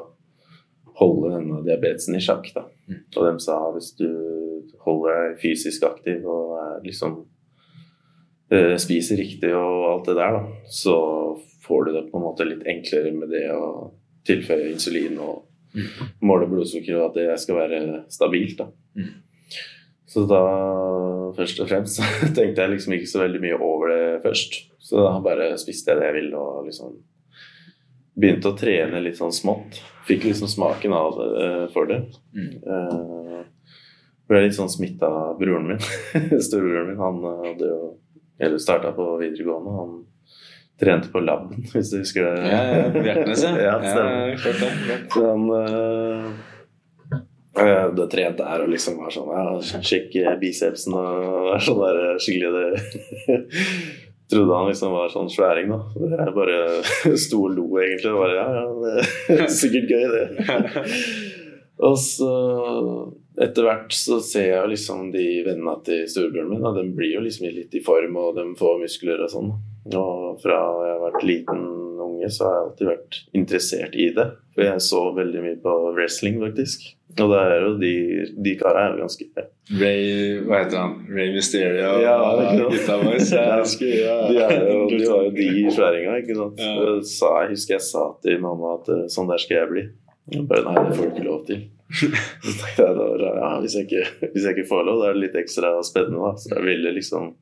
holde 1.00 1.34
denne 1.36 1.62
diabetesen 1.66 2.16
i 2.16 2.24
sjakk? 2.24 2.48
da. 2.56 2.66
Mm. 2.88 3.02
Og 3.12 3.22
de 3.28 3.34
sa 3.44 3.60
hvis 3.76 3.92
du 4.00 4.10
holder 4.86 5.16
deg 5.16 5.40
fysisk 5.42 5.88
aktiv 5.88 6.24
og 6.24 6.56
er 6.62 6.86
liksom 6.86 7.18
eh, 8.54 8.76
spiser 8.82 9.20
riktig 9.20 9.52
og 9.58 9.90
alt 9.92 10.10
det 10.12 10.18
der, 10.20 10.40
da, 10.40 10.72
så 10.72 10.96
får 11.66 11.88
du 11.88 11.94
det 11.98 12.06
på 12.12 12.20
en 12.20 12.28
måte 12.28 12.48
litt 12.48 12.64
enklere 12.70 13.12
med 13.16 13.34
det 13.34 13.48
å 13.56 13.92
tilføye 14.26 14.72
insulin 14.72 15.20
og 15.22 15.44
måle 16.26 16.50
blodsukker, 16.50 16.98
og 17.00 17.10
at 17.10 17.20
det 17.20 17.40
skal 17.44 17.60
være 17.62 17.80
stabilt. 18.14 18.60
da. 18.62 18.70
Mm. 18.98 19.14
Så 20.16 20.24
da, 20.30 20.44
først 21.36 21.60
og 21.60 21.68
fremst, 21.68 21.98
så 22.00 22.30
tenkte 22.32 22.64
jeg 22.64 22.76
liksom 22.76 22.96
ikke 22.96 23.12
så 23.12 23.26
veldig 23.26 23.42
mye 23.44 23.60
over 23.60 23.92
det 23.92 24.06
først. 24.24 24.62
Så 24.80 25.02
da 25.02 25.18
bare 25.24 25.52
spiste 25.60 25.92
jeg 25.92 26.00
det 26.00 26.10
jeg 26.12 26.18
ville 26.22 26.40
og 26.40 26.70
liksom 26.70 26.96
begynte 28.16 28.52
å 28.52 28.56
trene 28.58 29.02
litt 29.04 29.20
sånn 29.20 29.34
smått. 29.36 29.82
Fikk 30.08 30.28
liksom 30.30 30.48
smaken 30.48 30.94
av 30.96 31.18
det 31.20 31.30
eh, 31.46 31.64
for 31.74 31.90
det. 31.90 32.00
Mm. 32.38 32.54
Eh, 32.64 33.42
ble 34.30 34.42
litt 34.46 34.56
sånn 34.58 34.72
smitta 34.72 35.10
av 35.10 35.40
broren 35.42 35.74
min. 35.74 35.82
Storebroren 36.46 36.94
min. 36.94 37.02
Han 37.02 37.22
eh, 37.26 37.46
hadde 37.50 37.72
jo 37.74 37.80
Eller 38.36 38.60
starta 38.60 38.92
på 38.96 39.04
videregående. 39.20 39.74
Han 39.80 39.92
trente 40.80 41.12
på 41.12 41.20
laben, 41.24 41.66
hvis 41.74 41.92
du 41.92 42.00
husker 42.02 42.28
det. 42.28 42.50
Ja, 42.52 42.64
ja, 42.72 42.90
Bjertnæs, 42.96 43.44
ja. 43.44 43.54
ja, 43.60 43.78
ja, 43.84 44.38
klart 44.42 44.60
det. 44.64 45.00
Så 45.14 45.26
han 45.30 45.44
eh, 47.56 47.86
det 47.96 48.10
trente 48.12 48.44
der 48.44 48.66
og 48.66 48.72
liksom 48.74 48.98
var 49.00 49.14
sånn 49.16 49.30
ja, 49.32 49.80
Sjekk 49.80 50.12
bicepsen 50.42 50.92
og 51.00 51.54
være 51.54 51.62
sånn 51.64 51.80
der 51.86 52.20
skikkelig 52.20 52.52
det 52.58 52.68
Trodde 54.34 54.58
han 54.58 54.68
liksom 54.72 54.90
var 54.90 55.12
sånn 55.14 55.28
sværing, 55.30 55.70
da. 55.70 55.80
Det 55.94 56.08
Jeg 56.18 56.32
bare 56.34 57.16
sto 57.22 57.44
og 57.46 57.52
lo, 57.54 57.68
egentlig. 57.78 58.10
Og 58.10 58.24
bare, 58.24 58.40
ja, 58.40 58.48
ja, 58.58 58.64
det 59.30 59.36
er 59.44 59.52
sikkert 59.54 59.92
gøy, 59.94 60.06
det. 60.16 60.26
Og 61.86 61.94
så 62.02 62.32
etter 63.46 63.68
hvert 63.68 63.94
så 63.94 64.18
ser 64.24 64.48
jeg 64.50 64.72
liksom 64.72 65.10
de 65.14 65.26
vennene 65.46 65.76
til 65.86 66.06
storebroren 66.10 66.54
min, 66.54 66.66
og 66.66 66.78
de 66.80 66.86
blir 66.96 67.18
jo 67.18 67.24
liksom 67.26 67.50
litt 67.52 67.76
i 67.76 67.84
form, 67.84 68.16
og 68.18 68.38
de 68.38 68.48
får 68.58 68.80
muskler 68.82 69.22
og 69.26 69.32
sånn. 69.32 69.52
Og 69.94 70.40
fra 70.42 70.60
jeg 70.82 70.94
har 70.96 71.02
vært 71.04 71.26
liten 71.28 71.66
unge, 72.02 72.30
så 72.34 72.48
har 72.48 72.56
jeg 72.56 72.66
alltid 72.66 72.90
vært 72.90 73.18
interessert 73.38 73.98
i 73.98 74.10
det. 74.16 74.28
For 74.56 74.66
jeg 74.66 74.86
så 74.86 75.02
veldig 75.16 75.44
mye 75.44 75.58
på 75.62 75.74
wrestling, 75.98 76.40
faktisk. 76.42 76.88
Og 77.16 77.32
det 77.32 77.42
er 77.42 77.62
jo 77.64 77.76
de, 77.80 77.92
de 78.44 78.54
kara 78.60 78.88
er 78.90 78.96
jo 78.96 79.06
ganske 79.06 79.26
Ray 79.80 80.08
Hva 80.46 80.58
heter 80.64 80.82
han? 80.82 80.96
Ray 81.08 81.30
Mysterio 81.32 81.94
Ja, 82.04 82.16
og 82.20 82.42
ikke 82.44 82.66
gutta 82.74 82.98
våre. 83.00 83.22
Ja. 83.24 84.18
De 84.28 84.42
er 84.44 84.66
jo, 84.68 84.82
de 84.92 85.00
var 85.08 85.22
jo 85.24 85.32
de 85.38 85.48
sværinga, 85.78 86.18
ikke 86.22 86.36
sant. 86.42 86.60
Ja. 86.60 86.74
Jeg 86.82 87.46
jeg 87.46 87.54
husker 87.54 87.78
jeg 87.78 87.86
sa 87.86 88.04
til 88.26 88.44
mamma 88.44 88.76
at 88.80 88.92
eh, 88.92 89.06
sånn 89.12 89.32
der 89.32 89.42
skal 89.42 89.62
jeg 89.62 89.72
bli. 89.72 89.86
Jeg 90.34 90.46
bare 90.50 90.66
nei, 90.66 90.76
det 90.90 90.98
får 90.98 91.08
du 91.08 91.14
ikke 91.14 91.30
lov 91.30 91.42
til. 91.48 91.64
Så 91.96 92.52
tenkte 92.60 92.84
jeg 92.84 93.00
da 93.00 93.32
ja, 93.40 93.50
hvis 93.62 93.78
jeg, 93.78 93.88
ikke, 93.88 94.30
hvis 94.34 94.46
jeg 94.46 94.58
ikke 94.58 94.70
får 94.74 94.86
lov, 94.90 95.02
da 95.02 95.10
er 95.10 95.18
det 95.18 95.24
litt 95.28 95.40
ekstra 95.40 95.72
spennende. 95.86 96.22
da. 96.26 96.34
Så 96.42 96.52
jeg 96.56 96.66
ville 96.68 96.94
liksom 96.98 97.34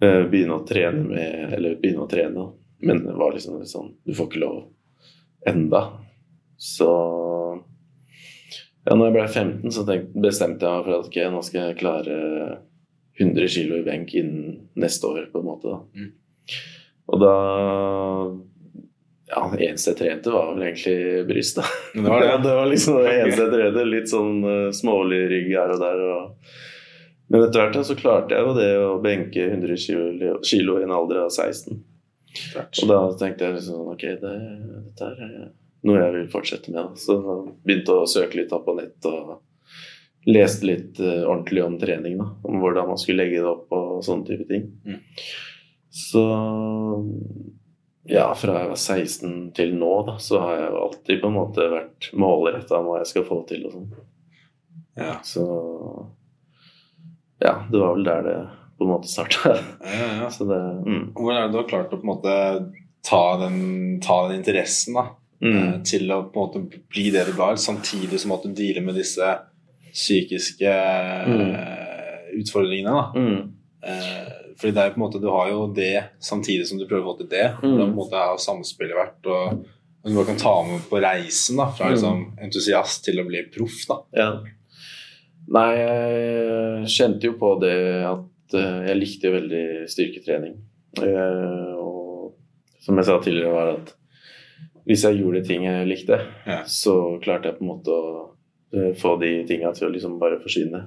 begynne 0.00 0.54
å 0.54 0.64
trene 0.66 1.00
med 1.02 1.54
Eller 1.56 1.78
begynne 1.80 2.04
å 2.04 2.10
trene, 2.10 2.44
men 2.86 3.00
det 3.02 3.16
var 3.18 3.32
liksom 3.34 3.56
litt 3.58 3.72
sånn 3.72 3.88
Du 4.06 4.12
får 4.14 4.28
ikke 4.30 4.42
lov 4.44 4.58
enda. 5.48 5.80
Så 6.58 6.88
ja, 8.88 8.94
når 8.96 9.08
jeg 9.08 9.14
ble 9.14 9.24
15, 9.28 9.72
så 9.74 9.84
tenkte, 9.86 10.22
bestemte 10.24 10.66
jeg 10.66 10.78
meg 10.78 10.86
for 10.86 10.96
at 10.96 11.08
ok, 11.10 11.18
nå 11.32 11.42
skal 11.44 11.60
jeg 11.60 11.78
klare 11.82 12.18
100 13.18 13.50
kilo 13.52 13.78
i 13.78 13.84
benk 13.86 14.14
innen 14.16 14.54
neste 14.78 15.10
år, 15.10 15.26
på 15.32 15.42
en 15.42 15.48
måte. 15.48 15.74
Mm. 15.98 16.12
Og 17.08 17.20
da 17.22 17.34
Ja, 19.28 19.42
det 19.52 19.66
eneste 19.66 19.92
jeg 19.92 19.98
trente, 19.98 20.32
var 20.32 20.54
vel 20.54 20.62
egentlig 20.70 21.26
bryst, 21.28 21.58
da. 21.58 21.66
Det 21.92 22.06
var 22.06 22.22
det. 22.24 22.30
det 22.46 22.54
var 22.56 22.70
liksom 22.70 22.96
det 22.96 23.10
eneste 23.12 23.42
jeg 23.44 23.52
trente. 23.52 23.84
Litt 23.84 24.08
sånn 24.08 24.38
uh, 24.46 24.70
smålig 24.72 25.18
rygg 25.34 25.50
her 25.52 25.74
og 25.74 25.82
der. 25.82 26.04
Og... 26.14 26.54
Men 27.28 27.44
etter 27.44 27.60
hvert 27.60 27.86
så 27.86 27.96
klarte 27.98 28.36
jeg 28.36 28.46
jo 28.46 28.56
det 28.56 28.68
å 28.80 28.92
benke 29.04 29.48
100 29.50 29.80
kilo, 29.82 30.38
kilo 30.46 30.78
i 30.80 30.86
en 30.86 30.94
alder 30.96 31.26
av 31.26 31.32
16. 31.32 31.82
Klart. 32.52 32.78
Og 32.82 32.90
da 32.90 33.00
tenkte 33.20 33.46
jeg 33.46 33.58
liksom 33.58 33.90
ok, 33.94 34.04
det, 34.22 34.32
dette 34.86 35.10
er 35.10 35.34
noe 35.88 36.00
jeg 36.00 36.14
vil 36.16 36.32
fortsette 36.32 36.72
med. 36.72 36.96
Så 37.00 37.18
jeg 37.18 37.52
begynte 37.66 37.98
å 37.98 38.08
søke 38.08 38.40
litt 38.40 38.54
opp 38.56 38.66
på 38.68 38.76
nett 38.78 39.08
og 39.08 39.38
leste 40.28 40.68
litt 40.68 41.00
eh, 41.00 41.22
ordentlig 41.24 41.64
om 41.64 41.78
trening. 41.80 42.18
da, 42.20 42.28
Om 42.48 42.60
hvordan 42.62 42.90
man 42.90 43.00
skulle 43.00 43.24
legge 43.24 43.42
det 43.42 43.48
opp 43.50 43.72
og 43.76 44.02
sånne 44.04 44.28
type 44.28 44.48
ting. 44.48 44.68
Mm. 44.84 45.00
Så 45.98 46.24
ja, 48.08 48.26
fra 48.36 48.60
jeg 48.62 48.70
var 48.70 48.80
16 48.80 49.32
til 49.56 49.74
nå, 49.76 49.90
da, 50.08 50.16
så 50.22 50.40
har 50.40 50.60
jeg 50.62 50.76
alltid 50.82 51.20
på 51.22 51.28
en 51.28 51.36
måte 51.36 51.66
vært 51.72 52.10
målretta 52.16 52.78
om 52.80 52.88
hva 52.88 53.02
jeg 53.02 53.10
skal 53.12 53.26
få 53.28 53.42
til 53.48 53.66
og 53.68 53.74
sånn. 53.74 53.90
Ja. 54.98 55.18
Så 55.26 55.44
ja, 57.40 57.54
det 57.70 57.78
var 57.78 57.94
vel 57.94 58.04
der 58.04 58.22
det 58.26 58.36
på 58.78 58.84
en 58.86 58.90
måte 58.92 59.08
starta. 59.10 59.56
Ja, 59.84 60.08
ja. 60.22 60.28
Så 60.34 60.44
mm. 60.46 61.12
Hvordan 61.14 61.36
er 61.36 61.46
det 61.48 61.52
du 61.52 61.58
har 61.62 61.68
klart 61.70 61.92
å 61.92 61.98
på 62.00 62.06
en 62.06 62.12
måte 62.12 62.34
ta 63.08 63.22
den, 63.40 64.00
ta 64.04 64.28
den 64.28 64.38
interessen 64.40 64.94
da, 65.00 65.08
Mm. 65.38 65.54
eh, 65.56 65.74
til 65.86 66.10
å 66.10 66.16
på 66.34 66.34
en 66.34 66.48
måte 66.48 66.80
bli 66.90 67.10
det 67.14 67.26
du 67.28 67.32
var, 67.38 67.54
samtidig 67.62 68.18
som 68.18 68.32
at 68.34 68.42
du 68.42 68.48
dealer 68.58 68.82
med 68.82 68.96
disse 68.98 69.22
psykiske 69.94 70.66
eh, 70.66 72.32
utfordringene? 72.40 72.90
da. 72.90 73.12
Mm. 73.14 73.52
Eh, 73.86 74.32
fordi 74.58 74.72
det 74.74 74.82
er 74.82 74.90
på 74.94 74.98
en 74.98 75.04
måte, 75.06 75.20
Du 75.22 75.28
har 75.30 75.48
jo 75.52 75.68
det 75.74 76.04
samtidig 76.18 76.66
som 76.66 76.78
du 76.80 76.86
prøver 76.90 77.04
å 77.06 77.12
få 77.12 77.18
til 77.20 77.28
det. 77.30 77.44
Mm. 77.62 77.76
Da 77.78 77.84
på 77.84 77.90
en 77.92 77.94
måte 78.00 78.18
har 78.18 78.38
samspillet 78.42 78.96
vært? 78.98 79.26
og 79.26 79.64
og 80.04 80.10
Du 80.10 80.14
bare 80.14 80.26
kan 80.26 80.36
ta 80.38 80.52
med 80.62 80.80
på 80.88 81.00
reisen 81.02 81.56
da, 81.58 81.66
fra 81.74 81.86
Mm. 81.86 81.92
liksom, 81.94 82.18
entusiast 82.42 83.04
til 83.04 83.18
å 83.18 83.26
bli 83.26 83.42
proff. 83.54 83.78
da. 83.88 83.96
Ja. 84.14 84.28
Nei, 85.48 85.68
jeg 85.80 86.90
kjente 86.92 87.28
jo 87.30 87.36
på 87.40 87.54
det 87.62 87.74
at 88.04 88.56
eh, 88.58 88.80
jeg 88.90 88.98
likte 88.98 89.30
veldig 89.32 89.62
styrketrening. 89.88 90.58
Eh, 91.00 91.74
Og 91.78 92.34
som 92.84 92.96
jeg 93.00 93.08
sa 93.08 93.16
tidligere, 93.20 93.52
var 93.54 93.70
at 93.78 93.94
hvis 94.88 95.02
jeg 95.04 95.18
gjorde 95.20 95.44
ting 95.44 95.64
jeg 95.66 95.88
likte, 95.88 96.18
Ja. 96.48 96.62
så 96.64 97.18
klarte 97.24 97.48
jeg 97.50 97.58
på 97.58 97.64
en 97.64 97.70
måte 97.72 97.92
å 97.92 98.12
eh, 98.72 98.92
få 98.96 99.16
de 99.20 99.32
tinga 99.48 99.72
til 99.76 99.88
å 99.88 99.92
liksom 99.92 100.18
bare 100.20 100.40
forsvinne. 100.42 100.84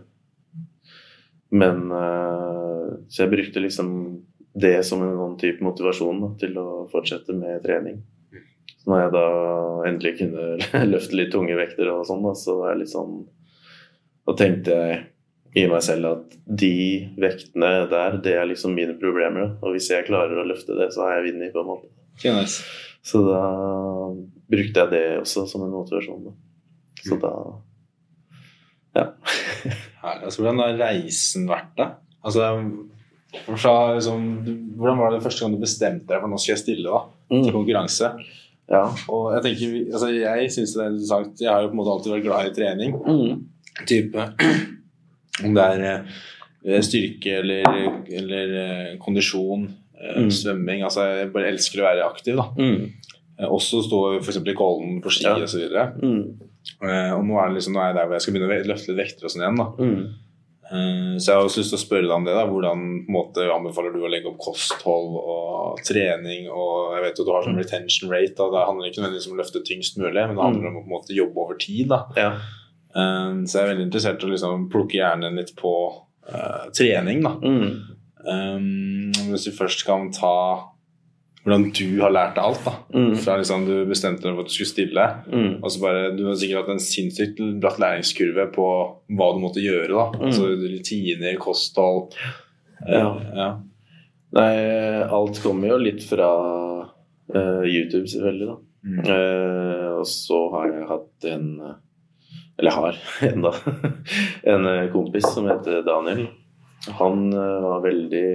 Men 1.51 1.89
Så 3.11 3.25
jeg 3.25 3.31
brukte 3.33 3.59
liksom 3.59 3.89
det 4.55 4.85
som 4.87 5.01
en 5.03 5.17
sånn 5.17 5.37
type 5.39 5.63
motivasjon 5.63 6.21
da, 6.21 6.29
til 6.39 6.55
å 6.59 6.87
fortsette 6.91 7.33
med 7.35 7.61
trening. 7.63 7.97
Så 8.79 8.87
når 8.91 9.01
jeg 9.01 9.11
da 9.17 9.25
endelig 9.89 10.13
kunne 10.21 10.85
løfte 10.93 11.17
litt 11.19 11.31
tunge 11.33 11.55
vekter 11.59 11.91
og 11.91 12.05
sånn, 12.07 12.23
så 12.39 12.55
var 12.61 12.71
jeg 12.71 12.79
litt 12.85 12.93
sånn 12.93 13.17
Da 14.27 14.35
tenkte 14.37 14.75
jeg 14.77 14.99
i 15.57 15.65
meg 15.67 15.81
selv 15.83 16.07
at 16.07 16.35
de 16.45 16.75
vektene 17.19 17.71
der, 17.91 18.19
det 18.23 18.35
er 18.39 18.47
liksom 18.47 18.75
mine 18.77 18.95
problemer. 18.99 19.55
Og 19.59 19.75
hvis 19.75 19.89
jeg 19.91 20.07
klarer 20.07 20.39
å 20.39 20.47
løfte 20.47 20.77
det, 20.77 20.91
så 20.95 21.07
har 21.07 21.17
jeg 21.17 21.31
vunnet, 21.31 21.51
på 21.55 21.63
en 21.63 21.69
måte. 21.73 21.91
Kjennes. 22.21 22.61
Så 23.03 23.23
da 23.25 23.41
brukte 24.51 24.83
jeg 24.83 24.93
det 24.93 25.03
også 25.23 25.47
som 25.49 25.65
en 25.65 25.73
motivasjon. 25.73 26.29
Da. 26.29 26.37
Så 27.01 27.17
da 27.21 27.33
Herlig. 30.01 30.25
Altså, 30.27 30.41
hvordan 30.41 30.59
har 30.59 30.79
reisen 30.81 31.45
vært, 31.47 31.71
da? 31.77 31.85
Altså, 32.27 32.47
fra, 33.47 33.73
liksom, 33.95 34.25
hvordan 34.75 34.99
var 34.99 35.13
det 35.15 35.21
første 35.23 35.45
gang 35.45 35.55
du 35.55 35.61
bestemte 35.63 36.09
deg 36.11 36.19
for 36.19 36.31
nå 36.31 36.39
skal 36.41 36.53
jeg 36.55 36.63
stille 36.65 36.91
da, 36.91 37.03
til 37.31 37.47
mm. 37.47 37.53
konkurranse? 37.55 38.11
Ja. 38.71 38.83
Og 39.11 39.31
Jeg 39.35 39.43
tenker, 39.45 39.77
altså, 39.91 40.09
jeg 40.15 40.51
synes 40.53 40.73
det 40.75 40.83
er 40.83 40.91
interessant 40.93 41.41
Jeg 41.43 41.49
har 41.51 41.63
jo 41.63 41.71
på 41.71 41.75
en 41.75 41.79
måte 41.81 41.93
alltid 41.95 42.13
vært 42.13 42.27
glad 42.27 42.49
i 42.49 42.53
trening. 42.55 42.93
Mm. 42.99 43.41
Type 43.87 44.13
Om 45.45 45.53
det 45.55 45.63
er 45.63 45.83
eh, 46.65 46.81
styrke 46.85 47.37
eller, 47.39 47.63
eller 48.11 48.55
eh, 48.63 48.97
kondisjon, 49.01 49.69
eh, 49.97 50.17
Mm. 50.21 50.29
svømming 50.33 50.81
altså, 50.83 51.05
Jeg 51.21 51.31
bare 51.33 51.47
elsker 51.53 51.81
å 51.81 51.87
være 51.87 52.05
aktiv. 52.09 52.35
da 52.35 52.47
Mm. 52.57 52.91
Også 53.41 53.79
stå 53.87 54.19
f.eks. 54.21 54.37
i 54.37 54.53
Kollen 54.53 54.99
på 55.01 55.09
ski 55.09 55.23
Ja. 55.25 55.35
videre 55.35 55.93
Mm. 56.01 56.37
Eh, 56.83 57.13
Og 57.17 57.23
nå 57.25 57.39
er, 57.41 57.47
det 57.49 57.55
liksom, 57.57 57.73
nå 57.73 57.79
er 57.81 57.87
jeg 57.89 57.95
der 57.95 58.05
hvor 58.05 58.13
jeg 58.13 58.21
skal 58.21 58.33
begynne 58.33 58.49
å 58.51 58.67
løfte 58.73 58.89
litt 58.91 59.01
vekter 59.01 59.25
og 59.25 59.31
sånn 59.31 59.41
igjen. 59.45 59.57
da 59.57 59.67
Mm. 59.81 60.03
Eh, 60.71 61.17
Så 61.17 61.25
jeg 61.31 61.35
har 61.35 61.43
også 61.47 61.59
lyst 61.61 61.73
til 61.73 61.79
å 61.79 61.85
spørre 61.87 62.07
deg 62.07 62.11
om 62.15 62.23
det. 62.25 62.33
da 62.35 62.45
Hvordan 62.45 62.79
måte, 63.09 63.41
anbefaler 63.49 63.93
du 63.93 63.99
å 64.05 64.09
legge 64.11 64.27
opp 64.29 64.37
kosthold 64.37 65.15
og 65.17 65.81
trening? 65.83 66.47
Og 66.51 66.93
jeg 66.95 67.03
vet 67.03 67.17
jo 67.17 67.25
du 67.25 67.31
har 67.31 67.43
sånn 67.43 67.57
retention 67.57 68.09
rate. 68.11 68.35
Da. 68.37 68.49
Det 68.51 68.67
handler 68.69 68.85
ikke 68.91 69.01
nødvendigvis 69.01 69.27
om 69.31 69.37
å 69.37 69.41
løfte 69.41 69.63
tyngst 69.65 69.97
mulig, 69.97 70.21
men 70.27 70.35
det 70.35 70.43
handler 70.45 70.67
om 70.69 70.77
å 70.77 70.83
på 70.85 70.89
en 70.91 70.95
måte 70.97 71.15
jobbe 71.17 71.37
over 71.37 71.55
tid. 71.57 71.87
da 71.89 72.05
Ja. 72.15 72.37
Eh, 72.95 73.43
Så 73.45 73.57
jeg 73.59 73.63
er 73.63 73.71
veldig 73.73 73.87
interessert 73.87 74.23
i 74.23 74.27
å 74.27 74.31
liksom 74.33 74.69
plukke 74.71 74.99
hjernen 74.99 75.35
litt 75.39 75.55
på 75.55 75.73
uh, 76.31 76.69
trening. 76.75 77.23
da 77.23 77.35
Mm. 77.41 77.97
Um, 78.21 79.11
hvis 79.31 79.47
vi 79.47 79.51
først 79.57 79.85
kan 79.87 80.11
ta 80.13 80.67
hvordan 81.41 81.71
du 81.73 82.01
har 82.03 82.11
lært 82.13 82.35
deg 82.35 82.43
alt. 82.43 82.63
da 82.65 82.73
Mm. 82.93 83.15
Fra 83.17 83.37
liksom 83.39 83.65
du 83.65 83.85
bestemte 83.89 84.21
deg 84.21 84.35
for 84.35 84.41
at 84.43 84.47
du 84.47 84.53
skulle 84.53 84.69
stille. 84.75 85.05
Mm. 85.31 85.63
Og 85.63 85.71
så 85.71 85.81
bare, 85.81 86.15
Du 86.15 86.25
har 86.27 86.35
sikkert 86.35 86.61
hatt 86.67 86.69
en 86.75 86.79
sinnssykt 86.85 87.41
bratt 87.59 87.79
læringskurve 87.79 88.51
på 88.53 88.67
hva 89.09 89.33
du 89.33 89.39
måtte 89.41 89.63
gjøre. 89.63 89.89
da 89.89 90.11
Mm. 90.19 90.25
Altså 90.27 90.43
Rutiner, 90.53 91.37
kosthold 91.37 92.13
ja. 92.87 93.07
Uh, 93.09 93.21
ja. 93.35 93.49
Nei, 94.33 95.03
alt 95.11 95.41
kommer 95.43 95.67
jo 95.67 95.77
litt 95.77 96.03
fra 96.03 96.29
uh, 97.35 97.63
YouTube, 97.65 98.07
selvfølgelig, 98.07 98.47
da. 98.47 98.57
Eh, 98.81 99.89
og 99.99 100.05
så 100.07 100.37
har 100.55 100.71
jeg 100.71 100.87
hatt 100.89 101.25
en 101.29 101.59
eh, 101.61 101.73
Eller 102.61 102.75
har 102.77 102.97
enda 103.31 103.51
en 104.53 104.67
eh, 104.69 104.85
kompis 104.93 105.25
som 105.33 105.47
heter 105.49 105.81
Daniel. 105.87 106.27
Han 106.99 107.27
eh, 107.33 107.57
var 107.65 107.81
veldig 107.83 108.25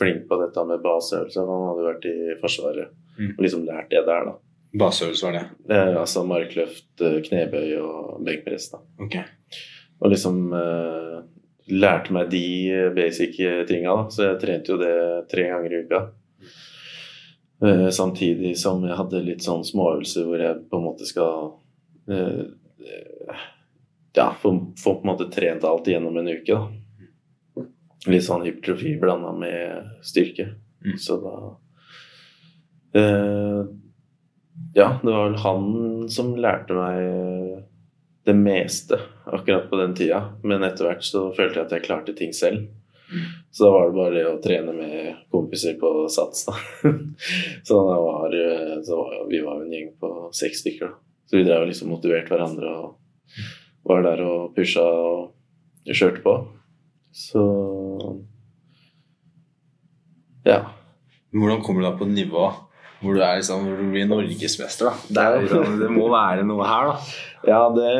flink 0.00 0.24
på 0.30 0.38
dette 0.40 0.64
med 0.68 0.80
baseøvelser. 0.84 1.46
Han 1.52 1.68
hadde 1.70 1.86
vært 1.90 2.08
i 2.10 2.16
Forsvaret 2.42 2.98
Mm. 3.12 3.34
og 3.36 3.42
liksom 3.44 3.66
lært 3.68 3.90
det 3.92 4.00
der, 4.06 4.22
da. 4.24 4.32
Baseøvelser 4.80 5.26
var 5.26 5.34
det. 5.36 5.42
Eh, 5.76 5.96
altså 6.00 6.22
markløft, 6.24 6.86
eh, 7.04 7.18
knebøy 7.26 7.74
og 7.76 8.22
benkpress. 8.24 8.70
da. 8.72 8.78
Okay. 9.04 9.26
Og 10.00 10.08
liksom 10.14 10.38
eh, 10.56 11.18
lærte 11.76 12.14
meg 12.16 12.30
de 12.32 12.40
basic 12.96 13.36
tinga, 13.68 13.92
da. 13.98 14.06
Så 14.08 14.24
jeg 14.30 14.38
trente 14.40 14.72
jo 14.72 14.78
det 14.80 14.94
tre 15.28 15.44
ganger 15.50 15.74
i 15.76 15.82
uka. 15.84 16.00
Eh, 17.62 17.90
samtidig 17.92 18.54
som 18.58 18.80
jeg 18.88 18.96
hadde 18.96 19.20
litt 19.28 19.44
sånn 19.44 19.60
småøvelser 19.68 20.24
hvor 20.26 20.40
jeg 20.40 20.64
på 20.72 20.80
en 20.80 20.86
måte 20.88 21.06
skal 21.06 21.52
Ja, 24.14 24.34
få, 24.40 24.72
få 24.84 24.94
på 24.94 25.00
en 25.00 25.06
måte 25.06 25.30
trent 25.32 25.64
alt 25.64 25.88
gjennom 25.88 26.16
en 26.16 26.28
uke, 26.28 26.54
da. 26.54 27.66
Litt 28.10 28.26
sånn 28.26 28.42
hypertrofi 28.44 28.96
blanda 29.00 29.30
med 29.32 29.92
styrke. 30.04 30.48
Mm. 30.82 30.96
Så 30.98 31.16
da 31.22 31.34
eh, 32.98 33.60
Ja, 34.74 34.88
det 35.02 35.12
var 35.12 35.28
vel 35.28 35.38
han 35.44 35.68
som 36.10 36.34
lærte 36.36 36.74
meg 36.76 37.62
det 38.26 38.34
meste 38.38 38.98
akkurat 39.24 39.70
på 39.70 39.78
den 39.78 39.94
tida. 39.94 40.20
Men 40.42 40.66
etter 40.66 40.88
hvert 40.88 41.06
så 41.06 41.28
følte 41.36 41.60
jeg 41.60 41.68
at 41.68 41.76
jeg 41.76 41.86
klarte 41.86 42.16
ting 42.18 42.34
selv. 42.34 42.66
Så 43.50 43.64
da 43.64 43.70
var 43.70 43.86
det 43.86 43.96
bare 43.96 44.14
det 44.16 44.26
å 44.28 44.42
trene 44.42 44.74
med 44.74 45.24
kompiser 45.30 45.74
på 45.80 46.08
Sats, 46.08 46.46
da. 46.48 46.54
så 47.68 47.80
da 47.88 47.96
var, 48.00 48.36
så 48.86 48.98
var 48.98 49.16
vi 49.28 49.42
var 49.44 49.60
en 49.60 49.72
gjeng 49.72 49.90
på 50.00 50.12
seks 50.34 50.62
stykker, 50.64 50.92
da. 50.92 51.11
Så 51.32 51.38
vi 51.38 51.46
drev 51.46 51.62
og 51.64 51.70
liksom 51.70 51.88
motiverte 51.88 52.28
hverandre 52.28 52.70
og 52.76 52.98
var 53.88 54.02
der 54.04 54.20
og 54.20 54.50
pusha 54.52 54.82
og 54.84 55.88
kjørte 55.88 56.20
på. 56.20 56.34
Så 57.08 57.40
ja. 60.44 60.58
Hvordan 61.32 61.62
kommer 61.64 61.80
du 61.80 61.88
da 61.88 61.94
på 61.96 62.10
nivå 62.10 62.50
hvor 63.02 63.16
du 63.16 63.22
er 63.24 63.40
liksom, 63.40 63.64
hvor 63.64 63.80
du 63.80 63.88
blir 63.90 64.04
norgesmester? 64.06 64.92
da? 65.08 65.24
Det, 65.40 65.62
det 65.80 65.88
må 65.90 66.04
være 66.12 66.44
noe 66.46 66.66
her, 66.68 66.90
da. 66.92 67.14
Ja, 67.48 67.62
det, 67.74 67.94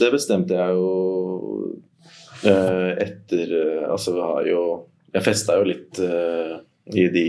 det 0.00 0.08
bestemte 0.16 0.56
jeg 0.56 0.74
jo 0.74 0.88
eh, 2.48 2.96
etter 3.04 3.52
eh, 3.60 3.84
Altså, 3.86 4.16
vi 4.16 4.24
har 4.24 4.48
jo 4.50 4.62
Jeg 5.12 5.22
festa 5.28 5.60
jo 5.60 5.68
litt 5.68 6.00
eh, 6.02 6.56
i 6.96 7.06
de 7.12 7.28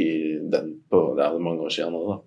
den 0.49 0.73
på 0.89 1.03
Det 1.19 1.27
er 1.27 1.38
mange 1.43 1.67
år 1.67 1.75
siden 1.75 1.93
nå, 1.93 2.15
da. 2.15 2.17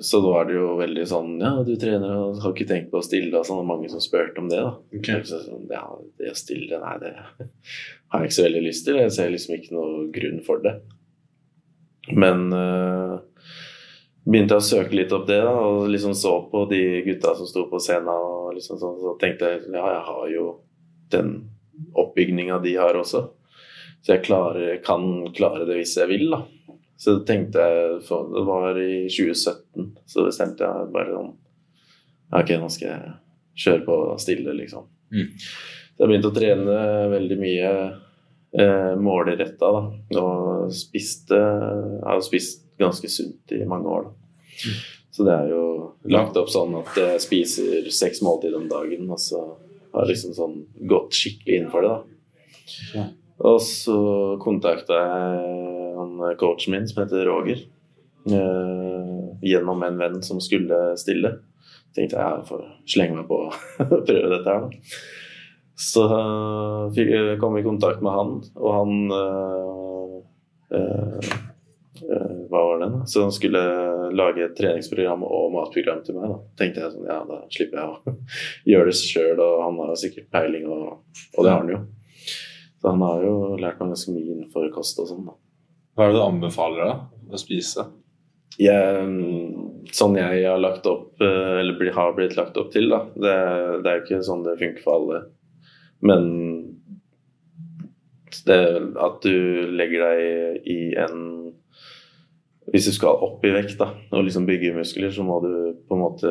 Så 0.00 0.20
da 0.24 0.32
er 0.40 0.48
det 0.48 0.56
jo 0.56 0.68
veldig 0.78 1.04
sånn 1.08 1.34
Ja, 1.42 1.52
du 1.66 1.74
trener 1.80 2.16
og 2.16 2.40
har 2.42 2.54
ikke 2.54 2.66
tenkt 2.68 2.90
på 2.92 3.00
å 3.00 3.04
stille, 3.04 3.32
og 3.38 3.46
sånn. 3.46 3.62
og 3.62 3.68
Mange 3.68 3.90
som 3.92 4.02
spurte 4.02 4.42
om 4.42 4.48
det, 4.50 4.62
da. 4.64 4.74
Ok. 4.96 5.10
Så 5.28 5.40
sånn, 5.44 5.68
ja, 5.70 5.84
det 6.20 6.32
å 6.32 6.38
stille, 6.38 6.80
nei, 6.82 6.96
det 7.02 7.14
har 8.14 8.24
jeg 8.24 8.30
ikke 8.30 8.38
så 8.38 8.46
veldig 8.48 8.64
lyst 8.64 8.86
til. 8.88 9.00
Jeg 9.02 9.14
ser 9.16 9.32
liksom 9.34 9.56
ikke 9.58 9.76
noe 9.76 10.08
grunn 10.14 10.42
for 10.46 10.64
det. 10.64 10.74
Men 12.12 12.50
uh, 12.52 13.16
begynte 14.24 14.56
jeg 14.56 14.62
å 14.62 14.68
søke 14.68 14.98
litt 14.98 15.14
opp 15.16 15.26
det, 15.28 15.40
da, 15.44 15.54
og 15.54 15.88
liksom 15.92 16.16
så 16.18 16.36
på 16.50 16.64
de 16.70 16.82
gutta 17.06 17.34
som 17.38 17.48
sto 17.48 17.66
på 17.70 17.80
scenen, 17.82 18.10
og 18.12 18.52
liksom 18.56 18.80
sånn, 18.80 19.00
så 19.00 19.16
tenkte 19.20 19.50
jeg 19.50 19.64
ja, 19.70 19.86
jeg 19.96 20.04
har 20.10 20.28
jo 20.32 20.46
den 21.14 21.34
oppbygninga 21.96 22.60
de 22.64 22.76
har 22.78 22.96
også. 22.98 23.26
Så 24.04 24.16
jeg 24.16 24.24
klarer, 24.26 24.76
kan 24.84 25.06
klare 25.36 25.64
det 25.68 25.78
hvis 25.78 25.96
jeg 25.96 26.10
vil, 26.10 26.28
da. 26.34 26.42
Så 27.04 27.18
tenkte 27.28 27.60
jeg 27.60 28.00
Det 28.08 28.44
var 28.48 28.78
i 28.80 29.04
2017, 29.12 29.90
så 30.08 30.24
bestemte 30.24 30.64
jeg 30.64 30.92
bare 30.94 31.12
sånn 31.12 31.32
Ok, 32.34 32.54
nå 32.58 32.70
skal 32.72 32.88
jeg 32.88 33.12
kjøre 33.64 33.84
på 33.86 33.96
stille, 34.18 34.54
liksom. 34.56 34.88
Mm. 35.14 35.28
Så 35.36 36.02
jeg 36.02 36.10
begynte 36.10 36.30
å 36.32 36.34
trene 36.34 36.78
veldig 37.12 37.36
mye 37.38 37.68
eh, 38.58 38.94
målretta, 38.98 39.68
da. 39.76 39.82
Og 40.18 40.72
spiste 40.74 41.38
Jeg 41.38 42.08
har 42.08 42.24
spist 42.26 42.64
ganske 42.80 43.10
sunt 43.12 43.54
i 43.54 43.60
mange 43.68 43.92
år, 43.92 44.08
da. 44.08 44.72
Så 45.14 45.22
det 45.28 45.36
er 45.36 45.52
jo 45.52 45.62
lagt 46.10 46.34
opp 46.40 46.50
sånn 46.50 46.74
at 46.80 46.96
jeg 46.98 47.22
spiser 47.22 47.86
seks 47.94 48.18
måltider 48.26 48.58
om 48.58 48.66
dagen, 48.70 49.06
og 49.14 49.20
så 49.22 49.44
har 49.92 50.08
jeg 50.08 50.16
liksom 50.16 50.34
sånn 50.34 50.56
gått 50.90 51.14
skikkelig 51.14 51.60
inn 51.60 51.70
for 51.70 51.86
det, 51.86 51.92
da. 51.92 52.24
Ja. 52.96 53.04
Og 53.44 53.60
så 53.62 53.98
kontakta 54.42 54.98
jeg 54.98 55.83
han 56.04 56.38
coachen 56.40 56.76
min, 56.76 56.86
som 56.88 57.02
heter 57.02 57.26
Roger, 57.28 57.64
eh, 58.28 59.24
gjennom 59.42 59.82
en 59.82 59.98
venn 60.00 60.22
som 60.22 60.40
skulle 60.42 60.94
stille. 61.00 61.36
Tenkte 61.94 62.18
jeg 62.18 62.38
jeg 62.38 62.48
får 62.48 62.64
slenge 62.90 63.20
meg 63.20 63.28
på 63.30 63.44
og 63.46 63.54
prøve 64.08 64.32
dette 64.32 64.50
her, 64.50 64.66
da. 64.66 64.98
Så 65.74 66.04
eh, 66.06 66.82
fikk 66.94 67.10
jeg 67.10 67.40
kom 67.42 67.58
i 67.58 67.64
kontakt 67.66 68.02
med 68.04 68.14
han, 68.14 68.36
og 68.54 68.76
han 68.76 68.92
eh, 69.18 70.12
eh, 70.78 71.32
eh, 72.04 72.36
Hva 72.50 72.60
var 72.60 72.82
det? 72.82 72.90
da? 72.94 73.00
Så 73.10 73.24
han 73.26 73.34
skulle 73.34 73.62
lage 74.14 74.44
et 74.46 74.54
treningsprogram 74.58 75.26
og 75.26 75.50
matprogram 75.56 76.04
til 76.06 76.18
meg. 76.18 76.30
Da 76.30 76.60
tenkte 76.60 76.84
jeg 76.84 76.94
sånn, 76.94 77.08
ja, 77.10 77.18
da 77.26 77.40
slipper 77.50 77.80
jeg 77.80 77.90
å 77.90 78.16
gjøre 78.74 78.90
det 78.90 78.98
sjøl, 79.00 79.42
og 79.42 79.64
han 79.66 79.82
har 79.82 79.98
sikkert 79.98 80.30
peiling, 80.34 80.68
og, 80.70 81.00
og 81.34 81.40
det 81.40 81.50
har 81.50 81.64
han 81.64 81.74
jo. 81.74 81.82
Så 82.78 82.92
han 82.92 83.02
har 83.06 83.24
jo 83.24 83.34
lært 83.56 83.80
meg 83.80 83.94
ganske 83.94 84.12
mye 84.14 84.30
innenfor 84.34 84.70
kost 84.74 84.98
og 85.02 85.10
sånn. 85.10 85.26
da. 85.26 85.38
Hva 85.94 86.06
er 86.06 86.12
det 86.12 86.18
du 86.18 86.24
anbefaler 86.24 86.90
da, 86.90 86.96
å 87.30 87.38
spise? 87.40 87.86
Jeg, 88.58 89.06
sånn 89.94 90.16
jeg 90.18 90.44
har 90.46 90.60
lagt 90.62 90.86
opp, 90.86 91.14
eh, 91.22 91.60
eller 91.60 91.90
har 91.94 92.14
blitt 92.14 92.36
lagt 92.38 92.58
opp 92.60 92.70
til, 92.74 92.90
da. 92.92 93.04
Det, 93.14 93.34
det 93.82 93.90
er 93.90 93.98
jo 93.98 94.04
ikke 94.04 94.26
sånn 94.26 94.44
det 94.46 94.58
funker 94.60 94.84
for 94.84 94.98
alle. 94.98 95.20
Men 96.04 96.28
det, 98.46 98.58
at 99.00 99.22
du 99.22 99.70
legger 99.78 100.02
deg 100.08 100.66
i 100.66 100.78
en 100.98 101.20
Hvis 102.72 102.88
du 102.88 102.94
skal 102.96 103.20
opp 103.22 103.44
i 103.44 103.52
vekt 103.54 103.76
da, 103.78 103.90
og 104.10 104.24
liksom 104.26 104.46
bygge 104.48 104.72
muskler, 104.74 105.12
så 105.12 105.22
må 105.22 105.36
du 105.44 105.54
på 105.86 105.94
en 105.94 106.00
måte 106.00 106.30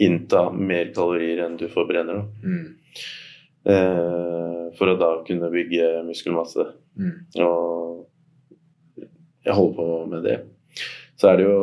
innta 0.00 0.48
mer 0.50 0.90
kalorier 0.94 1.44
enn 1.44 1.54
du 1.60 1.68
forbrenner. 1.70 2.18
Da. 2.20 2.24
Mm. 2.42 2.64
Eh, 3.70 4.64
for 4.76 4.90
å 4.90 4.96
da 4.98 5.10
kunne 5.26 5.50
bygge 5.52 6.02
muskelmasse. 6.08 6.66
Mm. 6.98 7.14
Og 7.46 8.09
jeg 9.44 9.56
holder 9.56 9.76
på 9.76 10.06
med 10.10 10.24
det. 10.26 10.38
Så 11.20 11.28
er 11.28 11.36
det 11.36 11.44
jo 11.44 11.58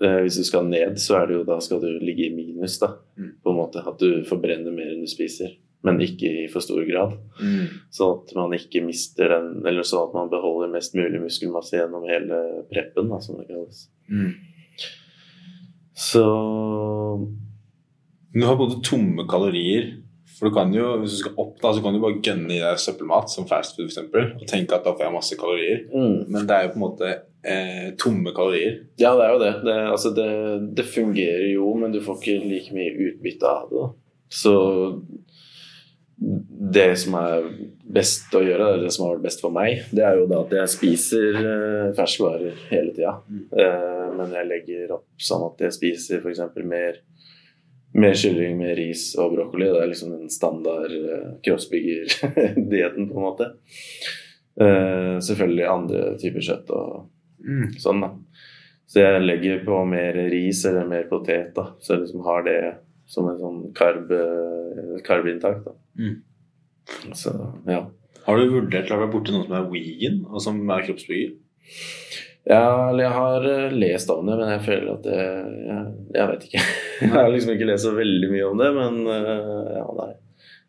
eh, 0.00 0.20
Hvis 0.24 0.38
du 0.40 0.46
skal 0.48 0.68
ned, 0.68 0.96
så 1.00 1.18
er 1.18 1.28
det 1.28 1.38
jo 1.38 1.44
da 1.48 1.58
skal 1.64 1.82
du 1.82 1.90
ligge 2.00 2.28
i 2.28 2.34
minus, 2.34 2.78
da. 2.80 2.94
Mm. 3.20 3.34
På 3.44 3.52
en 3.52 3.60
måte 3.60 3.84
At 3.84 4.00
du 4.00 4.24
forbrenner 4.28 4.74
mer 4.74 4.94
enn 4.94 5.04
du 5.04 5.10
spiser. 5.10 5.56
Men 5.84 6.00
ikke 6.00 6.30
i 6.30 6.46
for 6.48 6.64
stor 6.64 6.80
grad. 6.88 7.18
Mm. 7.36 7.66
Sånn 7.92 8.22
at 8.22 8.32
man 8.38 8.56
ikke 8.56 8.84
mister 8.86 9.34
den 9.34 9.66
Eller 9.68 9.84
sånn 9.84 10.08
at 10.08 10.16
man 10.16 10.32
beholder 10.32 10.72
mest 10.72 10.96
mulig 10.96 11.20
muskelmasse 11.20 11.76
gjennom 11.76 12.06
hele 12.08 12.40
preppen, 12.72 13.12
da, 13.12 13.20
som 13.20 13.40
det 13.40 13.48
kalles. 13.50 13.86
Mm. 14.08 14.32
Så 15.94 16.24
du 18.34 18.42
har 18.42 18.56
både 18.58 18.80
tomme 18.82 19.28
kalorier 19.30 19.92
For 20.34 20.48
du 20.50 20.54
kan 20.56 20.72
jo, 20.74 20.96
hvis 21.00 21.14
du 21.14 21.20
skal 21.22 21.36
opp, 21.38 21.54
da, 21.62 21.70
så 21.74 21.82
kan 21.84 21.94
du 21.94 22.00
bare 22.02 22.18
gønne 22.24 22.50
i 22.50 22.62
deg 22.62 22.80
søppelmat, 22.82 23.30
som 23.30 23.46
fast 23.50 23.78
food 23.78 23.92
f.eks., 23.92 24.00
og 24.40 24.46
tenke 24.50 24.74
at 24.74 24.86
da 24.86 24.94
får 24.94 25.06
jeg 25.06 25.14
masse 25.14 25.38
kalorier. 25.38 25.84
mm. 25.92 26.16
Men 26.28 26.48
det 26.48 26.56
er 26.56 26.66
jo 26.66 26.72
på 26.74 26.80
en 26.80 26.84
måte 26.86 27.10
eh, 27.14 27.90
tomme 28.00 28.34
kalorier. 28.34 28.80
Ja, 29.00 29.14
det 29.18 29.28
er 29.28 29.34
jo 29.36 29.42
det. 29.44 29.52
Det, 29.66 29.76
altså 29.92 30.14
det. 30.16 30.30
det 30.80 30.88
fungerer 30.90 31.46
jo, 31.52 31.68
men 31.78 31.94
du 31.94 32.00
får 32.02 32.18
ikke 32.18 32.48
like 32.48 32.74
mye 32.74 32.96
utbytte 33.10 33.52
av 33.52 33.70
det. 33.70 33.86
Så 34.34 34.56
det 36.74 36.88
som 36.98 37.16
er 37.18 37.46
best 37.94 38.32
å 38.34 38.42
gjøre, 38.42 38.68
eller 38.68 38.84
det 38.86 38.92
som 38.94 39.06
har 39.06 39.16
vært 39.16 39.26
best 39.26 39.42
for 39.44 39.54
meg, 39.54 39.82
det 39.94 40.04
er 40.06 40.18
jo 40.18 40.28
da 40.30 40.40
at 40.44 40.54
jeg 40.56 40.72
spiser 40.72 41.38
eh, 41.40 41.88
ferskvarer 41.96 42.60
hele 42.70 42.94
tida. 42.94 43.16
Mm. 43.28 43.42
Eh, 43.52 44.04
men 44.18 44.34
jeg 44.38 44.50
legger 44.50 44.94
opp 44.96 45.06
sånn 45.20 45.44
at 45.48 45.66
jeg 45.66 45.76
spiser 45.76 46.22
f.eks. 46.22 46.42
mer 46.64 47.02
mer 47.94 48.14
kylling 48.18 48.58
med 48.58 48.76
ris 48.78 49.12
og 49.20 49.36
brokkoli. 49.36 49.70
Det 49.70 49.80
er 49.82 49.90
liksom 49.90 50.12
den 50.16 50.30
standard 50.32 50.92
eh, 50.92 51.32
kroppsbyggerdietten, 51.46 53.08
på 53.10 53.18
en 53.18 53.26
måte. 53.26 53.50
Uh, 54.54 55.18
selvfølgelig 55.18 55.64
andre 55.66 56.02
typer 56.22 56.44
kjøtt 56.46 56.68
og 56.74 57.10
Mm. 57.44 57.74
sånn, 57.76 58.00
da. 58.00 58.08
Så 58.88 59.02
jeg 59.02 59.24
legger 59.24 59.64
på 59.66 59.80
mer 59.88 60.16
ris 60.32 60.62
eller 60.64 60.86
mer 60.88 61.02
potet, 61.10 61.50
da. 61.56 61.74
Så 61.80 61.94
jeg 61.94 62.04
liksom 62.04 62.22
har 62.24 62.44
det 62.46 62.60
som 63.10 63.28
en 63.28 63.36
sånn 63.40 63.58
karb, 63.76 64.12
eh, 64.16 64.94
karbinntak, 65.04 65.64
da. 65.66 65.74
Mm. 65.98 66.22
Så 67.12 67.34
ja. 67.68 67.82
Har 68.24 68.40
du 68.40 68.48
vurdert 68.48 68.88
å 68.88 69.00
være 69.02 69.12
borti 69.12 69.34
noen 69.34 69.44
som 69.44 69.58
er 69.58 69.68
vegan, 69.68 70.22
og 70.30 70.40
som 70.40 70.62
er 70.70 70.86
kroppsbygger? 70.86 71.34
Ja, 72.44 72.90
jeg 72.92 73.08
har 73.08 73.46
eh, 73.48 73.72
lest 73.72 74.10
om 74.12 74.26
det, 74.28 74.34
men 74.36 74.50
jeg 74.52 74.60
føler 74.66 74.90
at 74.98 75.06
det 75.06 75.14
Jeg, 75.16 75.84
jeg 76.12 76.26
vet 76.28 76.42
ikke. 76.48 76.64
Jeg 77.04 77.10
har 77.14 77.30
liksom 77.32 77.52
ikke 77.54 77.68
lest 77.70 77.86
så 77.86 77.92
veldig 77.96 78.28
mye 78.30 78.48
om 78.50 78.58
det, 78.60 78.68
men 78.76 78.98
eh, 79.08 79.70
ja, 79.78 79.84
nei. 79.96 80.10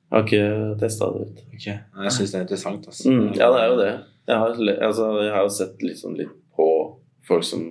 Jeg 0.06 0.14
har 0.16 0.24
ikke 0.24 0.78
testa 0.80 1.10
det 1.12 1.26
ut. 1.28 1.42
Ok, 1.52 1.66
Jeg 1.68 2.14
syns 2.16 2.32
det 2.32 2.38
er 2.40 2.46
interessant. 2.46 2.88
Altså. 2.88 3.12
Mm, 3.12 3.26
ja, 3.36 3.50
det 3.52 3.60
er 3.64 3.68
jo 3.74 3.80
det. 3.82 3.90
Jeg 4.30 4.38
har, 4.42 4.54
altså, 4.88 5.10
jeg 5.26 5.34
har 5.36 5.44
jo 5.46 5.52
sett 5.58 5.84
liksom 5.86 6.16
litt 6.18 6.32
på 6.56 6.68
folk 7.28 7.44
som 7.46 7.66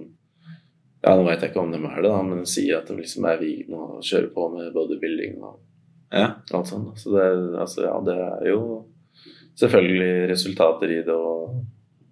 Ja, 1.05 1.14
nå 1.16 1.24
vet 1.26 1.40
jeg 1.42 1.50
ikke 1.52 1.61
om 1.64 1.72
de 1.72 1.80
er 1.80 1.96
det, 2.00 2.09
da, 2.11 2.20
men 2.24 2.42
de 2.44 2.48
sier 2.48 2.78
at 2.82 2.88
de 2.88 2.94
liksom 2.98 3.24
er 3.28 3.40
vegan 3.40 3.74
og 3.76 4.05
kjører 4.05 4.28
på 4.36 4.46
med 4.55 4.70
bodybuilding 4.76 5.40
og 5.44 5.57
Ja. 6.14 6.28
alt 6.55 6.68
sånt. 6.70 7.00
Så 7.00 7.11
det, 7.16 7.24
altså, 7.61 7.84
ja, 7.88 7.96
det 8.07 8.14
er 8.20 8.46
jo 8.52 8.61
selvfølgelig 9.61 10.28
resultater 10.30 10.92
i 10.92 11.00
det, 11.07 11.16
og 11.16 11.59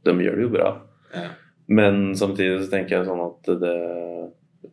de 0.09 0.17
gjør 0.25 0.37
det 0.41 0.45
jo 0.49 0.53
bra. 0.57 0.73
Ja. 1.15 1.29
Men 1.73 2.13
samtidig 2.19 2.65
så 2.65 2.73
tenker 2.73 2.99
jeg 2.99 3.09
sånn 3.09 3.23
at 3.25 3.53
det 3.63 3.77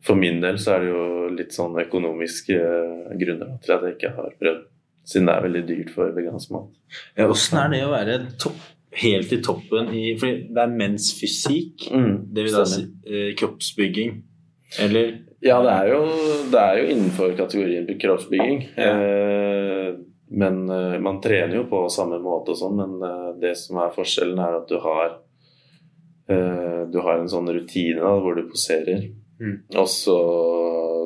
For 0.06 0.20
min 0.20 0.41
del 0.43 0.60
så 0.62 0.76
er 0.76 0.84
det 0.84 0.89
jo 0.91 1.06
litt 1.36 1.56
sånn 1.56 1.78
økonomiske 1.82 2.58
eh, 2.58 3.14
grunner 3.20 3.56
til 3.64 3.76
at 3.76 3.86
jeg 3.86 3.95
ikke 3.97 4.12
har 4.16 4.36
prøvd, 4.39 4.66
siden 5.12 5.30
det 5.30 5.34
er 5.36 5.45
veldig 5.45 5.64
dyrt 5.68 5.93
for 5.95 6.14
vegansk 6.16 6.52
mat. 6.56 6.70
Ja, 7.18 7.28
Åssen 7.30 7.60
er 7.60 7.72
det 7.74 7.82
å 7.84 7.91
være 7.91 8.18
topp, 8.41 8.60
helt 9.02 9.34
i 9.36 9.39
toppen 9.45 9.91
i 9.93 10.04
For 10.22 10.39
det 10.56 10.64
er 10.64 10.72
menns 10.72 11.12
fysikk. 11.18 11.89
Det 11.89 12.45
vil 12.45 12.56
da 12.56 12.66
si 12.70 12.86
eh, 13.10 13.32
kroppsbygging. 13.39 14.20
Eller 14.86 15.18
Ja, 15.43 15.62
det 15.64 15.74
er, 15.74 15.93
jo, 15.93 16.00
det 16.52 16.62
er 16.62 16.80
jo 16.80 16.89
innenfor 16.93 17.36
kategorien 17.38 17.89
kroppsbygging. 18.00 18.64
Ja. 18.76 18.91
Eh, 18.93 19.89
men 20.30 20.62
eh, 20.70 21.00
man 21.02 21.20
trener 21.24 21.60
jo 21.60 21.66
på 21.72 21.88
samme 21.91 22.22
måte 22.24 22.54
og 22.54 22.62
sånn, 22.62 22.80
men 22.80 23.39
det 23.41 23.56
som 23.58 23.82
er 23.82 23.95
forskjellen, 23.95 24.39
er 24.39 24.62
at 24.62 24.70
du 24.70 24.78
har 24.84 25.18
Du 26.30 27.00
har 27.02 27.18
en 27.20 27.30
sånn 27.32 27.50
rutine 27.50 28.02
da, 28.02 28.12
hvor 28.22 28.36
du 28.38 28.44
poserer, 28.50 29.10
Mm. 29.40 29.62
og 29.80 29.88
så 29.88 30.16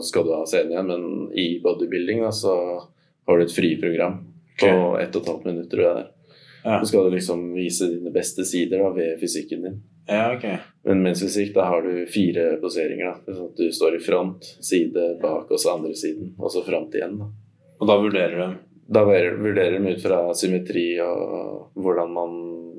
skal 0.02 0.24
du 0.26 0.32
ha 0.34 0.46
scenen 0.50 0.72
igjen. 0.74 0.88
Men 0.90 1.32
i 1.38 1.60
bodybuilding 1.64 2.24
da, 2.26 2.32
så 2.34 2.54
har 3.28 3.38
du 3.38 3.44
et 3.44 3.54
friprogram 3.54 4.20
på 4.60 4.70
okay. 4.70 5.04
ett 5.04 5.16
og 5.16 5.22
et 5.22 5.30
halvt 5.30 5.46
minutt, 5.46 5.70
tror 5.72 5.84
jeg 5.84 5.96
det 5.96 6.04
er. 6.04 6.12
Ja. 6.64 6.80
Så 6.80 6.88
skal 6.90 7.04
du 7.10 7.16
liksom 7.18 7.44
vise 7.54 7.90
dine 7.92 8.12
beste 8.16 8.46
sider 8.48 8.80
da, 8.80 8.90
ved 8.96 9.20
fysikken 9.22 9.66
din. 9.68 9.82
Ja, 10.08 10.34
okay. 10.36 10.58
Men 10.84 11.04
mensfysikk, 11.04 11.54
da 11.56 11.68
har 11.70 11.82
du 11.86 12.06
fire 12.12 12.58
poseringer. 12.62 13.14
da. 13.26 13.34
Sånn 13.38 13.54
du 13.56 13.70
står 13.72 13.98
i 13.98 14.04
front, 14.04 14.44
side, 14.64 15.18
bak 15.22 15.52
og 15.52 15.60
så 15.60 15.76
andre 15.78 15.94
siden. 15.96 16.34
Og 16.40 16.52
så 16.52 16.64
front 16.66 16.96
igjen. 16.96 17.18
da. 17.20 17.30
Og 17.80 17.88
da 17.88 18.00
vurderer 18.00 18.38
du 18.40 18.58
Da 18.94 19.06
vurderer 19.06 19.80
de 19.80 19.94
ut 19.94 20.02
fra 20.04 20.34
symmetri 20.36 21.00
og 21.00 21.70
hvordan 21.80 22.12
man, 22.12 22.34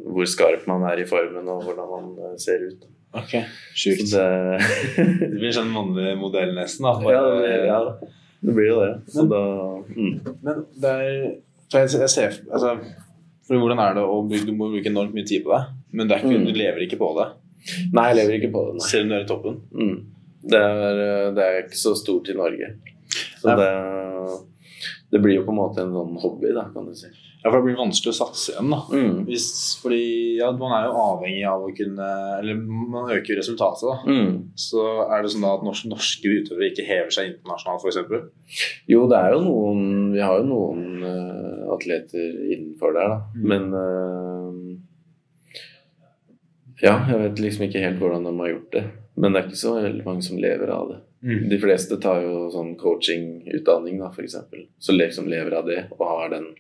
hvor 0.05 0.27
skarp 0.29 0.67
man 0.69 0.83
er 0.91 1.01
i 1.01 1.07
formen 1.09 1.47
og 1.49 1.63
hvordan 1.65 1.89
man 1.91 2.11
eh, 2.27 2.35
ser 2.43 2.61
ut. 2.69 2.83
Ok, 3.15 3.33
sjukt. 3.79 4.11
Det, 4.11 4.27
Det 5.23 5.31
blir 5.39 5.55
sånn 5.55 5.71
mannlig 5.73 6.17
modell 6.19 6.53
nesten, 6.57 6.85
da. 6.89 6.97
ja, 7.15 7.23
det, 7.25 7.39
blir- 7.41 7.67
ja, 7.71 7.79
det 8.45 8.55
blir 8.59 8.69
jo 8.73 8.79
det. 8.83 8.93
Så 9.15 9.25
da 9.31 9.41
mm. 9.87 10.15
Men 10.43 10.65
det 10.83 10.91
er 10.93 11.17
for 11.73 11.81
jeg, 11.81 11.95
jeg 12.05 12.13
ser, 12.13 12.37
altså, 12.53 12.75
for 13.49 13.61
Hvordan 13.61 13.81
er 13.83 13.95
det 13.97 14.03
å 14.09 14.19
bruke 14.29 14.47
Du 14.47 14.53
må 14.57 14.69
bruke 14.73 14.89
enormt 14.91 15.15
mye 15.17 15.27
tid 15.29 15.43
på 15.47 15.53
det, 15.55 15.63
men 15.93 16.09
det 16.09 16.17
er 16.19 16.23
ikke, 16.27 16.39
Mm. 16.41 16.45
du 16.49 16.59
lever 16.59 16.85
ikke 16.87 16.99
på 17.01 17.09
det. 17.19 17.27
Nei, 17.97 18.05
jeg 18.11 18.17
lever 18.21 18.37
ikke 18.39 18.51
på 18.55 18.63
det. 18.69 18.75
Nei. 18.79 18.85
Selv 18.91 19.05
om 19.07 19.11
du 19.11 19.15
er 19.17 19.25
i 19.25 19.29
toppen. 19.31 19.57
Mm. 19.73 19.97
Det, 20.53 20.61
er, 20.61 21.01
eh, 21.05 21.29
det 21.37 21.45
er 21.49 21.59
ikke 21.65 21.81
så 21.81 21.93
stort 21.97 22.29
i 22.33 22.37
Norge. 22.37 22.69
Så 23.41 23.55
det, 23.59 23.69
det 25.13 25.21
blir 25.25 25.39
jo 25.39 25.45
på 25.47 25.53
en 25.55 25.59
måte 25.61 25.85
en 25.85 25.93
sånn 25.95 26.17
hobby, 26.23 26.51
da, 26.57 26.67
kan 26.75 26.89
du 26.89 26.95
si. 26.99 27.09
Ja, 27.45 27.51
for 27.51 27.61
Det 27.61 27.67
blir 27.67 27.77
vanskelig 27.77 28.15
å 28.15 28.17
satse 28.17 28.55
igjen. 28.55 28.71
da 28.73 28.79
Mm. 28.89 29.27
Hvis, 29.29 29.77
fordi 29.83 30.39
ja, 30.39 30.51
Man 30.57 30.73
er 30.73 30.87
jo 30.87 30.95
avhengig 30.97 31.45
av 31.47 31.61
å 31.61 31.75
kunne 31.77 32.07
Eller 32.39 32.55
man 32.57 33.11
øker 33.13 33.35
jo 33.35 33.41
resultatet. 33.41 33.85
da 33.85 33.97
Mm. 34.11 34.49
Så 34.57 34.81
er 35.13 35.23
det 35.23 35.31
sånn 35.31 35.45
da 35.45 35.53
at 35.55 35.63
norske, 35.67 35.89
norske 35.89 36.25
utøvere 36.25 36.71
ikke 36.73 36.87
hever 36.89 37.11
seg 37.13 37.35
internasjonalt, 37.35 37.85
f.eks. 37.85 37.99
Jo, 38.89 39.07
det 39.09 39.19
er 39.19 39.33
jo 39.37 39.41
noen 39.45 40.13
Vi 40.15 40.21
har 40.25 40.39
jo 40.41 40.47
noen 40.49 41.05
uh, 41.05 41.75
atleter 41.75 42.33
innenfor 42.55 42.95
der, 42.97 43.09
da. 43.13 43.21
Mm. 43.37 43.47
Men 43.53 43.63
uh, 43.75 44.79
Ja, 46.83 46.97
jeg 47.09 47.21
vet 47.21 47.41
liksom 47.45 47.69
ikke 47.69 47.85
helt 47.85 48.01
hvordan 48.01 48.25
de 48.25 48.39
har 48.41 48.49
gjort 48.55 48.73
det. 48.73 48.85
Men 49.17 49.33
det 49.33 49.41
er 49.41 49.47
ikke 49.49 49.61
så 49.61 49.77
veldig 49.79 50.05
mange 50.05 50.25
som 50.27 50.41
lever 50.43 50.73
av 50.75 50.89
det. 50.91 50.97
Mm. 51.25 51.49
De 51.49 51.59
fleste 51.63 51.97
tar 52.03 52.21
jo 52.23 52.51
sånn 52.53 52.75
coachingutdanning, 52.81 53.99
da, 54.03 54.11
f.eks. 54.13 54.37
Så 54.79 54.93
liksom 54.93 55.27
lever 55.33 55.57
av 55.57 55.67
det 55.71 55.87
og 55.97 56.07
har 56.11 56.29
den 56.37 56.51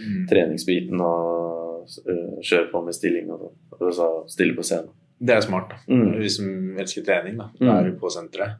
Mm. 0.00 0.26
treningsbiten 0.28 1.00
og 1.00 1.86
uh, 2.08 2.40
kjører 2.44 2.70
på 2.72 2.80
med 2.84 2.94
stilling 2.96 3.28
og 3.32 3.38
sånn. 3.42 3.52
Og 3.76 3.92
så 3.96 4.06
stille 4.32 4.54
på 4.56 4.64
scenen. 4.66 4.90
Det 5.20 5.34
er 5.36 5.40
smart. 5.44 5.70
da 5.70 5.94
Mm. 5.94 6.18
Vi 6.20 6.28
som 6.32 6.48
elsker 6.80 7.04
trening, 7.04 7.36
da. 7.38 7.46
Mm. 7.60 7.66
Da 7.66 7.74
er 7.78 7.84
du 7.90 7.98
på 8.00 8.10
senteret. 8.12 8.58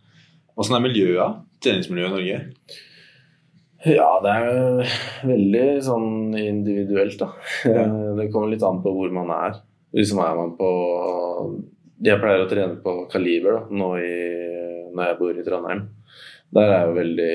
Åssen 0.57 0.77
er 0.77 0.85
miljøet? 0.85 1.41
Treningsmiljøet 1.65 2.11
i 2.11 2.15
Norge? 2.15 2.39
Ja, 3.89 4.09
det 4.21 4.33
er 4.37 4.95
veldig 5.31 5.67
sånn 5.87 6.11
individuelt, 6.39 7.17
da. 7.21 7.31
Ja. 7.65 7.85
Det 8.21 8.29
kommer 8.33 8.53
litt 8.53 8.63
an 8.67 8.83
på 8.85 8.93
hvor 8.93 9.13
man 9.13 9.31
er. 9.35 9.61
Liksom 9.97 10.21
er 10.25 10.37
man 10.37 10.53
på 10.61 10.71
Jeg 12.05 12.21
pleier 12.21 12.45
å 12.45 12.49
trene 12.51 12.77
på 12.85 12.95
Kaliber 13.13 13.59
da, 13.59 13.63
nå 13.73 13.89
i, 14.01 14.13
når 14.95 15.11
jeg 15.11 15.19
bor 15.21 15.39
i 15.39 15.47
Trondheim. 15.47 15.83
Der 16.51 16.73
er 16.75 16.87
jo 16.89 16.95
veldig 16.97 17.35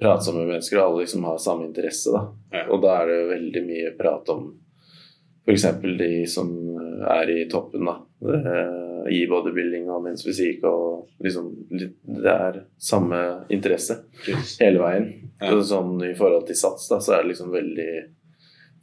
pratsomme 0.00 0.46
mennesker, 0.48 0.80
og 0.80 0.86
alle 0.86 1.04
liksom 1.04 1.26
har 1.28 1.42
samme 1.42 1.68
interesse. 1.68 2.10
da. 2.10 2.62
Og 2.66 2.80
da 2.82 2.96
er 3.00 3.10
det 3.10 3.18
jo 3.18 3.28
veldig 3.30 3.62
mye 3.68 3.92
prat 3.98 4.32
om 4.34 4.48
f.eks. 5.46 5.66
de 5.98 6.10
som 6.26 6.50
er 7.06 7.30
i 7.30 7.44
toppen, 7.50 7.86
da. 7.86 8.00
Eh, 8.26 9.12
I 9.14 9.20
bodybuilding 9.30 9.86
og 9.92 10.02
mens 10.02 10.24
fysikk 10.26 10.64
og 10.66 11.12
liksom 11.22 11.50
Det 11.70 12.32
er 12.32 12.56
samme 12.80 13.20
interesse 13.52 14.00
hele 14.58 14.80
veien. 14.82 15.06
Sånn 15.62 16.00
I 16.02 16.14
forhold 16.18 16.48
til 16.48 16.58
sats 16.58 16.88
da, 16.90 16.98
så 16.98 17.14
er 17.14 17.22
det 17.22 17.34
liksom 17.34 17.52
veldig 17.54 17.90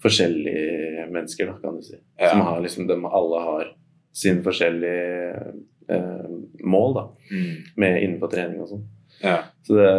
forskjellige 0.03 1.07
mennesker, 1.11 1.49
da, 1.51 1.57
kan 1.59 1.80
du 1.80 1.84
si. 1.84 1.99
Som 2.19 2.43
har 2.47 2.63
liksom, 2.63 2.88
de 2.88 2.97
alle 3.07 3.43
har 3.49 3.69
sin 4.13 4.41
forskjellige 4.45 5.53
eh, 5.89 6.27
mål 6.63 6.93
da, 6.97 7.07
Mm. 7.31 7.55
med 7.77 8.01
innenfor 8.03 8.29
trening 8.31 8.61
og 8.61 8.69
sånn. 8.69 8.84
Ja. 9.23 9.38
Så 9.63 9.75
det, 9.77 9.89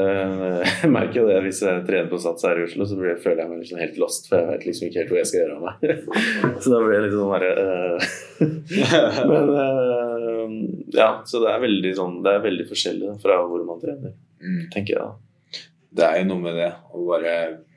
jeg 0.82 0.90
merker 0.92 1.20
jo 1.22 1.28
det 1.28 1.38
hvis 1.46 1.60
jeg 1.62 1.84
trener 1.86 2.10
på 2.10 2.18
sats 2.20 2.44
her 2.44 2.58
i 2.60 2.64
Oslo, 2.66 2.84
så 2.84 2.96
blir, 2.98 3.14
føler 3.22 3.40
jeg 3.44 3.48
meg 3.50 3.60
liksom 3.62 3.78
helt 3.80 3.96
lost, 4.02 4.26
for 4.28 4.36
jeg 4.42 4.48
vet 4.50 4.66
liksom 4.68 4.88
ikke 4.88 4.98
helt 5.00 5.12
hvor 5.12 5.20
jeg 5.22 5.28
skal 5.30 5.40
gjøre 5.40 5.54
av 5.56 5.62
meg. 5.64 5.76
så 6.62 6.72
da 6.74 6.80
blir 6.84 6.96
jeg 6.98 7.04
litt 7.06 7.14
sånn 7.14 7.32
derre 7.32 7.52
eh, 7.64 9.24
Men 9.30 9.52
eh, 9.62 10.56
ja, 10.98 11.08
så 11.24 11.40
det 11.44 11.52
er 11.54 11.62
veldig 11.62 11.92
sånn 11.96 12.18
Det 12.24 12.32
er 12.34 12.42
veldig 12.44 12.66
forskjellig 12.68 13.14
fra 13.22 13.40
hvor 13.48 13.64
man 13.68 13.80
trener, 13.82 14.14
Mm. 14.44 14.66
tenker 14.74 14.92
jeg 14.92 15.00
da. 15.00 15.62
Det 15.94 16.04
er 16.04 16.18
jo 16.18 16.24
noe 16.28 16.42
med 16.42 16.56
det 16.58 16.66
å 16.92 17.04
bare 17.08 17.30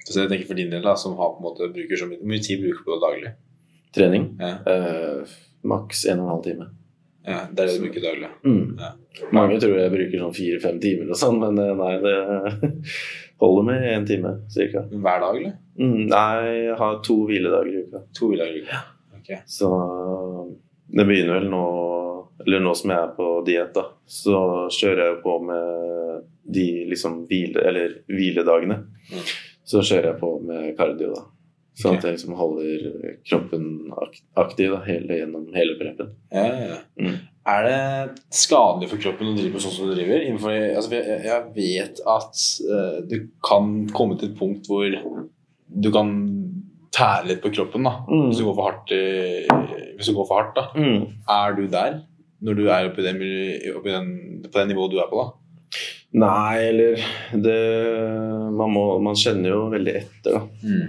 så 0.08 0.24
jeg 0.26 0.30
tenker 0.34 0.48
For 0.50 0.58
din 0.60 0.72
del, 0.74 0.82
da, 0.84 0.96
som 1.00 1.14
har 1.20 1.30
på 1.36 1.40
en 1.40 1.46
måte 1.46 1.70
bruker 1.72 2.00
så 2.02 2.08
mye 2.10 2.20
mye 2.28 2.44
tid 2.44 2.60
bruker 2.64 2.84
på 2.84 2.96
det 2.98 3.04
daglig? 3.06 3.32
Trening. 3.96 4.26
Ja. 4.42 4.50
Eh, 4.68 5.38
maks 5.64 6.04
en 6.12 6.20
og 6.20 6.26
en 6.26 6.32
halv 6.34 6.44
time. 6.44 6.68
Ja, 7.28 7.40
Det 7.52 7.64
er 7.64 7.68
det 7.68 7.76
du 7.76 7.84
bruker 7.84 8.04
daglig. 8.06 8.28
Mm. 8.46 8.78
Ja. 8.80 8.92
Mange 9.36 9.58
tror 9.60 9.74
jeg 9.76 9.92
bruker 9.92 10.22
sånn 10.22 10.36
fire-fem 10.38 10.78
timer 10.80 11.10
og 11.12 11.20
sånn, 11.20 11.40
men 11.42 11.58
eh, 11.60 11.74
nei, 11.76 11.96
det 12.04 12.76
holder 13.44 13.66
med 13.68 13.88
én 13.92 14.06
time 14.08 14.32
cirka. 14.54 14.86
Hver 14.94 15.26
dag, 15.26 15.40
eller? 15.42 15.58
Mm, 15.76 16.06
nei, 16.14 16.30
jeg 16.70 16.78
har 16.80 17.02
to 17.04 17.18
hviledager 17.28 17.74
i 17.74 17.84
uka. 17.84 18.04
To 18.16 18.32
hviledager 18.32 18.62
i 18.62 18.64
uka. 18.64 18.80
Ok. 19.20 19.34
Så 19.58 19.72
det 20.88 21.04
begynner 21.04 21.42
vel 21.42 21.50
nå 21.52 21.66
Eller 22.46 22.62
nå 22.64 22.72
som 22.78 22.92
jeg 22.94 23.02
er 23.02 23.14
på 23.18 23.28
diett, 23.44 23.74
da, 23.76 23.84
så 24.06 24.40
kjører 24.72 25.02
jeg 25.04 25.16
på 25.24 25.34
med 25.44 26.28
de 26.48 26.68
liksom 26.88 27.24
hvile... 27.28 27.64
Eller 27.66 27.96
hviledagene. 28.08 28.78
Mm. 29.10 29.24
Så 29.68 29.82
kjører 29.82 30.14
jeg 30.14 30.20
på 30.22 30.30
med 30.46 30.70
kardio, 30.78 31.10
da. 31.18 31.26
Sånn 31.78 31.94
okay. 31.94 32.00
at 32.00 32.06
jeg 32.08 32.18
liksom 32.18 32.38
holder 32.40 32.86
kroppen 33.28 33.66
aktiv 34.42 34.72
da, 34.74 34.80
hele, 34.88 35.20
gjennom 35.20 35.44
hele 35.54 35.76
preppen. 35.78 36.14
Ja, 36.34 36.46
ja. 36.58 36.78
Mm. 36.98 37.20
Er 37.48 37.68
det 37.68 37.78
skadelig 38.34 38.90
for 38.92 39.04
kroppen 39.04 39.30
å 39.30 39.36
drive 39.38 39.54
på 39.54 39.62
sånn 39.64 39.76
som 39.76 39.92
du 39.92 39.94
driver? 39.94 40.24
Innenfor, 40.26 40.56
altså, 40.74 40.98
jeg, 40.98 41.20
jeg 41.28 41.46
vet 41.56 42.02
at 42.16 42.42
uh, 42.66 42.98
du 43.08 43.16
kan 43.46 43.78
komme 43.94 44.18
til 44.18 44.32
et 44.32 44.40
punkt 44.40 44.68
hvor 44.68 44.90
du 44.90 45.90
kan 45.94 46.12
tære 46.98 47.30
litt 47.30 47.44
på 47.44 47.54
kroppen 47.54 47.86
da, 47.86 47.94
Mm. 48.10 48.28
hvis, 48.32 48.42
du 48.42 48.48
går 48.48 48.58
for 48.58 48.72
hardt, 48.72 48.94
hvis 50.00 50.10
du 50.10 50.16
går 50.18 50.28
for 50.28 50.42
hardt. 50.42 50.58
da. 50.58 50.66
Mm. 50.74 51.08
Er 51.38 51.58
du 51.60 51.68
der 51.72 52.02
når 52.42 52.58
du 52.58 52.68
er 52.70 52.90
oppi 52.90 53.06
den, 53.06 53.22
oppi 53.78 53.94
den, 53.94 54.10
på 54.46 54.54
det 54.60 54.68
nivået 54.70 54.94
du 54.94 55.00
er 55.02 55.10
på? 55.10 55.22
da? 55.22 55.30
Nei, 56.18 56.54
eller 56.70 57.02
det 57.34 57.58
man, 58.58 58.72
må, 58.74 58.86
man 59.04 59.18
kjenner 59.20 59.52
jo 59.52 59.60
veldig 59.74 59.94
etter, 60.00 60.38
da. 60.38 60.42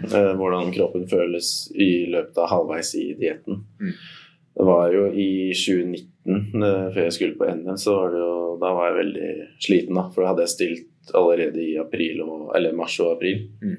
eh, 0.08 0.30
hvordan 0.38 0.70
kroppen 0.72 1.04
føles 1.10 1.50
i 1.76 2.06
løpet 2.08 2.38
av 2.40 2.48
halvveis 2.54 2.94
i 2.96 3.10
dietten. 3.18 3.60
Mm. 3.82 3.92
Det 4.58 4.66
var 4.66 4.94
jo 4.94 5.04
i 5.12 5.30
2019, 5.54 6.62
eh, 6.64 6.86
før 6.94 7.02
jeg 7.04 7.16
skulle 7.18 7.36
på 7.38 7.50
NM, 7.50 7.76
så 7.78 7.98
var 7.98 8.14
det 8.14 8.22
jo, 8.22 8.38
da 8.62 8.72
var 8.74 8.88
jeg 8.88 8.98
veldig 9.02 9.28
sliten. 9.66 10.00
da, 10.00 10.06
For 10.14 10.24
da 10.24 10.32
hadde 10.32 10.46
jeg 10.46 10.54
stilt 10.54 11.12
allerede 11.18 11.62
i 11.62 11.76
april 11.80 12.24
og, 12.24 12.48
eller 12.56 12.74
mars 12.76 12.96
og 13.04 13.12
april. 13.18 13.44
Mm. 13.62 13.76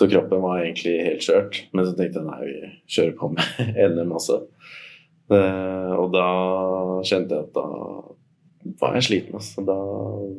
Så 0.00 0.08
kroppen 0.08 0.40
var 0.40 0.62
egentlig 0.62 0.94
helt 1.04 1.26
skjørt. 1.26 1.64
Men 1.74 1.84
så 1.84 1.92
tenkte 1.98 2.22
jeg 2.22 2.30
nei, 2.30 2.40
vi 2.46 2.70
kjører 2.94 3.18
på 3.18 3.32
med 3.34 3.74
NM 3.96 4.14
også. 4.16 4.38
Eh, 5.34 5.92
og 5.98 6.08
da 6.14 6.30
kjente 7.06 7.36
jeg 7.36 7.50
at 7.50 7.52
da 7.58 7.66
var 8.80 8.94
jeg 8.98 9.02
sliten. 9.08 9.34
Altså. 9.34 9.62
Da 9.66 9.76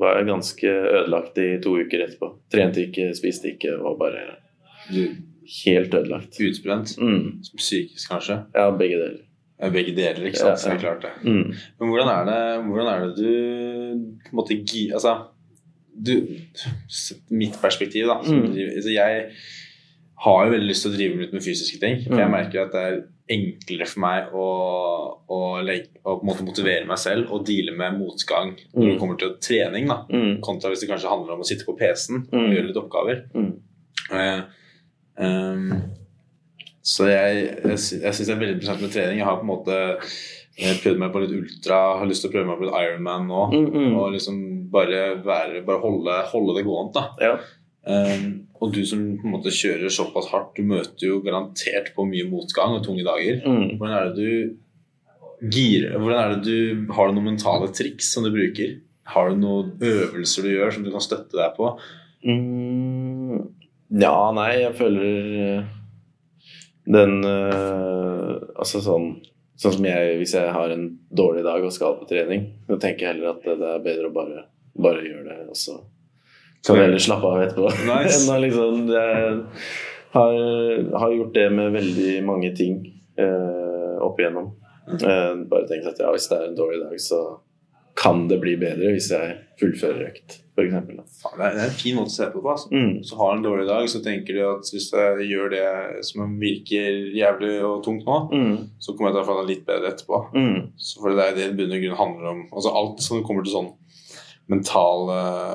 var 0.01 0.17
jeg 0.17 0.27
ganske 0.29 0.67
ødelagt 0.67 1.37
i 1.41 1.49
to 1.63 1.75
uker 1.81 2.05
etterpå. 2.05 2.29
Trente 2.53 2.83
ikke, 2.87 3.09
spiste 3.17 3.53
ikke, 3.55 3.77
var 3.81 3.97
bare 3.97 4.25
helt 5.65 5.93
ødelagt. 5.93 6.37
utbrent? 6.39 6.95
Mm. 7.01 7.41
Psykisk, 7.57 8.09
kanskje? 8.11 8.39
Ja, 8.55 8.69
begge 8.77 8.97
deler. 9.01 9.19
Ja, 9.61 9.69
Begge 9.69 9.93
deler, 9.95 10.25
ikke 10.25 10.37
sant? 10.39 10.49
Ja, 10.49 10.55
Så 10.55 10.69
er 10.69 10.73
ja. 10.73 10.77
det 10.77 10.85
klart 10.85 11.01
det. 11.05 11.31
Mm. 11.31 11.53
Men 11.79 11.89
hvordan 11.89 12.07
er 12.09 12.25
det, 12.29 12.65
hvordan 12.65 12.87
er 12.93 12.99
det 13.05 13.17
du 13.17 13.27
på 14.25 14.31
en 14.31 14.35
måte 14.39 14.55
Altså, 14.93 15.17
du 16.05 16.15
Mitt 17.29 17.57
perspektiv, 17.61 18.05
da. 18.07 18.15
Mm. 18.21 18.55
jeg 18.93 19.25
har 20.23 20.45
jo 20.45 20.51
veldig 20.51 20.67
lyst 20.67 20.81
til 20.85 20.91
å 20.91 20.95
drive 20.97 21.21
litt 21.21 21.33
med 21.33 21.41
fysiske 21.43 21.79
ting. 21.81 22.01
For 22.07 22.17
jeg 22.17 22.27
Mm. 22.27 22.31
merker 22.31 22.65
at 22.65 22.71
det 22.71 22.81
er 22.81 23.01
enklere 23.31 23.87
for 23.87 24.01
meg 24.03 24.33
å, 24.35 24.45
å, 25.31 25.39
legge, 25.65 25.89
å 26.05 26.17
motivere 26.23 26.85
meg 26.89 26.99
selv 27.01 27.31
og 27.31 27.45
deale 27.47 27.73
med 27.77 27.97
motgang 27.99 28.53
når 28.73 28.85
det 28.85 28.93
Mm. 28.95 28.99
kommer 28.99 29.17
til 29.21 29.35
trening. 29.41 29.87
da 29.87 30.01
Mm. 30.11 30.41
Kontra 30.41 30.69
hvis 30.69 30.81
det 30.83 30.89
kanskje 30.91 31.09
handler 31.09 31.33
om 31.33 31.41
å 31.45 31.47
sitte 31.47 31.65
på 31.65 31.77
PC-en 31.79 32.27
og 32.27 32.33
Mm. 32.39 32.51
gjøre 32.55 32.67
litt 32.67 32.81
oppgaver. 32.83 33.23
Mm. 33.33 33.53
Eh, 34.11 34.41
ehm, 35.23 35.81
så 36.83 37.07
jeg, 37.07 37.41
jeg, 37.63 37.79
jeg 38.01 38.13
syns 38.13 38.27
det 38.27 38.35
er 38.35 38.39
veldig 38.41 38.55
interessant 38.57 38.81
med 38.81 38.91
trening. 38.95 39.17
Jeg 39.21 39.25
har 39.27 39.37
på 39.37 39.45
en 39.45 39.51
måte 39.53 39.77
eh, 40.57 40.75
prøvd 40.83 40.97
meg 40.99 41.11
på 41.13 41.21
litt 41.23 41.35
ultra, 41.37 41.77
har 41.99 42.05
lyst 42.09 42.21
til 42.25 42.31
å 42.31 42.33
prøve 42.33 42.47
meg 42.49 42.59
på 42.59 42.65
litt 42.67 42.79
Ironman 42.81 43.27
nå. 43.29 43.41
Mm, 43.53 43.67
mm. 43.73 43.95
Og 43.97 44.11
liksom 44.15 44.39
bare, 44.73 45.01
være, 45.23 45.61
bare 45.65 45.79
holde, 45.83 46.17
holde 46.33 46.57
det 46.57 46.65
gående. 46.67 47.03
Ja. 47.21 47.35
Ehm, 47.87 48.47
Og 48.61 48.73
du 48.75 48.83
som 48.85 49.01
på 49.17 49.25
en 49.25 49.33
måte 49.33 49.53
kjører 49.53 49.89
såpass 49.93 50.29
hardt, 50.31 50.53
du 50.57 50.67
møter 50.69 51.07
jo 51.07 51.21
garantert 51.25 51.93
på 51.95 52.05
mye 52.05 52.27
motgang 52.29 52.75
og 52.77 52.83
tunge 52.85 53.05
dager. 53.07 53.41
Mm. 53.41 53.79
Hvordan 53.79 53.95
er 53.97 54.11
det 54.11 54.19
du 54.19 55.51
girer 55.51 55.97
Hvordan 55.97 56.19
er 56.19 56.35
det 56.35 56.41
du 56.45 56.91
Har 56.93 57.09
du 57.09 57.15
noen 57.15 57.31
mentale 57.31 57.71
triks 57.73 58.11
som 58.13 58.25
du 58.25 58.29
bruker? 58.33 58.77
Har 59.09 59.31
du 59.31 59.39
noen 59.41 59.73
øvelser 59.81 60.45
du 60.45 60.51
gjør 60.53 60.75
som 60.75 60.85
du 60.85 60.91
kan 60.93 61.03
støtte 61.03 61.39
deg 61.39 61.55
på? 61.57 61.71
Mm. 62.21 63.49
Ja, 63.97 64.15
nei, 64.37 64.51
jeg 64.61 64.75
føler 64.77 65.31
eh, 65.41 65.71
den 66.85 67.25
øh, 67.25 68.37
Altså 68.61 68.83
sånn 68.85 69.15
Sånn 69.61 69.75
som 69.75 69.85
jeg, 69.85 70.13
hvis 70.17 70.31
jeg 70.33 70.53
har 70.55 70.71
en 70.73 70.87
dårlig 71.13 71.43
dag 71.45 71.61
og 71.61 71.73
skal 71.73 71.99
på 71.99 72.07
trening, 72.09 72.47
så 72.65 72.79
tenker 72.81 73.05
jeg 73.05 73.11
heller 73.11 73.35
at 73.35 73.43
det, 73.45 73.59
det 73.59 73.67
er 73.69 73.83
bedre 73.85 74.07
å 74.07 74.13
bare, 74.15 74.45
bare 74.73 75.03
gjøre 75.05 75.25
det, 75.27 75.35
og 75.53 75.59
så 75.59 75.75
kan 76.67 76.77
heller 76.77 77.01
slappe 77.01 77.27
av 77.27 77.43
etterpå. 77.43 77.69
Nice. 77.89 78.21
Enn 78.31 78.41
liksom 78.45 78.89
har, 80.11 80.33
har 80.99 81.13
gjort 81.15 81.33
det 81.33 81.49
med 81.55 81.71
veldig 81.73 82.17
mange 82.27 82.51
ting 82.55 82.81
eh, 83.17 83.95
opp 84.03 84.19
igjennom. 84.19 84.51
Eh, 84.91 85.31
bare 85.47 85.67
tenkt 85.69 85.87
at 85.93 86.01
ja, 86.03 86.11
hvis 86.11 86.27
det 86.31 86.37
er 86.37 86.49
en 86.49 86.57
dårlig 86.59 86.81
dag, 86.83 86.99
så 87.01 87.21
kan 88.01 88.25
det 88.27 88.39
bli 88.41 88.55
bedre 88.59 88.93
hvis 88.95 89.09
jeg 89.11 89.33
fullfører 89.59 90.07
økt, 90.09 90.37
f.eks. 90.55 91.25
Det 91.37 91.43
er 91.45 91.59
en 91.65 91.73
fin 91.75 91.97
måte 91.97 92.09
å 92.11 92.15
se 92.15 92.27
på. 92.33 92.41
Altså. 92.49 92.71
Mm. 92.73 92.93
Hvis 93.01 93.11
du 93.11 93.23
en 93.27 93.43
dårlig 93.45 93.67
dag, 93.67 93.89
så 93.91 94.01
tenker 94.03 94.37
du 94.37 94.41
at 94.47 94.71
hvis 94.73 94.87
jeg 94.95 95.27
gjør 95.29 95.51
det 95.53 95.65
som 96.07 96.37
virker 96.41 97.01
jævlig 97.17 97.53
og 97.67 97.83
tungt 97.85 98.07
nå, 98.07 98.17
Mm. 98.31 98.55
så 98.79 98.95
kommer 98.95 99.11
jeg 99.11 99.17
til 99.19 99.23
å 99.23 99.29
få 99.29 99.37
det 99.41 99.49
litt 99.51 99.65
bedre 99.67 99.91
etterpå. 99.91 100.21
Mm. 100.33 100.57
Så 100.79 101.03
for 101.03 101.15
det 101.15 101.27
er 101.27 101.35
det 101.35 101.45
det 101.45 101.53
i 101.53 101.57
bunn 101.59 101.75
og 101.77 101.83
grunn 101.85 102.01
handler 102.01 102.31
om. 102.33 102.41
Altså 102.51 102.73
Alt 102.81 103.03
som 103.05 103.23
kommer 103.27 103.45
til 103.45 103.55
sånn 103.57 103.71
mental, 104.51 105.07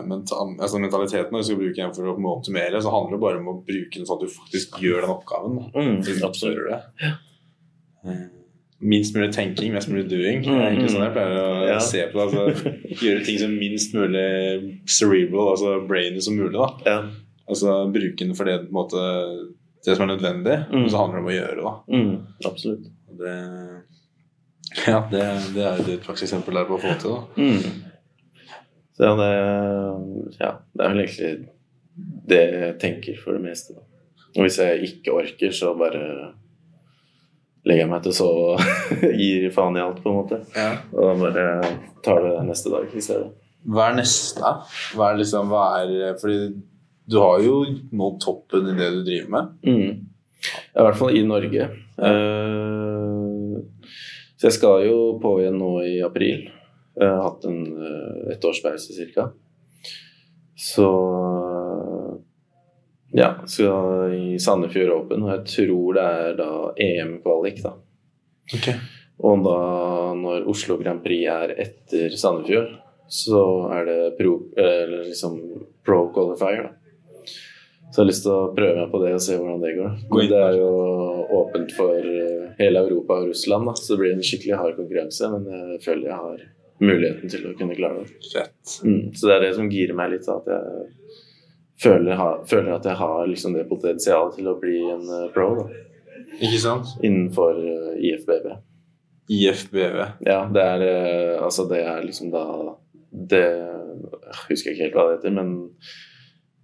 mental 0.08 0.54
altså 0.64 0.78
mentaliteten 0.80 1.34
når 1.34 1.42
du 1.42 1.48
skal 1.50 1.58
bruke 1.60 1.76
den 1.82 1.92
for 1.96 2.08
å 2.12 2.16
optimere, 2.32 2.80
så 2.82 2.92
handler 2.94 3.16
det 3.18 3.24
bare 3.26 3.40
om 3.42 3.50
å 3.52 3.58
bruke 3.66 3.98
den 3.98 4.06
sånn 4.08 4.16
at 4.20 4.24
du 4.24 4.32
faktisk 4.32 4.78
gjør 4.82 5.04
den 5.04 5.12
oppgaven. 5.12 5.58
Mm. 5.76 6.24
Absolutt. 6.24 6.70
det. 6.70 7.12
Eh, 8.06 8.24
Minst 8.78 9.14
mulig 9.16 9.30
tenking, 9.32 9.72
mest 9.72 9.88
mulig 9.88 10.02
doing. 10.10 10.42
Det 10.44 10.50
Mm, 10.52 10.58
er 10.60 10.66
egentlig 10.70 10.90
sånn 10.92 11.04
jeg 11.06 11.12
pleier 11.14 11.36
å 11.40 11.68
Ja. 11.68 11.78
se 11.80 12.02
på 12.12 12.12
det. 12.12 12.24
Altså, 12.26 12.72
gjøre 13.06 13.24
ting 13.24 13.38
som 13.40 13.54
minst 13.56 13.94
mulig 13.96 14.80
cerebral, 14.86 15.48
altså 15.54 15.86
brainy 15.88 16.20
som 16.20 16.36
mulig. 16.36 16.52
da 16.52 16.68
Ja. 16.84 16.98
Altså 17.48 17.90
bruke 17.92 18.18
den 18.18 18.34
for 18.34 18.44
det, 18.44 18.70
måte, 18.70 19.00
det 19.86 19.96
som 19.96 20.04
er 20.10 20.16
nødvendig, 20.16 20.66
Mm. 20.70 20.84
og 20.84 20.90
så 20.90 20.98
handler 20.98 21.16
det 21.16 21.24
om 21.24 21.30
å 21.32 21.38
gjøre 21.38 21.56
det. 21.56 21.64
da 21.64 21.96
Mm. 21.96 22.26
Absolutt. 22.44 22.86
Det, 23.16 23.32
ja, 24.86 25.00
det, 25.10 25.22
det 25.54 25.64
er 25.64 25.92
et 25.94 26.02
prakseksempel 26.04 26.52
der 26.54 26.64
på 26.68 26.76
å 26.76 26.80
få 26.84 27.00
til. 27.00 27.10
da 27.10 27.22
Mm. 27.40 27.85
Så 28.96 29.12
det, 29.20 29.30
ja, 30.40 30.54
det 30.72 30.84
er 30.84 30.92
vel 30.94 31.02
egentlig 31.04 31.32
det 32.32 32.42
jeg 32.42 32.76
tenker 32.80 33.18
for 33.20 33.36
det 33.36 33.44
meste. 33.44 33.76
Og 34.36 34.44
hvis 34.44 34.58
jeg 34.60 34.90
ikke 34.90 35.14
orker, 35.16 35.52
så 35.54 35.72
bare 35.76 36.02
legger 37.66 37.82
jeg 37.82 37.90
meg 37.90 38.04
til 38.04 38.14
å 38.14 38.16
sove 38.16 38.46
og 38.54 38.62
gir 39.22 39.48
faen 39.54 39.76
i 39.76 39.82
alt, 39.82 40.00
på 40.02 40.12
en 40.12 40.18
måte. 40.20 40.40
Og 40.94 41.20
bare 41.20 41.46
tar 42.04 42.22
det 42.24 42.34
neste 42.48 42.72
dag 42.72 42.88
i 42.92 43.04
stedet. 43.04 43.30
Hva 43.66 43.90
er 43.90 43.98
neste? 43.98 44.52
Hva 44.94 45.10
er 45.10 45.20
liksom, 45.20 45.50
hva 45.50 45.62
er 45.80 46.18
Fordi 46.20 46.52
du 47.06 47.16
har 47.22 47.40
jo 47.42 47.56
nådd 47.94 48.20
toppen 48.22 48.68
i 48.70 48.76
det 48.78 48.90
du 48.94 49.00
driver 49.06 49.32
med. 49.34 49.50
Mm. 49.66 50.06
I 50.76 50.84
hvert 50.86 50.98
fall 50.98 51.16
i 51.16 51.24
Norge. 51.26 51.68
Eh, 52.06 53.56
så 54.36 54.48
jeg 54.48 54.56
skal 54.58 54.86
jo 54.86 54.96
på 55.22 55.36
igjen 55.40 55.58
nå 55.60 55.72
i 55.86 55.96
april. 56.06 56.48
Jeg 56.96 57.12
har 57.12 57.22
hatt 57.26 57.44
en, 57.44 57.60
eh, 57.76 58.32
et 58.32 58.44
års 58.48 58.62
pause 58.64 59.08
ca. 59.14 59.28
Så 60.56 60.88
ja, 63.12 63.34
skal 63.46 64.14
i 64.16 64.38
Sandefjord 64.40 64.92
Open, 64.94 65.26
og 65.26 65.34
jeg 65.34 65.44
tror 65.52 65.96
det 65.96 66.06
er 66.20 66.38
da 66.40 66.50
EM-kvalik, 66.80 67.60
da. 67.64 67.74
Og 69.24 69.44
da 69.44 69.60
når 70.16 70.48
Oslo 70.52 70.76
Grand 70.80 71.02
Prix 71.04 71.28
er 71.32 71.54
etter 71.66 72.16
Sandefjord, 72.16 72.74
så 73.08 73.42
er 73.76 73.86
det 73.86 74.00
pro, 74.18 74.34
eller 74.56 75.06
liksom 75.06 75.38
pro 75.86 76.08
qualifier, 76.12 76.66
da. 76.66 76.74
Så 77.86 78.00
jeg 78.00 78.02
har 78.02 78.10
lyst 78.10 78.24
til 78.26 78.34
å 78.34 78.50
prøve 78.52 78.80
meg 78.80 78.90
på 78.92 78.98
det 79.00 79.12
og 79.14 79.22
se 79.24 79.36
hvordan 79.38 79.60
det 79.62 79.76
går. 79.76 79.92
Men 80.10 80.28
Det 80.32 80.40
er 80.42 80.56
jo 80.58 80.70
åpent 81.38 81.70
for 81.76 82.08
eh, 82.10 82.48
hele 82.58 82.82
Europa 82.82 83.20
og 83.22 83.30
Russland, 83.30 83.68
da. 83.70 83.76
så 83.78 83.94
det 83.94 84.00
blir 84.02 84.16
en 84.16 84.26
skikkelig 84.26 84.58
hard 84.58 84.76
konkurranse. 84.80 85.30
Men 85.32 85.46
jeg 85.52 85.84
føler 85.86 86.10
jeg 86.10 86.18
har 86.24 86.42
muligheten 86.82 87.30
til 87.32 87.46
å 87.48 87.54
kunne 87.58 87.76
klare 87.78 88.04
det. 88.04 88.16
Fett. 88.32 88.76
Mm. 88.84 89.14
Så 89.16 89.28
det 89.30 89.34
er 89.36 89.44
det 89.46 89.54
som 89.56 89.70
girer 89.72 89.96
meg 89.96 90.10
litt. 90.12 90.28
At 90.28 90.48
jeg 90.50 90.86
føler, 91.82 92.16
ha, 92.20 92.30
føler 92.48 92.74
at 92.76 92.88
jeg 92.88 92.98
har 93.00 93.26
liksom 93.30 93.56
det 93.56 93.66
potensialet 93.70 94.36
til 94.38 94.48
å 94.52 94.56
bli 94.60 94.78
en 94.92 95.04
eh, 95.20 95.28
pro 95.34 95.50
da, 95.60 95.66
Ikke 96.40 96.60
sant? 96.60 96.94
innenfor 97.04 97.58
uh, 97.60 97.92
IFBB. 98.00 98.50
IFBB? 99.36 100.02
Ja, 100.26 100.42
det 100.52 100.62
er 100.62 100.84
uh, 100.86 101.44
altså 101.46 101.66
det 101.70 101.80
er 101.84 102.04
liksom 102.06 102.30
da 102.34 102.44
Det 103.10 103.40
jeg 103.42 104.36
husker 104.50 104.72
ikke 104.74 104.84
helt 104.84 104.96
hva 104.98 105.04
det 105.08 105.16
heter, 105.18 105.32
men 105.36 105.52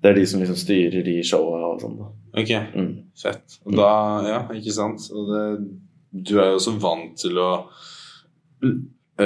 det 0.02 0.10
er 0.10 0.16
de 0.18 0.24
som 0.26 0.40
liksom 0.42 0.56
styrer 0.58 1.04
de 1.06 1.12
showa 1.24 1.60
og 1.70 1.80
sånn. 1.84 2.00
Ok, 2.34 2.50
Mm. 2.74 2.88
fett. 3.22 3.58
Og 3.64 3.76
da, 3.78 3.90
ja, 4.26 4.40
ikke 4.58 4.74
sant. 4.74 5.04
Og 5.14 5.28
det, 5.30 5.44
du 6.26 6.32
er 6.42 6.50
jo 6.50 6.58
også 6.58 6.74
vant 6.82 7.14
til 7.22 7.38
å 7.38 7.50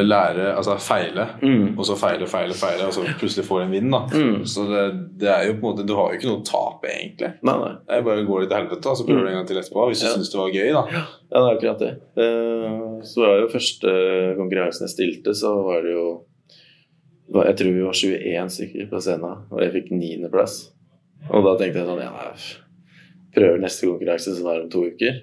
lære, 0.05 0.57
altså 0.57 0.75
feile, 0.79 1.25
Mm. 1.43 1.79
og 1.79 1.85
så 1.87 1.95
feile, 1.97 2.27
feile, 2.27 2.53
feile, 2.55 2.87
og 2.87 2.93
så 2.93 3.05
plutselig 3.21 3.45
får 3.47 3.63
en 3.63 3.71
vinn, 3.73 3.91
da. 3.91 4.01
Mm. 4.13 4.45
Så 4.45 4.65
det, 4.69 4.83
det 5.23 5.29
er 5.33 5.47
jo 5.47 5.55
på 5.55 5.71
en 5.71 5.77
måte 5.77 5.87
Du 5.87 5.95
har 5.95 6.13
jo 6.13 6.19
ikke 6.19 6.29
noe 6.29 6.41
å 6.43 6.45
tape, 6.45 6.91
egentlig. 6.93 7.31
Nei, 7.43 7.57
nei. 7.63 7.73
Det 7.87 7.97
er 7.97 8.03
bare 8.03 8.23
å 8.25 8.27
gå 8.29 8.41
litt 8.41 8.51
til 8.51 8.59
helvete, 8.59 8.87
og 8.93 8.97
så 9.01 9.07
prøver 9.07 9.23
du 9.23 9.29
en 9.29 9.39
gang 9.41 9.47
til 9.47 9.57
etterpå. 9.63 9.87
Hvis 9.89 10.01
du 10.03 10.07
Ja. 10.07 10.13
syns 10.17 10.31
det 10.33 10.39
var 10.41 10.51
gøy, 10.51 10.73
da. 10.73 10.85
Ja, 10.93 11.05
det 11.31 11.37
er 11.41 11.57
akkurat 11.57 11.79
det. 11.79 11.93
Eh, 12.17 13.03
Så 13.07 13.21
var 13.21 13.39
jo 13.41 13.49
første 13.49 13.91
konkurransen 14.37 14.87
jeg 14.89 14.95
stilte, 14.97 15.35
så 15.35 15.53
var 15.65 15.83
det 15.83 15.93
jo 15.93 16.23
Jeg 17.35 17.57
tror 17.57 17.73
vi 17.75 17.83
var 17.83 17.93
21 17.93 18.49
stykker 18.55 18.89
på 18.91 19.01
scenen, 19.03 19.39
og 19.51 19.61
jeg 19.61 19.73
fikk 19.73 19.91
niendeplass. 19.91 20.71
Og 21.31 21.43
da 21.43 21.57
tenkte 21.59 21.81
jeg 21.83 21.87
sånn 21.89 22.01
Ja, 22.01 22.13
jeg 22.31 22.63
prøver 23.35 23.59
neste 23.61 23.87
konkurranse, 23.87 24.37
som 24.37 24.47
er 24.47 24.63
om 24.63 24.71
to 24.71 24.85
uker. 24.87 25.23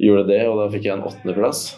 Gjorde 0.00 0.26
det, 0.26 0.46
og 0.48 0.56
da 0.56 0.68
fikk 0.76 0.84
jeg 0.88 0.94
en 0.96 1.04
åttendeplass 1.04 1.76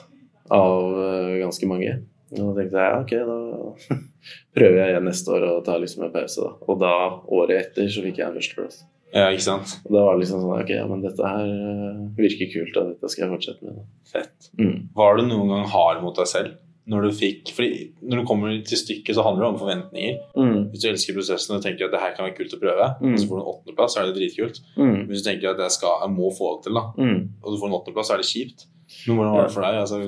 av 0.51 0.99
eh, 1.05 1.39
ganske 1.45 1.69
mange. 1.71 1.95
Og 2.35 2.41
da 2.51 2.63
tenkte 2.65 2.81
jeg 2.83 2.91
ja, 2.91 2.97
ok, 3.01 3.13
da 3.29 3.99
prøver 4.57 4.81
jeg 4.81 4.91
igjen 4.95 5.07
neste 5.09 5.31
år 5.37 5.45
og 5.53 5.63
tar 5.67 5.79
liksom 5.83 6.05
en 6.09 6.13
pause, 6.15 6.43
da. 6.43 6.51
Og 6.67 6.81
da, 6.83 6.93
året 7.39 7.61
etter, 7.61 7.87
så 7.93 8.03
fikk 8.05 8.19
jeg 8.21 8.27
en 8.29 8.37
førsteplass. 8.41 8.83
Ja, 9.15 9.29
ikke 9.31 9.45
sant? 9.47 9.77
Og 9.87 9.93
da 9.95 10.01
var 10.03 10.17
det 10.17 10.25
liksom 10.25 10.41
sånn 10.43 10.57
Ok, 10.59 10.71
ja, 10.75 10.85
men 10.91 11.05
dette 11.05 11.29
her 11.31 11.47
eh, 11.47 12.01
virker 12.19 12.49
kult, 12.51 12.77
og 12.81 12.89
dette 12.91 13.11
skal 13.13 13.27
jeg 13.29 13.35
fortsette 13.37 13.63
med. 13.69 13.77
Da. 13.79 13.85
Fett. 14.17 14.49
Mm. 14.59 14.89
Var 14.99 15.21
du 15.21 15.27
noen 15.29 15.53
gang 15.53 15.69
hard 15.71 16.03
mot 16.03 16.19
deg 16.19 16.27
selv? 16.33 16.57
Når 16.91 17.07
du 17.07 17.15
fikk 17.17 17.49
Fordi 17.57 17.69
når 18.05 18.19
du 18.21 18.25
kommer 18.29 18.57
til 18.69 18.77
stykket, 18.77 19.15
så 19.17 19.23
handler 19.25 19.47
det 19.47 19.51
om 19.55 19.61
forventninger. 19.63 20.19
Mm. 20.37 20.59
Hvis 20.73 20.83
du 20.83 20.89
elsker 20.91 21.15
prosessen 21.17 21.55
og 21.57 21.63
tenker 21.65 21.87
at 21.87 21.95
det 21.95 22.03
her 22.03 22.13
kan 22.19 22.27
være 22.27 22.35
kult 22.41 22.59
å 22.59 22.61
prøve, 22.61 22.89
Mm. 23.01 23.15
og 23.15 23.23
så 23.23 23.29
får 23.31 23.39
du 23.39 23.41
en 23.45 23.53
åttendeplass, 23.55 23.95
så 23.95 24.03
er 24.03 24.11
det 24.11 24.19
dritkult. 24.19 24.59
Mm. 24.77 24.99
Hvis 25.09 25.23
du 25.23 25.29
tenker 25.31 25.55
at 25.55 25.63
jeg, 25.65 25.77
skal, 25.79 25.95
jeg 26.03 26.13
må 26.19 26.29
få 26.37 26.51
det 26.59 26.67
til, 26.67 26.75
da, 26.77 26.85
Mm. 26.99 27.23
og 27.41 27.49
du 27.55 27.61
får 27.63 27.71
en 27.71 27.79
åttendeplass, 27.79 28.11
så 28.11 28.19
er 28.19 28.21
det 28.25 28.29
kjipt. 28.35 28.67
Men 29.07 29.17
hvordan 29.17 29.33
var 29.39 29.47
det 29.47 29.55
for 29.55 29.65
deg? 29.65 29.79
Altså, 29.87 30.03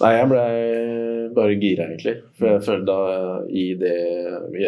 Nei, 0.00 0.12
jeg 0.16 0.28
ble 0.30 0.42
bare 1.36 1.58
gira, 1.60 1.86
egentlig. 1.90 2.14
For 2.38 2.48
jeg 2.48 2.64
følte 2.64 2.88
da 2.88 3.34
i 3.52 3.66
det 3.78 3.96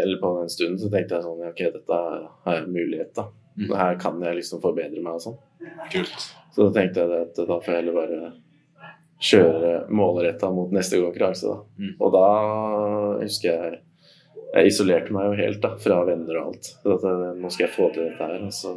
Eller 0.03 0.18
på 0.20 0.35
den 0.39 0.53
stunden 0.53 0.79
så 0.81 0.91
tenkte 0.93 1.16
jeg 1.16 1.27
sånn 1.27 1.47
Ok, 1.49 1.62
dette 1.75 2.01
har 2.45 2.59
jeg 2.59 2.68
mulighet, 2.70 3.12
da. 3.16 3.29
Mm. 3.55 3.70
Her 3.79 3.99
kan 4.03 4.18
jeg 4.22 4.41
liksom 4.41 4.62
forbedre 4.62 5.03
meg 5.03 5.16
og 5.16 5.22
sånn. 5.22 5.39
kult. 5.93 6.27
Så 6.55 6.66
da 6.66 6.75
tenkte 6.75 7.05
jeg 7.05 7.29
at 7.29 7.39
da 7.39 7.59
får 7.62 7.70
jeg 7.70 7.81
heller 7.83 7.97
bare 7.97 8.33
kjøre 9.25 9.72
målretta 9.95 10.51
mot 10.53 10.72
neste 10.75 11.01
konkurranse, 11.01 11.51
da. 11.51 11.62
Mm. 11.79 11.95
Og 12.01 12.14
da 12.14 12.29
husker 13.22 13.51
jeg 13.53 13.83
Jeg 14.55 14.70
isolerte 14.70 15.11
meg 15.11 15.25
jo 15.27 15.39
helt 15.41 15.59
da, 15.64 15.72
fra 15.83 15.97
venner 16.07 16.37
og 16.39 16.53
alt. 16.53 16.68
Så 16.83 16.93
at 16.95 17.07
jeg, 17.09 17.31
nå 17.43 17.49
skal 17.51 17.64
jeg 17.64 17.75
få 17.75 17.89
til 17.91 18.05
dette 18.07 18.22
her. 18.29 18.45
Og 18.47 18.53
så 18.55 18.75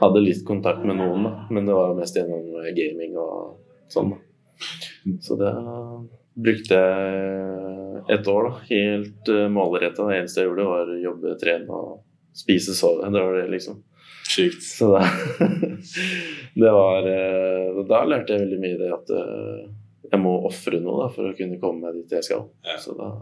hadde 0.00 0.22
litt 0.24 0.40
kontakt 0.48 0.82
med 0.82 0.98
noen, 0.98 1.28
da. 1.28 1.32
Men 1.54 1.68
det 1.68 1.76
var 1.76 1.92
jo 1.92 1.98
mest 2.00 2.18
gjennom 2.18 2.48
gaming 2.74 3.14
og 3.20 3.60
sånn. 3.92 4.10
da. 4.16 4.18
Så 5.24 5.36
det 5.40 5.52
brukte 6.40 6.78
jeg 6.78 8.02
et 8.16 8.28
år, 8.28 8.48
da. 8.48 8.64
Helt 8.70 9.30
uh, 9.32 9.46
målretta. 9.52 10.08
Det 10.08 10.20
eneste 10.20 10.42
jeg 10.42 10.50
gjorde, 10.50 10.68
var 10.70 10.92
å 10.92 10.98
jobbe, 11.04 11.36
trene 11.40 11.80
og 11.80 12.00
spise, 12.36 12.74
sove. 12.76 13.08
Det 13.10 13.22
var 13.22 13.36
det, 13.38 13.46
liksom. 13.52 13.80
Sykt. 14.30 14.62
Så 14.62 14.92
da 14.94 15.04
Det 16.54 16.70
var 16.70 17.06
eh, 17.06 17.80
Da 17.88 18.02
lærte 18.06 18.34
jeg 18.34 18.44
veldig 18.44 18.58
mye 18.62 18.78
det 18.78 18.90
at 18.94 19.12
eh, 19.14 19.62
jeg 20.10 20.22
må 20.22 20.32
ofre 20.46 20.80
noe 20.82 21.04
da, 21.04 21.08
for 21.14 21.30
å 21.30 21.36
kunne 21.38 21.58
komme 21.62 21.86
meg 21.86 22.00
dit 22.00 22.16
jeg 22.18 22.26
skal. 22.26 22.48
Ja. 22.66 22.76
Så 22.82 22.96
da 22.98 23.12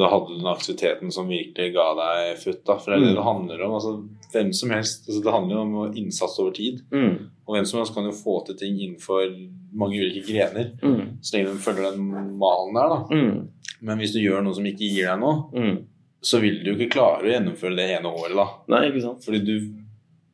Da 0.00 0.08
hadde 0.08 0.30
du 0.32 0.38
den 0.40 0.48
aktiviteten 0.48 1.12
som 1.12 1.28
virkelig 1.28 1.72
ga 1.74 1.86
deg 1.98 2.38
futt. 2.40 2.62
da, 2.64 2.78
For 2.80 2.90
det 2.92 2.96
er 2.96 3.04
det 3.04 3.10
Mm. 3.12 3.18
det 3.20 3.24
handler 3.26 3.64
om. 3.66 3.72
altså 3.76 3.92
hvem 4.32 4.52
som 4.54 4.70
helst, 4.70 5.08
altså 5.08 5.22
Det 5.24 5.32
handler 5.34 5.54
jo 5.56 5.62
om 5.62 5.96
innsats 5.96 6.38
over 6.40 6.52
tid. 6.56 6.80
mm, 6.92 7.16
Og 7.46 7.54
hvem 7.56 7.66
som 7.66 7.80
helst 7.80 7.94
kan 7.94 8.04
jo 8.04 8.10
få 8.16 8.38
til 8.46 8.56
ting 8.56 8.78
innenfor 8.80 9.26
mange 9.74 9.98
ulike 10.00 10.26
grener. 10.32 10.70
mm, 10.82 11.18
Så 11.22 11.36
lenge 11.36 11.52
du 11.52 11.58
følger 11.58 11.90
den 11.90 12.38
malen 12.38 12.74
der. 12.74 12.88
da. 12.88 12.98
mm, 13.10 13.48
Men 13.82 13.98
hvis 13.98 14.12
du 14.12 14.20
gjør 14.20 14.42
noe 14.44 14.54
som 14.54 14.64
ikke 14.64 14.78
gir 14.90 15.06
deg 15.06 15.20
noe, 15.20 15.50
mm. 15.54 15.84
så 16.22 16.40
vil 16.40 16.62
du 16.64 16.72
jo 16.72 16.76
ikke 16.78 16.92
klare 16.92 17.22
å 17.22 17.32
gjennomføre 17.32 17.76
det 17.76 17.98
ene 17.98 18.08
året. 18.12 18.36
da. 18.36 18.46
Nei, 18.68 18.88
ikke 18.90 19.02
sant? 19.02 19.24
Fordi 19.24 19.44
du, 19.44 19.72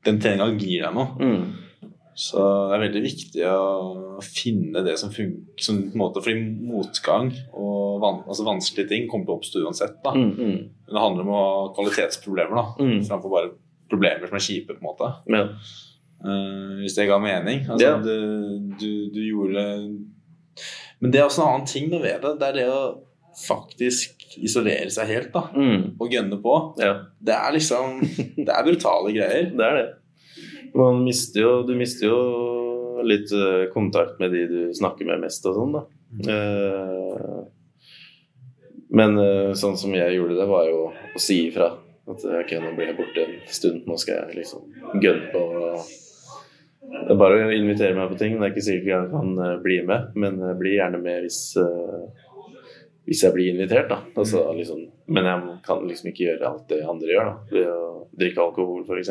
den 0.04 0.18
treninga 0.20 0.58
gir 0.58 0.82
deg 0.82 0.94
noe. 0.94 1.06
Så 2.16 2.40
det 2.70 2.76
er 2.78 2.80
veldig 2.86 3.00
viktig 3.04 3.42
å 3.44 4.20
finne 4.24 4.80
det 4.86 4.94
som 4.96 5.10
funker. 5.12 5.42
Som, 5.60 5.82
på 5.90 5.98
en 5.98 6.00
måte, 6.00 6.22
fordi 6.24 6.46
motgang 6.64 7.28
og 7.52 7.98
van, 8.00 8.22
altså 8.24 8.46
vanskelige 8.46 8.88
ting 8.88 9.04
kommer 9.10 9.26
til 9.28 9.34
å 9.34 9.40
oppstå 9.40 9.64
uansett. 9.66 9.98
da. 10.04 10.14
mm, 10.16 10.30
mm, 10.32 10.56
Men 10.86 10.94
det 10.96 11.02
handler 11.02 11.26
om 11.26 11.34
å 11.34 11.42
ha 11.42 11.74
kvalitetsproblemer 11.76 12.56
da, 12.56 12.64
mm. 12.80 13.02
framfor 13.10 13.34
bare 13.34 13.52
problemer 13.92 14.30
som 14.30 14.38
er 14.40 14.46
kjipe. 14.46 14.72
på 14.72 14.80
en 14.80 14.88
måte. 14.88 15.10
Ja. 15.28 15.42
Uh, 16.24 16.80
hvis 16.80 16.96
det 16.96 17.04
ga 17.10 17.18
mening. 17.20 17.66
Altså, 17.68 17.84
Ja. 17.84 17.98
du, 18.00 18.72
du, 18.80 18.90
du 19.12 19.20
gjorde 19.20 19.66
Men 21.00 21.12
det 21.12 21.20
er 21.20 21.26
også 21.28 21.42
en 21.44 21.50
annen 21.52 21.68
ting 21.68 21.90
da 21.92 22.00
ved 22.00 22.22
det. 22.24 22.32
Det 22.40 22.48
er 22.48 22.56
det 22.56 22.66
å 22.72 22.80
faktisk 23.36 24.24
isolere 24.40 24.88
seg 24.90 25.10
helt 25.12 25.32
da, 25.34 25.42
Mm. 25.52 25.92
og 26.00 26.08
gønne 26.10 26.40
på. 26.40 26.54
Ja, 26.80 26.94
Det 27.20 27.34
er 27.36 27.52
liksom 27.52 28.00
Det 28.46 28.48
er 28.48 28.64
brutale 28.64 29.12
greier. 29.12 29.50
det 29.58 29.66
er 29.66 29.76
det. 29.82 29.86
Man 30.76 31.04
mister 31.04 31.40
jo, 31.40 31.52
du 31.64 31.72
mister 31.78 32.10
jo 32.10 32.20
litt 33.06 33.32
eh, 33.32 33.72
kontakt 33.72 34.18
med 34.20 34.32
de 34.32 34.46
du 34.46 34.74
snakker 34.74 35.08
med 35.08 35.22
mest 35.24 35.46
og 35.48 35.56
sånn, 35.56 35.76
da. 35.76 35.82
Eh, 36.32 37.36
men 38.96 39.18
eh, 39.20 39.52
sånn 39.58 39.76
som 39.80 39.94
jeg 39.96 40.16
gjorde 40.16 40.38
det, 40.38 40.48
var 40.50 40.68
jo 40.68 40.80
å 40.90 41.22
si 41.22 41.46
ifra. 41.48 41.72
At 42.06 42.22
ok, 42.22 42.52
nå 42.62 42.74
blir 42.76 42.92
jeg 42.92 42.98
borte 42.98 43.24
en 43.24 43.38
stund, 43.50 43.86
nå 43.88 43.96
skal 43.98 44.20
jeg 44.20 44.42
liksom 44.42 45.00
gønne 45.02 45.30
på. 45.32 45.42
Det 46.86 47.16
er 47.16 47.18
bare 47.18 47.48
å 47.48 47.54
invitere 47.54 47.96
meg 47.96 48.12
på 48.12 48.20
ting. 48.20 48.36
Det 48.36 48.46
er 48.46 48.52
ikke 48.54 48.68
sikkert 48.68 48.92
jeg 48.92 49.10
kan 49.10 49.62
bli 49.64 49.80
med, 49.88 50.12
men 50.14 50.38
bli 50.60 50.76
gjerne 50.76 51.00
med 51.02 51.24
hvis, 51.24 51.40
hvis 53.08 53.24
jeg 53.26 53.34
blir 53.34 53.50
invitert. 53.56 53.90
da. 53.90 53.98
Altså, 54.14 54.44
liksom, 54.54 54.84
men 55.10 55.26
jeg 55.26 55.56
kan 55.66 55.82
liksom 55.82 56.12
ikke 56.12 56.28
gjøre 56.28 56.52
alt 56.52 56.70
det 56.70 56.78
andre 56.86 57.10
gjør. 57.10 57.32
da. 57.32 57.34
Ved 57.56 57.72
å 57.74 57.82
drikke 58.22 58.44
alkohol, 58.44 58.86
f.eks. 58.86 59.10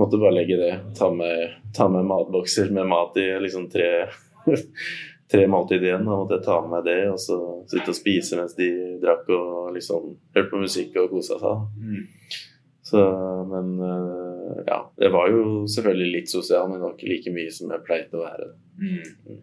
Måtte 0.00 0.20
bare 0.20 0.36
legge 0.38 0.56
det. 0.56 0.72
Ta 0.98 1.10
med, 1.14 1.56
ta 1.76 1.88
med 1.88 2.06
matbokser 2.08 2.70
med 2.72 2.88
mat 2.88 3.16
i 3.20 3.26
liksom 3.40 3.68
tre, 3.70 4.06
tre 5.32 5.46
måltid 5.50 5.84
igjen. 5.84 6.06
Da 6.08 6.16
måtte 6.16 6.38
jeg 6.38 6.46
ta 6.46 6.60
med 6.64 6.88
det 6.88 7.00
og 7.10 7.20
så 7.20 7.38
sitte 7.70 7.92
og 7.92 7.98
spise 7.98 8.40
mens 8.40 8.56
de 8.56 8.70
drakk 9.02 9.28
og 9.36 9.74
liksom 9.76 10.14
hørte 10.34 10.48
på 10.52 10.62
musikk 10.64 10.96
og 11.02 11.12
kosa 11.12 11.38
seg. 11.42 11.68
Mm. 11.82 12.08
Så, 12.92 13.02
men 13.48 13.76
eh, 13.86 14.64
ja, 14.66 14.80
jeg 15.00 15.12
var 15.14 15.28
jo 15.30 15.44
selvfølgelig 15.70 16.10
litt 16.16 16.32
sosial, 16.32 16.66
men 16.68 16.80
det 16.80 16.86
var 16.88 16.96
ikke 16.96 17.12
like 17.12 17.36
mye 17.36 17.52
som 17.54 17.70
jeg 17.72 17.86
pleide 17.86 18.18
å 18.18 18.24
være. 18.24 18.48
Mm. 18.82 19.38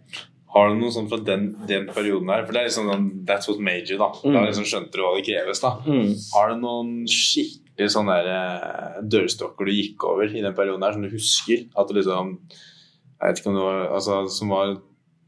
Har 0.50 0.70
du 0.70 0.80
noe 0.80 0.94
sånt 0.94 1.12
fra 1.12 1.22
den, 1.22 1.52
den 1.70 1.88
perioden 1.94 2.30
her? 2.34 2.44
For 2.46 2.56
det 2.56 2.62
er 2.62 2.70
liksom 2.72 2.90
sånn 2.90 3.08
That's 3.30 3.50
what 3.50 3.62
major, 3.62 4.02
da. 4.02 4.10
Mm. 4.18 4.34
Da 4.34 4.44
liksom 4.48 4.68
skjønte 4.70 4.98
du 4.98 5.06
hva 5.06 5.14
det 5.16 5.26
kreves, 5.30 5.62
da. 5.62 5.76
Har 6.34 6.54
du 6.54 6.62
noen 6.64 6.94
skikkelig 7.80 7.94
sånne 7.96 8.16
der, 8.20 8.28
eh, 8.36 9.02
dørstokker 9.08 9.66
du 9.66 9.72
gikk 9.72 10.04
over 10.04 10.28
i 10.28 10.42
den 10.44 10.54
perioden 10.56 10.84
her, 10.84 10.94
som 10.94 11.02
du 11.02 11.10
husker? 11.10 11.66
At 11.78 11.88
du 11.88 11.94
liksom 11.96 12.40
Jeg 13.22 13.34
vet 13.34 13.40
ikke 13.40 13.50
om 13.50 13.56
det 13.56 13.64
var 13.64 13.88
altså, 13.96 14.30
Som 14.30 14.50
var 14.50 14.78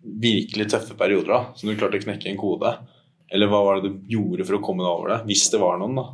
virkelig 0.02 0.70
tøffe 0.72 0.96
perioder, 0.98 1.28
da. 1.28 1.54
Som 1.56 1.70
du 1.70 1.76
klarte 1.76 2.00
å 2.00 2.04
knekke 2.04 2.28
en 2.30 2.38
kode? 2.38 2.78
Eller 3.32 3.48
hva 3.48 3.64
var 3.64 3.80
det 3.82 3.90
du 3.92 4.00
gjorde 4.16 4.46
for 4.46 4.58
å 4.58 4.62
komme 4.64 4.84
deg 4.84 4.92
over 4.92 5.10
det? 5.10 5.26
Hvis 5.28 5.50
det 5.52 5.60
var 5.60 5.78
noen, 5.80 5.96
da. 5.96 6.06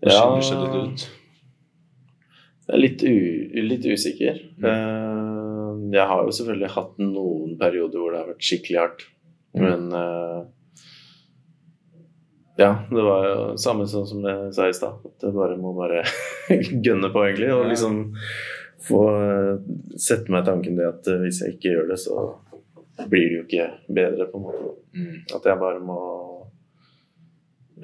Det 0.00 0.12
Ja. 0.12 0.40
skiller 0.40 0.72
litt 0.72 0.92
ut. 0.92 1.08
Jeg 2.70 2.74
er 2.74 2.78
litt, 2.78 3.02
litt 3.02 3.84
usikker. 3.84 4.40
Mm. 4.58 4.64
Eh, 4.64 5.98
jeg 5.98 6.06
har 6.06 6.22
jo 6.24 6.30
selvfølgelig 6.30 6.70
hatt 6.70 6.98
noen 6.98 7.58
perioder 7.58 7.98
hvor 7.98 8.12
det 8.12 8.20
har 8.20 8.28
vært 8.30 8.46
skikkelig 8.46 8.78
hardt. 8.78 9.02
Mm. 9.54 9.60
Men 9.60 9.92
eh, 9.92 10.44
ja, 12.60 12.70
det 12.90 13.02
var 13.02 13.24
jo 13.24 13.36
samme 13.60 13.86
sånn 13.88 14.06
som 14.08 14.24
jeg 14.26 14.52
sa 14.52 14.68
i 14.68 14.76
stad. 14.76 15.00
At 15.08 15.24
jeg 15.24 15.36
bare 15.36 15.56
må 15.60 15.72
bare 15.76 16.02
gønne 16.86 17.08
på, 17.12 17.24
egentlig. 17.24 17.48
Og 17.56 17.70
liksom 17.70 18.02
få 18.84 19.00
eh, 19.16 19.54
sette 20.00 20.32
meg 20.32 20.44
tanken 20.48 20.76
det 20.76 20.88
at 20.88 21.08
eh, 21.08 21.22
hvis 21.24 21.40
jeg 21.44 21.56
ikke 21.56 21.74
gjør 21.74 21.90
det, 21.92 21.98
så 22.02 22.26
blir 23.08 23.26
det 23.26 23.38
jo 23.38 23.44
ikke 23.46 23.68
bedre, 23.88 24.28
på 24.28 24.40
en 24.40 24.44
måte. 24.44 24.72
Mm. 24.92 25.18
At 25.38 25.48
jeg 25.48 25.62
bare 25.62 25.84
må 25.84 26.00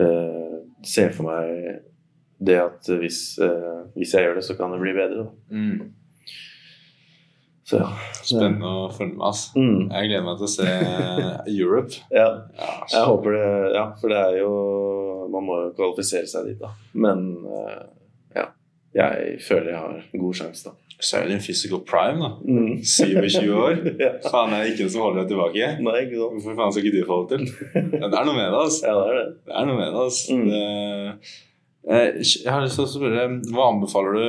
eh, 0.04 0.56
se 0.84 1.08
for 1.16 1.30
meg 1.30 1.82
det 2.36 2.58
at 2.60 2.90
hvis, 3.00 3.20
eh, 3.40 3.78
hvis 3.96 4.12
jeg 4.12 4.26
gjør 4.26 4.42
det, 4.42 4.44
så 4.44 4.58
kan 4.58 4.74
det 4.74 4.82
bli 4.82 4.92
bedre. 4.96 5.24
Da. 5.24 5.56
Mm. 5.56 5.94
Så 7.66 7.80
ja. 7.80 7.88
Spennende 8.20 8.68
å 8.70 8.86
følge 8.94 9.16
med. 9.16 9.26
Altså. 9.26 9.58
Mm. 9.58 9.88
Jeg 9.90 10.10
gleder 10.10 10.24
meg 10.28 10.38
til 10.38 10.46
å 10.46 10.52
se 10.52 10.66
Europe. 11.50 12.00
ja. 12.20 12.26
Ja, 12.54 12.72
Jeg 12.92 13.04
håper 13.10 13.34
det, 13.34 13.46
ja, 13.74 13.84
for 14.00 14.12
det 14.14 14.22
er 14.22 14.40
jo 14.44 14.50
Man 15.32 15.42
må 15.48 15.56
jo 15.64 15.72
kvalifisere 15.74 16.28
seg 16.30 16.46
dit, 16.52 16.60
da. 16.62 16.70
Men 16.94 17.24
eh, 17.50 17.80
ja. 18.38 18.44
Jeg 18.94 19.40
føler 19.42 19.72
jeg 19.72 19.80
har 19.82 20.04
god 20.22 20.38
sjanse, 20.38 20.68
da. 20.70 20.76
Så 20.96 21.18
er 21.18 21.26
det 21.28 21.34
en 21.36 21.42
physical 21.44 21.82
prime, 21.84 22.22
da. 22.22 22.30
Mm. 22.46 22.78
27 22.86 23.50
år. 23.50 23.82
ja. 24.04 24.14
Faen, 24.30 24.54
er 24.54 24.62
det 24.62 24.76
ikke 24.76 24.86
noe 24.86 24.94
som 24.94 25.06
holder 25.08 25.24
deg 25.24 25.34
tilbake? 25.34 25.70
Nei, 25.82 25.98
ikke 26.06 26.22
sant. 26.22 26.38
Hvorfor 26.38 26.58
faen 26.62 26.76
skal 26.76 26.86
ikke 26.86 26.96
du 26.96 27.10
få 27.10 27.18
det 27.26 27.40
til? 27.42 27.72
Men 27.90 28.06
det 28.06 28.12
er 28.14 28.28
noe 28.30 28.36
med 28.38 28.46
det, 28.46 28.62
altså. 28.62 28.82
Ja, 28.86 28.94
det 29.00 29.06
er 29.10 29.18
det. 29.18 29.28
Det 29.42 29.58
er 29.58 29.68
noe 29.72 29.80
med 29.82 29.88
det, 29.90 30.04
altså. 30.06 30.38
Mm. 30.38 30.46
Det, 30.52 30.64
eh, 31.90 32.20
jeg 32.22 32.52
har 32.54 32.62
lyst 32.62 32.78
til 32.78 32.86
å 32.86 32.92
spørre, 32.94 33.30
hva 33.50 33.72
anbefaler 33.74 34.20
du 34.20 34.28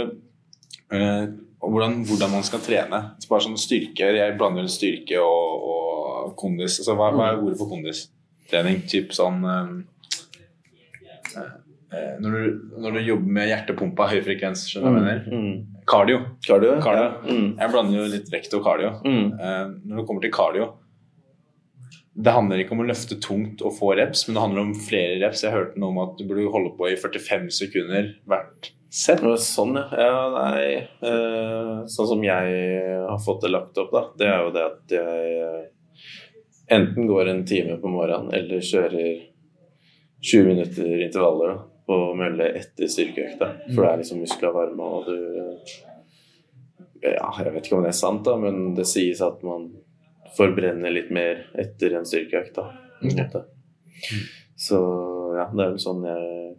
eh, 0.97 1.27
om 1.67 1.75
hvordan, 1.75 1.99
hvordan 2.07 2.31
man 2.31 2.45
skal 2.47 2.63
trene? 2.63 3.01
Så 3.19 3.29
Bare 3.31 3.43
sånn 3.43 3.59
styrke, 3.59 4.11
Jeg 4.15 4.35
blander 4.39 4.63
vel 4.63 4.71
styrke 4.71 5.19
og, 5.19 5.67
og 5.71 6.33
kondis. 6.39 6.79
Altså, 6.79 6.95
hva, 6.95 7.11
hva 7.15 7.31
er 7.31 7.41
ordet 7.41 7.59
for 7.59 7.71
kondistrening? 7.71 8.83
Typ 8.87 9.11
sånn 9.15 9.43
eh, 9.43 9.73
eh, 11.35 12.13
når, 12.23 12.31
du, 12.37 12.77
når 12.85 12.97
du 12.97 13.01
jobber 13.03 13.35
med 13.39 13.51
hjertepumpa, 13.51 14.07
høy 14.13 14.21
frekvens, 14.23 14.63
skjønner 14.71 14.95
du 14.95 14.95
hva 14.95 15.03
jeg 15.03 15.09
mener? 15.09 15.43
Mm. 15.43 15.83
Cardio. 15.87 16.23
Cardio? 16.47 16.77
Cardio. 16.83 17.03
Ja. 17.03 17.35
Mm. 17.35 17.51
Jeg 17.59 17.75
blander 17.75 17.99
jo 17.99 18.09
litt 18.15 18.31
vekt 18.31 18.55
og 18.55 18.63
cardio. 18.67 18.93
Mm. 19.03 19.27
Eh, 19.35 19.63
når 19.83 20.01
det 20.01 20.07
kommer 20.07 20.23
til 20.23 20.35
cardio 20.35 20.71
Det 22.17 22.33
handler 22.33 22.63
ikke 22.63 22.73
om 22.73 22.81
å 22.81 22.87
løfte 22.87 23.19
tungt 23.21 23.61
og 23.61 23.75
få 23.75 23.91
reps, 23.99 24.23
men 24.25 24.39
det 24.39 24.47
handler 24.47 24.63
om 24.63 24.73
flere 24.87 25.19
reps. 25.21 25.43
Jeg 25.43 25.53
hørte 25.53 25.83
noe 25.83 25.91
om 25.91 26.01
at 26.07 26.15
du 26.15 26.23
burde 26.25 26.47
holde 26.55 26.73
på 26.79 26.87
i 26.89 26.97
45 26.97 27.51
sekunder 27.59 28.13
hvert 28.25 28.71
sett. 28.97 29.23
Sånn, 29.43 29.77
ja. 29.77 29.87
ja 29.97 30.27
nei, 30.33 30.75
eh, 31.05 31.71
sånn 31.91 32.11
som 32.11 32.23
jeg 32.25 32.59
har 33.07 33.23
fått 33.23 33.45
det 33.45 33.53
lagt 33.53 33.77
opp, 33.81 33.93
da, 33.93 34.03
det 34.19 34.29
er 34.31 34.45
jo 34.45 34.53
det 34.55 34.65
at 34.67 34.95
jeg 34.97 35.39
eh, 35.45 35.65
enten 36.77 37.07
går 37.07 37.31
en 37.31 37.45
time 37.47 37.77
på 37.81 37.91
morgenen 37.91 38.33
eller 38.35 38.63
kjører 38.63 39.09
20 40.21 40.47
minutter 40.47 41.01
intervaller 41.05 41.53
da, 41.53 41.57
på 41.87 41.97
mølle 42.19 42.49
etter 42.59 42.89
styrkeøkta. 42.91 43.51
For 43.71 43.83
det 43.83 43.91
er 43.91 44.01
liksom 44.01 44.23
muskler 44.23 44.55
varme, 44.55 44.83
og 44.83 45.07
du 45.07 45.17
Ja, 46.97 47.29
jeg 47.37 47.53
vet 47.53 47.67
ikke 47.67 47.77
om 47.77 47.85
det 47.85 47.93
er 47.93 47.99
sant, 47.99 48.25
da, 48.25 48.33
men 48.41 48.73
det 48.75 48.87
sies 48.89 49.21
at 49.21 49.43
man 49.45 49.69
forbrenner 50.37 50.91
litt 50.91 51.11
mer 51.13 51.45
etter 51.57 51.93
en 51.95 52.07
styrkeøkt. 52.09 52.57
da, 52.57 52.71
måte. 53.05 53.43
Så 54.57 54.79
ja, 55.37 55.45
det 55.53 55.63
er 55.63 55.75
vel 55.75 55.81
sånn 55.81 56.03
jeg 56.07 56.55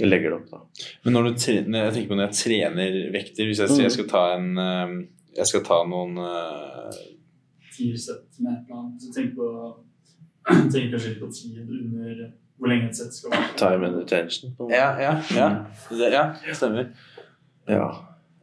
legger 0.00 0.32
det 0.32 0.36
opp, 0.36 0.50
da. 0.50 0.86
Men 1.04 1.16
når 1.16 1.28
du 1.28 1.32
trener, 1.38 1.88
jeg 1.88 1.96
tenker 1.96 2.12
på 2.12 2.18
når 2.18 2.30
jeg 2.30 2.38
trener 2.40 3.00
vekter 3.14 3.50
Hvis 3.50 3.60
jeg 3.62 3.70
sier 3.70 3.86
jeg 3.86 3.94
skal 3.94 4.08
ta 4.10 4.22
en 4.34 4.48
eh, 4.58 4.94
Jeg 5.36 5.50
skal 5.50 5.64
ta 5.66 5.80
noen 5.86 6.18
eh, 6.18 7.02
ti 7.74 7.90
sett 7.98 8.38
med 8.38 8.52
et 8.54 8.68
eller 8.68 8.80
annet. 8.80 9.02
Så 9.02 9.12
tenk 9.14 9.34
på 9.38 9.50
Tenk 10.72 10.90
kanskje 10.92 11.12
litt 11.12 11.20
på 11.22 11.30
tid 11.34 11.60
under 11.64 12.24
hvor 12.54 12.70
lenge 12.70 12.86
et 12.86 12.96
sett 12.96 13.14
skal 13.14 13.32
være. 13.32 13.48
Time 13.58 13.88
and 13.88 13.96
attention. 13.98 14.52
Ja, 14.70 14.92
ja, 15.02 15.14
ja. 15.34 15.48
Det, 15.90 16.10
ja 16.14 16.54
stemmer. 16.54 16.92
Ja. 17.66 17.88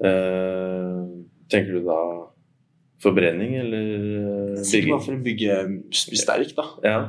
Uh, 0.01 1.21
tenker 1.51 1.77
du 1.77 1.85
da 1.85 1.99
forbrenning 3.01 3.55
eller 3.61 3.85
Sikkert 4.57 4.71
bygging? 4.71 4.91
bare 4.91 5.05
for 5.05 5.15
å 5.15 5.23
bygge 5.25 6.17
sterk, 6.21 6.53
da. 6.57 6.67
Ja. 6.85 6.99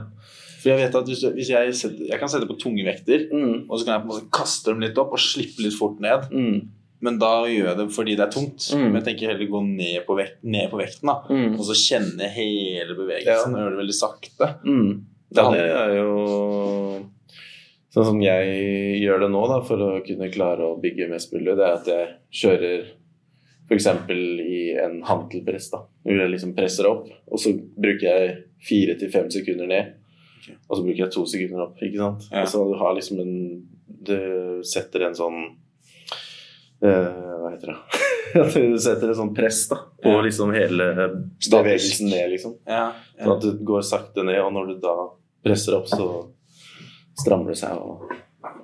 For 0.62 0.70
jeg 0.70 0.78
vet 0.78 0.94
at 1.00 1.08
hvis, 1.10 1.22
hvis 1.34 1.48
jeg, 1.50 1.72
setter, 1.74 2.04
jeg 2.12 2.20
kan 2.22 2.30
sette 2.30 2.46
på 2.46 2.54
tunge 2.62 2.84
vekter, 2.86 3.24
Mm. 3.34 3.64
og 3.68 3.78
så 3.80 3.84
kan 3.84 3.96
jeg 3.96 4.02
på 4.04 4.06
en 4.08 4.12
måte 4.14 4.30
kaste 4.38 4.70
dem 4.70 4.80
litt 4.84 4.98
opp 5.02 5.12
og 5.16 5.18
slippe 5.18 5.64
litt 5.64 5.74
fort 5.74 5.98
ned. 6.00 6.28
Mm. 6.30 6.60
Men 7.02 7.16
da 7.18 7.32
gjør 7.50 7.66
jeg 7.72 7.78
det 7.80 7.86
fordi 7.90 8.14
det 8.14 8.22
er 8.28 8.30
tungt. 8.30 8.68
Mm. 8.70 8.84
Men 8.84 8.98
jeg 9.00 9.06
tenker 9.08 9.32
heller 9.32 9.48
gå 9.50 9.62
ned 9.66 10.04
på, 10.06 10.14
vekt, 10.20 10.36
ned 10.46 10.70
på 10.70 10.78
vekten. 10.78 11.10
da 11.10 11.16
Mm. 11.34 11.56
Og 11.58 11.64
så 11.66 11.74
kjenne 11.74 12.28
hele 12.30 12.94
bevegelsen 12.94 13.56
og 13.56 13.58
gjøre 13.58 13.74
det 13.74 13.80
veldig 13.82 13.98
sakte. 13.98 14.50
Mm. 14.62 14.92
Ja, 15.34 15.50
det 15.50 15.64
er 15.66 15.96
jo 15.96 17.02
Sånn 17.92 18.06
som 18.08 18.20
jeg 18.24 19.02
gjør 19.02 19.20
det 19.20 19.30
nå, 19.34 19.40
da, 19.50 19.58
for 19.68 19.76
å 19.84 19.88
kunne 20.06 20.30
klare 20.32 20.64
å 20.64 20.78
bygge 20.80 21.10
mest 21.10 21.32
mulig, 21.34 21.56
det 21.58 21.66
er 21.66 21.74
at 21.76 21.88
jeg 21.90 22.06
kjører 22.40 22.86
f.eks. 23.68 23.86
i 24.08 24.60
en 24.80 25.02
hantelpress. 25.04 25.70
da, 25.74 25.82
Hvor 26.04 26.20
jeg 26.22 26.30
liksom 26.32 26.54
presser 26.56 26.88
opp, 26.88 27.10
og 27.28 27.38
så 27.42 27.52
bruker 27.52 28.06
jeg 28.06 28.38
fire 28.64 28.96
til 28.98 29.10
fem 29.12 29.28
sekunder 29.28 29.68
ned. 29.68 29.92
Og 30.68 30.76
så 30.76 30.82
bruker 30.82 31.04
jeg 31.04 31.12
to 31.14 31.22
sekunder 31.28 31.62
opp. 31.66 31.76
ikke 31.82 31.98
sant? 32.00 32.26
Ja. 32.32 32.44
Så 32.48 32.64
du 32.68 32.74
har 32.80 32.94
liksom 32.98 33.20
en 33.22 33.34
Du 34.02 34.16
setter 34.66 35.04
en 35.06 35.14
sånn 35.14 35.36
uh, 36.82 37.38
Hva 37.42 37.52
heter 37.54 37.72
det? 37.72 37.78
Du 38.72 38.78
setter 38.80 39.10
et 39.12 39.18
sånn 39.18 39.34
press 39.36 39.66
da, 39.68 39.76
på 40.02 40.08
Ja. 40.16 40.20
liksom 40.24 40.54
hele 40.56 40.86
bevegelsen 41.50 42.08
ned, 42.08 42.30
liksom. 42.32 42.54
Ja, 42.66 42.86
Sånn 43.18 43.34
at 43.36 43.42
du 43.44 43.58
går 43.68 43.82
sakte 43.84 44.24
ned, 44.24 44.40
og 44.40 44.54
når 44.56 44.70
du 44.72 44.78
da 44.80 44.94
presser 45.44 45.76
opp, 45.76 45.90
så 45.90 46.06
strammer 47.20 47.52
det 47.52 47.58
seg 47.60 47.76
og 47.76 48.08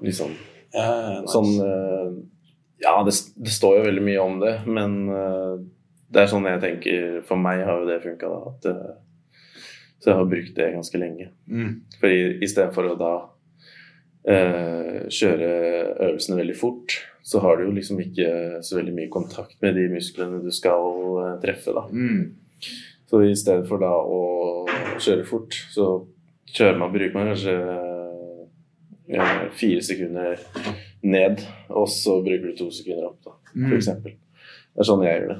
liksom 0.00 0.32
ja, 0.72 0.86
nice. 1.20 1.32
Sånn 1.32 1.50
eh, 1.64 2.08
Ja, 2.84 2.94
det, 3.04 3.12
det 3.44 3.52
står 3.52 3.78
jo 3.78 3.84
veldig 3.90 4.04
mye 4.08 4.24
om 4.24 4.38
det, 4.40 4.54
men 4.68 4.96
eh, 5.12 5.54
det 6.08 6.22
er 6.22 6.30
sånn 6.32 6.48
jeg 6.48 6.60
tenker 6.64 7.20
For 7.28 7.36
meg 7.40 7.60
har 7.68 7.82
jo 7.82 7.88
det 7.90 8.00
funka, 8.04 8.28
da. 8.32 8.52
At, 8.54 8.68
så 9.98 10.10
jeg 10.12 10.18
har 10.20 10.28
brukt 10.30 10.54
det 10.56 10.72
ganske 10.74 10.98
lenge. 11.00 11.30
mm. 11.50 11.72
For 12.00 12.08
istedenfor 12.46 12.92
å 12.92 12.98
da 13.00 13.12
eh, 14.28 15.06
kjøre 15.10 15.48
øvelsene 16.08 16.38
veldig 16.40 16.56
fort, 16.58 16.98
så 17.22 17.40
har 17.44 17.56
du 17.58 17.66
jo 17.68 17.74
liksom 17.76 18.00
ikke 18.00 18.28
så 18.64 18.78
veldig 18.78 18.94
mye 18.96 19.10
kontakt 19.12 19.56
med 19.62 19.74
de 19.76 19.88
musklene 19.92 20.42
du 20.44 20.50
skal 20.54 20.86
eh, 21.24 21.34
treffe, 21.42 21.74
da. 21.76 21.86
Mm. 21.92 22.34
Så 23.08 23.22
i 23.24 23.34
stedet 23.36 23.66
for 23.68 23.80
da 23.80 23.90
å 23.96 24.22
kjøre 25.00 25.24
fort, 25.28 25.56
så 25.72 25.88
kjører 26.52 26.78
man, 26.80 26.92
bruker 26.92 27.14
man 27.16 27.30
kanskje 27.32 27.54
eh, 29.08 29.44
fire 29.56 29.82
sekunder 29.84 30.40
ned, 31.02 31.40
og 31.72 31.88
så 31.92 32.18
bruker 32.24 32.50
du 32.50 32.56
to 32.58 32.70
sekunder 32.74 33.10
opp, 33.12 33.20
da, 33.24 33.34
Mm. 33.54 33.68
for 33.70 33.76
eksempel. 33.78 34.12
Det 34.74 34.82
er 34.84 34.86
sånn 34.86 35.02
jeg 35.06 35.20
gjør 35.20 35.28
det. 35.32 35.38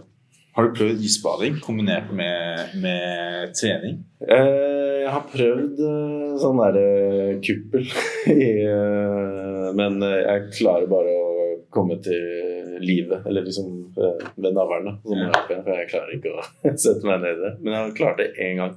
Har 0.59 0.67
du 0.67 0.73
prøvd 0.75 1.03
isbading 1.07 1.61
kombinert 1.63 2.09
med, 2.11 2.73
med 2.83 3.53
trening? 3.55 4.01
Eh, 4.27 5.05
jeg 5.05 5.13
har 5.15 5.29
prøvd 5.31 5.83
eh, 5.87 6.33
sånn 6.43 6.59
derre 6.59 7.37
kuppel, 7.47 7.85
i, 8.33 8.49
eh, 8.67 9.69
men 9.79 10.03
eh, 10.03 10.17
jeg 10.25 10.49
klarer 10.57 10.91
bare 10.91 11.13
å 11.15 11.47
komme 11.71 12.01
til 12.03 12.75
livet, 12.83 13.23
eller 13.31 13.47
liksom 13.47 13.71
eh, 14.03 14.27
ved 14.35 14.59
navlene. 14.59 14.97
For 15.07 15.71
jeg 15.77 15.93
klarer 15.93 16.17
ikke 16.17 16.35
å 16.35 16.43
sette 16.75 17.07
meg 17.07 17.23
ned 17.23 17.39
i 17.39 17.45
det. 17.45 17.55
Men 17.61 17.77
jeg 17.77 17.85
har 17.85 17.97
klart 18.03 18.19
det 18.25 18.29
én 18.43 18.59
gang. 18.59 18.75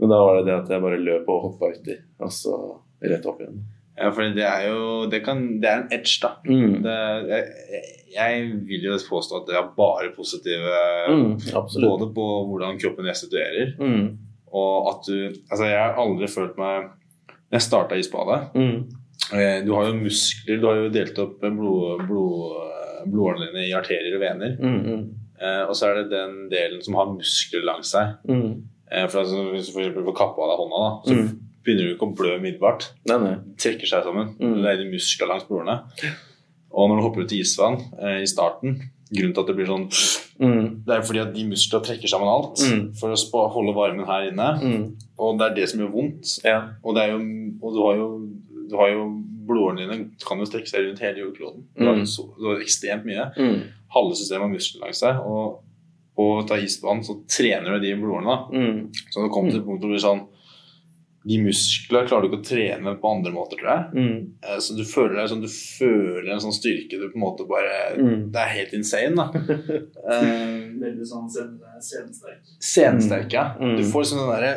Men 0.00 0.16
da 0.16 0.24
var 0.24 0.40
det 0.40 0.48
det 0.48 0.58
at 0.62 0.72
jeg 0.72 0.86
bare 0.88 1.04
løp 1.04 1.28
og 1.28 1.44
hoppa 1.50 1.74
uti, 1.76 2.00
og 2.24 2.32
så 2.32 2.56
rett 3.04 3.28
opp 3.28 3.44
igjen. 3.44 3.60
Ja, 3.98 4.08
for 4.10 4.22
det 4.32 4.44
er 4.48 4.62
jo 4.70 5.06
Det, 5.10 5.18
kan, 5.24 5.60
det 5.60 5.68
er 5.68 5.82
en 5.82 5.92
edge, 5.92 6.14
da. 6.22 6.30
Mm. 6.48 6.78
Det, 6.82 6.94
jeg, 7.28 7.44
jeg 8.14 8.46
vil 8.68 8.86
jo 8.88 8.96
påstå 9.10 9.42
at 9.42 9.46
det 9.50 9.56
er 9.58 9.68
bare 9.76 10.12
positive 10.16 10.78
Mm. 11.12 11.36
Både 11.82 12.08
på 12.14 12.24
hvordan 12.48 12.78
kroppen 12.80 13.04
restituerer, 13.08 13.74
Mm. 13.78 14.16
og 14.52 14.88
at 14.94 15.06
du 15.08 15.16
Altså, 15.50 15.64
jeg 15.66 15.78
har 15.78 15.94
aldri 16.00 16.28
følt 16.28 16.56
meg 16.58 16.88
Når 17.28 17.58
jeg 17.58 17.62
starta 17.68 17.94
isbadet 18.00 18.40
Mm. 18.54 18.78
eh, 19.34 19.64
Du 19.66 19.74
har 19.74 19.86
jo 19.90 19.94
muskler, 20.00 20.60
du 20.60 20.66
har 20.66 20.74
jo 20.76 20.88
delt 20.88 21.18
opp 21.18 21.40
blod, 21.40 22.06
blod, 22.08 22.56
blodårene 23.12 23.50
dine 23.52 23.68
i 23.68 23.72
arterier 23.76 24.14
og 24.16 24.20
vener. 24.22 24.56
Mm. 24.60 24.82
Mm. 24.86 25.04
Eh, 25.42 25.62
og 25.68 25.74
så 25.76 25.88
er 25.90 25.94
det 26.02 26.10
den 26.12 26.48
delen 26.50 26.82
som 26.84 26.94
har 26.94 27.06
muskler 27.12 27.64
langs 27.66 27.90
seg. 27.92 28.12
Eh, 28.92 29.06
for 29.08 29.20
altså, 29.20 29.50
Hvis 29.52 29.66
du 29.68 29.72
for 29.72 29.80
eksempel 29.82 30.04
får 30.04 30.16
kappa 30.16 30.42
av 30.44 30.52
deg 30.52 30.60
hånda, 30.62 30.82
da, 30.84 30.90
så. 31.08 31.38
Begynner 31.64 31.88
du 31.88 31.94
ikke 31.94 32.08
å 32.08 32.14
blø 32.16 32.36
umiddelbart. 32.38 32.88
Nei, 33.08 33.18
nei. 33.22 33.34
trekker 33.58 33.86
seg 33.86 34.04
sammen. 34.04 34.34
Mm. 34.40 34.56
Det 34.62 34.70
er 34.72 34.76
de 34.82 34.90
muskler 34.92 35.28
langs 35.30 35.44
blodårene. 35.48 35.78
Og 36.72 36.88
når 36.88 36.96
du 36.98 37.02
hopper 37.06 37.22
ut 37.26 37.32
i 37.36 37.40
isvann 37.44 37.78
eh, 38.00 38.22
i 38.22 38.26
starten 38.30 38.78
Grunnen 39.12 39.34
til 39.36 39.42
at 39.42 39.48
det 39.50 39.56
blir 39.58 39.68
sånn 39.68 39.88
Mm. 40.42 40.82
Det 40.86 40.94
er 40.96 41.02
fordi 41.06 41.20
at 41.20 41.34
de 41.36 41.42
musklene 41.46 41.84
trekker 41.84 42.08
sammen 42.08 42.26
alt 42.26 42.58
Mm. 42.64 42.94
for 42.98 43.12
å 43.12 43.42
holde 43.52 43.74
varmen 43.76 44.06
her 44.08 44.30
inne. 44.30 44.46
Mm. 44.58 44.86
Og 45.20 45.36
det 45.38 45.44
er 45.50 45.54
det 45.54 45.66
som 45.70 45.78
gjør 45.80 45.92
vondt. 45.92 46.40
Ja. 46.42 46.56
Og, 46.82 46.96
det 46.96 47.02
er 47.04 47.10
jo, 47.12 47.18
og 47.62 47.74
du 47.76 47.80
har 47.84 47.94
jo, 48.00 48.06
du 48.70 48.76
har 48.80 48.88
jo 48.90 49.04
Blodårene 49.46 49.82
dine 49.84 50.10
kan 50.24 50.38
jo 50.38 50.46
strekke 50.46 50.66
seg 50.70 50.84
rundt 50.86 51.00
hele 51.02 51.18
jordkloden. 51.26 51.62
Du 51.76 51.84
har 51.84 51.94
Mm. 51.96 52.06
så, 52.06 52.24
du 52.38 52.46
har 52.48 52.60
ekstremt 52.62 53.04
mye. 53.04 53.28
Mm. 53.36 53.62
Halve 53.92 54.14
systemet 54.16 54.46
har 54.48 54.52
muskler 54.56 54.80
langs 54.86 54.98
seg. 55.02 55.16
Og 55.20 55.60
på 56.16 56.26
å 56.40 56.46
ta 56.48 56.54
isvann 56.56 57.02
så 57.04 57.16
trener 57.28 57.78
du 57.78 57.80
de 57.86 57.94
blodårene. 58.00 58.88
Så 59.10 59.22
det 59.22 59.30
kommer 59.34 59.50
til 59.50 59.60
et 59.60 59.66
punkt 59.66 59.80
hvor 59.82 59.90
du 59.90 59.94
blir 59.94 60.02
sånn 60.02 60.26
De 61.24 61.36
musklene 61.38 62.08
klarer 62.08 62.22
du 62.22 62.28
ikke 62.32 62.40
å 62.40 62.46
trene 62.48 62.94
på 62.98 63.10
andre 63.14 63.30
måter, 63.32 63.56
tror 63.60 63.70
jeg. 63.70 63.84
Mm. 63.94 64.32
Eh, 64.42 64.56
Så 64.58 64.74
du 64.76 64.82
føler 64.82 65.14
deg 65.20 65.28
sånn, 65.30 65.40
du 65.44 65.46
føler 65.52 66.32
en 66.34 66.40
sånn 66.42 66.56
styrke 66.56 66.98
du 66.98 67.08
på 67.12 67.14
en 67.14 67.26
måte 67.26 67.46
bare 67.46 67.96
Mm. 67.98 68.30
Det 68.32 68.40
er 68.42 68.54
helt 68.56 68.72
insane, 68.74 69.14
da. 69.14 69.28
Eh, 70.12 70.58
Veldig 70.82 71.06
sånn 71.06 71.28
Senesterk 71.30 71.82
scenesterk. 71.82 72.40
Scenesterk, 72.58 73.32
ja. 73.32 73.44
Mm. 73.60 73.76
Du 73.78 73.84
får 73.84 74.02
sånn 74.10 74.26
derre 74.30 74.52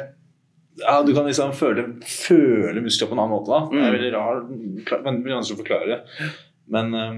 ja, 0.78 1.01
Du 1.03 1.13
kan 1.16 1.24
liksom 1.26 1.53
føle, 1.55 1.86
føle 2.03 2.82
muskler 2.84 3.07
på 3.07 3.16
en 3.16 3.22
annen 3.24 3.32
måte. 3.32 3.47
da 3.47 3.61
Det 3.70 3.78
er 3.80 3.86
Mm. 3.86 3.95
veldig 3.95 4.11
rar, 4.13 4.41
men 5.05 5.16
det 5.16 5.24
blir 5.24 5.36
vanskelig 5.38 5.55
å 5.55 5.63
forklare. 5.63 6.01
Men, 6.68 6.93
eh, 6.97 7.11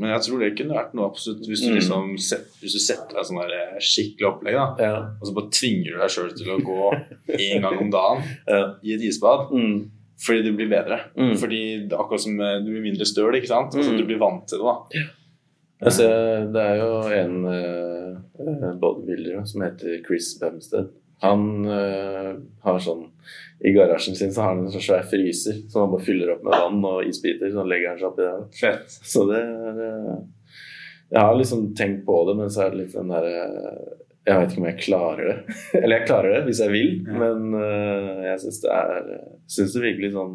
men 0.00 0.10
jeg 0.10 0.20
tror 0.26 0.40
det 0.42 0.56
kunne 0.58 0.74
vært 0.74 0.94
noe 0.94 1.06
absolutt 1.06 1.46
hvis 1.46 1.60
du 1.62 1.68
Mm. 1.70 1.76
liksom 1.78 2.18
set, 2.18 2.48
Hvis 2.60 2.72
du 2.74 2.78
setter 2.82 3.14
deg 3.14 3.24
sånn 3.28 3.38
skikkelig 3.78 4.26
opplegg, 4.26 4.54
da 4.54 4.74
Ja. 4.82 4.96
og 5.20 5.22
så 5.28 5.34
bare 5.34 5.50
tvinger 5.50 5.92
du 5.92 5.98
deg 5.98 6.10
sjøl 6.10 6.32
til 6.36 6.50
å 6.50 6.58
gå 6.58 7.06
én 7.38 7.62
gang 7.62 7.78
om 7.78 7.90
dagen 7.90 8.22
Ja. 8.48 8.74
i 8.82 8.94
et 8.94 9.00
isbad. 9.02 9.50
Mm. 9.52 9.90
Fordi 10.18 10.42
du 10.42 10.52
blir 10.56 10.68
bedre. 10.68 10.98
Mm. 11.16 11.36
Fordi 11.38 11.86
det 11.88 11.92
er 11.92 11.98
akkurat 12.02 12.20
som 12.20 12.40
eh, 12.40 12.58
du 12.58 12.72
blir 12.72 12.82
mindre 12.82 13.06
støl. 13.06 13.32
ikke 13.38 13.46
sant? 13.46 13.72
Altså, 13.74 13.92
Mm. 13.92 13.98
du 13.98 14.04
blir 14.04 14.18
vant 14.18 14.48
til 14.48 14.58
det. 14.58 15.06
da 15.80 15.90
ser, 15.90 16.46
det 16.52 16.56
er 16.60 16.76
jo 16.82 17.02
en 17.06 17.44
uh, 17.46 18.74
bodybuilder 18.74 19.46
som 19.46 19.62
heter 19.62 20.02
Chris 20.04 20.36
Bumstead. 20.40 20.88
Han 21.24 21.64
eh, 21.66 22.32
har 22.62 22.78
sånn 22.78 23.04
I 23.66 23.72
garasjen 23.74 24.14
sin 24.14 24.30
så 24.32 24.44
har 24.44 24.52
han 24.54 24.60
en 24.66 24.70
sånn 24.70 24.84
svær 24.84 25.06
fryser 25.10 25.56
som 25.68 25.82
han 25.82 25.90
bare 25.96 26.04
fyller 26.06 26.30
opp 26.36 26.44
med 26.46 26.54
vann 26.54 26.84
og 26.86 27.08
isbiter. 27.08 27.50
Så 27.50 27.58
han 27.64 27.70
legger 27.72 27.90
han 27.90 27.98
seg 27.98 28.10
oppi 28.12 28.22
der. 28.26 28.44
Fett. 28.60 28.98
Så 29.14 29.24
det 29.30 29.40
er 29.42 29.80
eh, 29.88 30.18
Jeg 31.10 31.24
har 31.24 31.34
liksom 31.40 31.72
tenkt 31.78 32.04
på 32.06 32.20
det, 32.28 32.36
men 32.38 32.50
så 32.54 32.66
er 32.66 32.70
det 32.74 32.82
litt 32.84 32.94
den 32.94 33.10
derre 33.10 33.32
Jeg 34.28 34.36
vet 34.38 34.50
ikke 34.52 34.60
om 34.62 34.68
jeg 34.68 34.80
klarer 34.84 35.30
det. 35.32 35.36
Eller 35.82 35.96
jeg 35.98 36.08
klarer 36.12 36.34
det 36.36 36.42
hvis 36.50 36.62
jeg 36.62 36.74
vil, 36.76 36.90
Ja. 37.08 37.18
men 37.24 37.60
eh, 37.64 38.24
jeg 38.28 38.42
syns 38.44 38.60
det 38.62 38.74
er 38.78 39.12
Syns 39.58 39.74
det 39.78 39.84
virkelig 39.88 40.12
sånn 40.14 40.34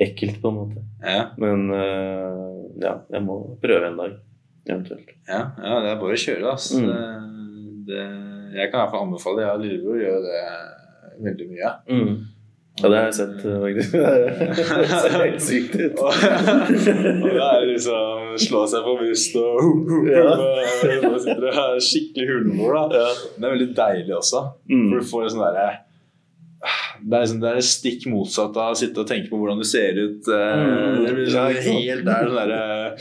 ekkelt, 0.00 0.38
på 0.40 0.48
en 0.48 0.56
måte. 0.56 0.80
Ja, 1.04 1.26
Men 1.36 1.66
ja, 2.80 2.94
jeg 3.12 3.20
må 3.26 3.34
prøve 3.60 3.90
en 3.90 3.98
dag, 4.00 4.14
eventuelt. 4.64 5.10
ja, 5.28 5.40
ja, 5.60 5.74
det 5.84 5.90
er 5.90 5.98
bare 6.00 6.16
å 6.16 6.20
kjøre, 6.22 6.54
altså. 6.54 6.78
Mm. 6.80 6.86
Det, 6.88 7.02
det, 7.90 8.06
jeg 8.54 8.70
kan 8.70 8.78
i 8.78 8.82
hvert 8.82 8.92
fall 8.94 9.06
anbefale 9.06 9.36
det. 9.40 9.46
Jeg 9.46 9.54
og 9.54 9.64
lillebror 9.64 9.98
gjør 10.04 10.20
det 10.26 10.42
veldig 11.26 11.48
mye. 11.54 11.72
Mm. 11.90 12.12
Ja, 12.80 12.88
det 12.88 12.96
har 12.96 13.04
jeg 13.10 13.16
sett, 13.18 13.42
eh, 13.44 13.58
faktisk. 13.60 13.92
det 14.80 14.86
ser 14.88 15.16
helt 15.20 15.42
sykt 15.44 15.74
ut. 15.76 15.98
og 16.00 17.26
det 17.26 17.42
er 17.44 17.66
liksom 17.68 18.30
slå 18.40 18.62
seg 18.72 18.86
på 18.86 18.94
brystet 19.02 19.42
og 19.42 20.08
Ja. 20.08 20.30
Sitter 21.20 21.44
det 21.44 21.84
skikkelig 21.84 22.28
huleboer, 22.30 22.78
da. 22.78 23.02
Ja. 23.02 23.10
Det 23.36 23.44
er 23.44 23.54
veldig 23.56 23.70
deilig 23.76 24.14
også. 24.16 24.40
For 24.64 24.74
Mm. 24.80 24.90
du 24.94 25.00
får 25.12 25.26
en 25.26 25.32
sånn 25.36 25.46
derre 25.50 25.68
det 27.00 27.16
er, 27.16 27.22
liksom, 27.24 27.38
det 27.40 27.48
er 27.56 27.62
stikk 27.64 28.02
motsatt 28.12 28.56
av 28.60 28.74
å 28.74 28.76
sitte 28.76 29.00
og 29.00 29.06
tenke 29.08 29.30
på 29.30 29.38
hvordan 29.40 29.56
du 29.62 29.64
ser 29.64 29.96
ut. 29.96 30.26
eh, 30.28 30.56
Mm. 30.60 31.04
Det 31.06 31.12
blir 31.16 31.30
sånn 31.32 31.54
helt 31.56 32.04
det 32.04 32.12
er 32.12 32.26
sånn 32.28 32.36
der, 32.36 32.96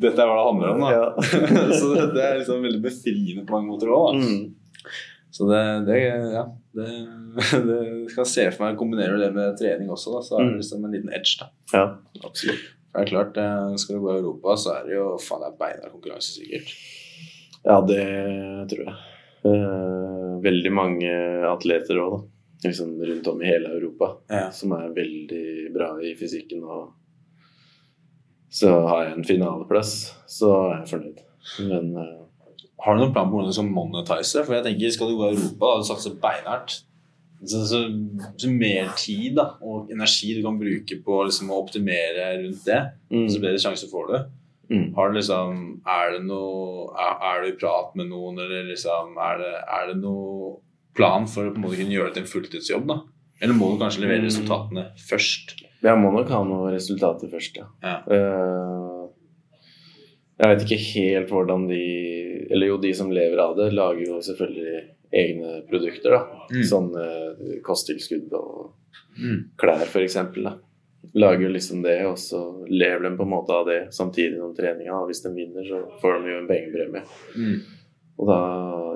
Dette 0.00 0.22
er 0.24 0.30
hva 0.30 0.36
det 0.38 0.46
handler 0.48 0.68
om, 0.72 0.80
da. 0.80 0.90
Ja. 0.96 1.06
så 1.78 1.90
det, 1.94 2.06
det 2.14 2.22
er 2.24 2.38
liksom 2.40 2.62
veldig 2.64 2.80
befriende 2.82 3.44
på 3.44 3.52
mange 3.52 3.68
måter 3.68 3.92
òg. 3.92 4.16
Mm. 4.16 4.54
Så 5.32 5.46
det, 5.48 5.62
det 5.88 5.98
Ja. 6.32 6.44
Det, 6.76 6.88
det 7.68 8.10
skal 8.12 8.26
se 8.28 8.44
for 8.52 8.64
meg 8.66 8.78
Kombinerer 8.80 9.16
du 9.16 9.22
det 9.24 9.30
med 9.36 9.56
trening 9.60 9.88
også, 9.92 10.12
da, 10.14 10.20
så 10.24 10.36
er 10.38 10.44
det 10.44 10.50
Mm. 10.52 10.58
liksom 10.62 10.84
en 10.84 10.92
liten 10.96 11.12
edge. 11.12 11.34
da 11.40 11.46
ja, 11.72 11.84
absolutt. 12.24 12.62
Det 12.92 13.00
er 13.02 13.08
klart, 13.08 13.36
eh, 13.40 13.74
Skal 13.80 13.96
du 13.96 14.02
gå 14.04 14.12
i 14.14 14.20
Europa, 14.20 14.56
så 14.60 14.74
er 14.76 14.84
det 14.88 14.94
jo 14.98 15.06
faen 15.20 15.40
det 15.40 15.48
er 15.52 15.58
beina 15.60 15.88
konkurranse, 15.92 16.34
sikkert. 16.36 16.72
Ja, 17.64 17.78
det 17.80 18.02
tror 18.72 18.84
jeg. 18.84 18.96
Eh, 19.48 20.32
veldig 20.44 20.72
mange 20.72 21.12
atleter 21.48 22.00
òg, 22.02 22.16
da. 22.18 22.68
Liksom 22.68 22.92
rundt 23.02 23.26
om 23.32 23.40
i 23.42 23.46
hele 23.48 23.72
Europa. 23.74 24.10
Ja. 24.30 24.50
Som 24.54 24.72
er 24.76 24.92
veldig 24.94 25.72
bra 25.74 25.88
i 26.04 26.12
fysikken. 26.14 26.62
Og 26.62 26.92
så 28.52 28.68
har 28.86 29.04
jeg 29.06 29.16
en 29.16 29.24
finaleplass, 29.26 29.94
så 30.28 30.50
er 30.68 30.76
jeg 30.82 30.90
fornøyd. 30.92 31.22
Men 31.70 31.96
eh, 31.96 32.21
Har 32.82 32.96
du 32.96 33.02
noen 33.04 33.12
plan 33.14 33.28
på 33.30 33.36
hvordan 33.38 33.52
du 33.52 33.56
skal 33.56 33.68
monetise? 33.70 34.42
For 34.46 34.56
jeg 34.56 34.64
tenker, 34.66 34.90
Skal 34.96 35.12
du 35.12 35.16
gå 35.20 35.28
i 35.30 35.36
Europa 35.36 35.68
og 35.78 35.84
satse 35.86 36.10
beinhardt, 36.22 36.80
så, 37.44 37.60
så, 37.66 37.78
så 38.38 38.50
mer 38.50 38.92
tid 38.98 39.34
da, 39.38 39.48
og 39.62 39.90
energi 39.90 40.32
du 40.36 40.42
kan 40.44 40.58
bruke 40.60 40.98
på 41.02 41.16
liksom, 41.26 41.50
å 41.50 41.60
optimere 41.64 42.28
rundt 42.42 42.64
det, 42.68 42.80
mm, 43.10 43.24
så 43.30 43.40
bedre 43.42 43.58
sjanse 43.62 43.88
får 43.90 44.10
du. 44.12 44.16
mm. 44.74 44.84
Har 44.94 45.10
du 45.10 45.18
liksom, 45.18 45.62
er, 45.86 46.12
det 46.16 46.20
noe, 46.28 46.86
er, 46.94 47.16
er 47.30 47.42
du 47.42 47.48
i 47.50 47.56
prat 47.58 47.96
med 47.98 48.10
noen, 48.12 48.38
eller 48.38 48.68
liksom, 48.70 49.16
er, 49.18 49.42
det, 49.42 49.52
er 49.78 49.90
det 49.90 49.96
noe 50.04 50.52
plan 50.94 51.26
for 51.26 51.48
å 51.48 51.54
på 51.54 51.58
en 51.58 51.66
måte 51.66 51.80
kunne 51.80 51.94
gjøre 51.96 52.12
det 52.12 52.18
til 52.20 52.24
en 52.26 52.32
fulltidsjobb? 52.34 52.86
da? 52.92 52.98
Eller 53.42 53.58
må 53.58 53.72
du 53.72 53.80
kanskje 53.82 54.04
levere 54.04 54.22
Mm. 54.22 54.28
resultatene 54.30 54.84
først? 55.02 55.56
Jeg 55.82 55.98
må 55.98 56.12
nok 56.14 56.28
ha 56.30 56.44
noen 56.46 56.70
resultater 56.76 57.26
først, 57.32 57.56
ja. 57.58 57.66
Ja. 57.82 57.96
Eh, 58.06 59.01
jeg 60.38 60.48
vet 60.48 60.62
ikke 60.64 60.84
helt 60.94 61.28
hvordan 61.30 61.68
de 61.68 61.80
Eller 62.50 62.66
jo, 62.72 62.76
de 62.78 62.92
som 62.94 63.10
lever 63.12 63.38
av 63.38 63.56
det, 63.56 63.70
lager 63.72 64.06
jo 64.06 64.18
selvfølgelig 64.24 64.82
egne 65.12 65.62
produkter, 65.68 66.10
da. 66.16 66.46
Mm. 66.52 66.62
Sånn 66.68 66.90
eh, 66.98 67.58
kosttilskudd 67.64 68.32
og 68.38 68.72
Mm. 69.12 69.50
klær, 69.60 69.82
eksempel. 70.00 70.46
Lager 71.14 71.50
liksom 71.52 71.82
det, 71.84 71.98
og 72.06 72.16
så 72.16 72.64
lever 72.70 73.02
de 73.10 73.16
på 73.18 73.22
en 73.26 73.28
måte 73.28 73.52
av 73.52 73.66
det 73.66 73.92
samtidig 73.92 74.38
som 74.40 74.54
treninga. 74.56 74.94
og 75.02 75.08
Hvis 75.10 75.20
de 75.22 75.32
vinner, 75.34 75.64
så 75.68 75.82
får 76.00 76.22
de 76.22 76.30
jo 76.32 76.38
en 76.38 76.48
pengepremie. 76.48 77.02
Mm. 77.36 77.58
Og 78.18 78.26
da 78.30 78.38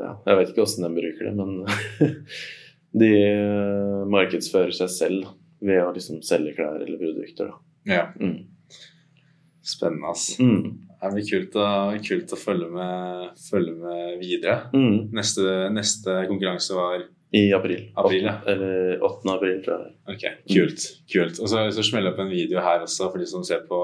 Ja, 0.06 0.12
jeg 0.26 0.36
vet 0.38 0.48
ikke 0.54 0.62
åssen 0.64 0.84
de 0.86 1.00
bruker 1.00 1.24
det, 1.26 1.34
men 1.36 1.66
de 3.00 3.10
eh, 3.28 4.04
markedsfører 4.08 4.72
seg 4.72 4.88
selv 4.88 5.26
ved 5.60 5.82
å 5.84 5.92
liksom 5.92 6.22
selge 6.24 6.54
klær 6.56 6.80
eller 6.80 6.96
produkter, 7.00 7.50
da. 7.52 7.58
Ja, 7.86 8.06
Mm. 8.20 8.46
spennende, 9.62 10.10
ass. 10.10 10.38
Mm. 10.40 10.85
Det 11.02 11.10
blir 11.12 11.26
kult 11.28 11.56
å, 11.60 11.66
kult 12.06 12.32
å 12.32 12.38
følge, 12.40 12.70
med, 12.72 13.34
følge 13.50 13.74
med 13.76 14.16
videre. 14.22 14.56
Mm. 14.72 15.12
Neste, 15.16 15.68
neste 15.74 16.16
konkurranse 16.30 16.76
var 16.76 17.04
I 17.36 17.42
april. 17.52 17.82
April, 18.00 18.24
ja. 18.24 18.38
Eller 18.48 19.02
8. 19.04 19.28
april, 19.34 19.58
tror 19.64 19.82
jeg. 19.84 19.94
Ok, 20.14 20.24
kult. 20.54 20.86
kult. 21.12 21.40
Og 21.42 21.50
så, 21.52 21.66
smeller 21.84 22.10
jeg 22.10 22.16
opp 22.16 22.22
en 22.24 22.32
video 22.32 22.62
her 22.64 22.86
også 22.86 23.10
for 23.12 23.20
de 23.22 23.28
som 23.28 23.44
ser 23.46 23.66
på 23.68 23.80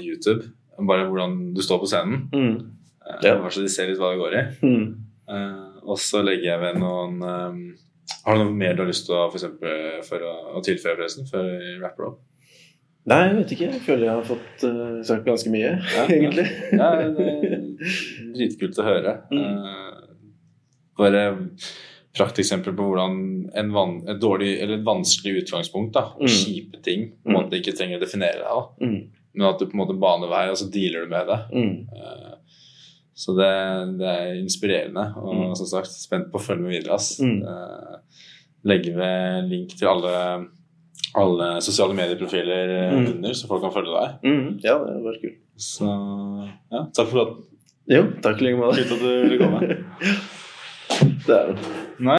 YouTube. 0.00 0.48
Bare 0.88 1.06
hvordan 1.10 1.36
du 1.54 1.62
står 1.62 1.82
på 1.84 1.90
scenen. 1.92 2.26
Mm. 2.32 2.56
Eh, 3.04 3.18
Ja. 3.28 3.36
Bare 3.36 3.52
så 3.52 3.62
de 3.62 3.68
ser 3.68 3.90
litt 3.90 4.00
hva 4.00 4.14
det 4.14 4.22
går 4.22 4.38
i. 4.40 4.44
Mm. 4.64 4.86
Eh, 5.28 5.64
og 5.84 5.98
så 6.00 6.22
legger 6.24 6.54
jeg 6.54 6.60
ved 6.62 6.78
noen 6.80 7.18
um, 7.20 7.58
Har 8.24 8.36
du 8.36 8.42
noe 8.44 8.56
mer 8.56 8.74
du 8.76 8.82
har 8.82 8.88
lyst 8.88 9.06
til 9.08 9.16
å, 9.16 9.26
for 9.28 9.36
eksempel, 9.40 10.00
for 10.04 10.24
å, 10.24 10.32
å 10.56 10.62
tilføye, 10.64 10.96
forresten, 10.96 11.28
før 11.28 11.44
vi 11.50 11.74
rapper 11.82 12.08
opp? 12.08 12.22
Nei, 13.06 13.18
jeg 13.28 13.36
vet 13.36 13.50
ikke. 13.52 13.66
Jeg 13.74 13.80
føler 13.84 14.04
jeg 14.06 14.14
har 14.14 14.24
fått 14.24 14.62
uh, 14.64 15.02
sagt 15.04 15.26
ganske 15.26 15.50
mye, 15.52 15.72
Ja, 15.96 16.04
egentlig. 16.16 16.46
Ja, 16.72 16.86
dritkult 18.34 18.78
å 18.80 18.86
høre. 18.86 19.12
Mm. 19.32 19.42
Eh, 19.44 19.98
bare 20.98 21.24
prakteksempel 22.14 22.72
på 22.78 22.86
hvordan 22.86 23.16
en 23.58 23.72
van, 23.74 23.96
et 24.08 24.20
dårlig 24.22 24.52
eller 24.62 24.78
et 24.78 24.86
vanskelig 24.86 25.42
utgangspunkt 25.42 25.92
da, 25.96 26.04
og 26.14 26.22
Mm. 26.28 26.32
kjipe 26.32 26.80
ting 26.86 27.08
på 27.10 27.28
en 27.28 27.34
Mm. 27.34 27.40
måte 27.42 27.58
ikke 27.60 27.74
trenger 27.76 27.98
å 27.98 28.04
definere 28.04 28.38
deg, 28.40 28.86
Mm. 28.88 29.10
men 29.34 29.48
at 29.48 29.58
du 29.58 29.66
på 29.66 29.74
en 29.74 29.80
måte 29.82 29.98
baner 30.00 30.28
vei, 30.30 30.48
og 30.48 30.56
så 30.56 30.70
dealer 30.70 31.04
du 31.04 31.08
med 31.10 31.26
det. 31.26 31.40
Mm. 31.52 31.88
Eh, 31.92 32.30
Så 33.16 33.30
det, 33.36 33.98
det 33.98 34.06
er 34.10 34.34
inspirerende, 34.42 35.16
og 35.16 35.34
Mm. 35.34 35.54
som 35.56 35.66
sagt 35.66 35.86
spent 35.86 36.32
på 36.32 36.38
å 36.38 36.42
følge 36.42 36.62
med 36.62 36.72
videre. 36.72 36.94
ass. 36.94 37.20
Mm. 37.20 37.42
Eh, 37.42 37.96
Legger 38.64 38.96
ved 38.96 39.50
link 39.50 39.68
til 39.76 39.86
alle, 39.86 40.48
alle 41.14 41.48
sosiale 41.62 41.94
medieprofiler 41.94 42.72
eh, 42.78 42.92
Mm. 42.94 43.06
under, 43.14 43.32
så 43.34 43.46
folk 43.50 43.62
kan 43.62 43.72
følge 43.74 43.94
deg. 43.94 44.14
Mm. 44.26 44.46
Ja, 44.64 44.78
det 44.84 45.00
var 45.04 45.18
kult. 45.22 45.40
Så 45.56 45.88
ja, 46.72 46.84
takk 46.96 47.08
for 47.12 47.20
at 47.22 47.34
Jo, 47.86 48.02
takk 48.24 48.40
i 48.40 48.44
like 48.46 48.56
måte. 48.58 48.80
Fint 48.80 48.92
at 48.96 49.02
du 49.04 49.10
ville 49.28 49.38
komme. 49.38 49.60
Det 51.26 51.34
er 51.34 51.50
det. 51.52 51.83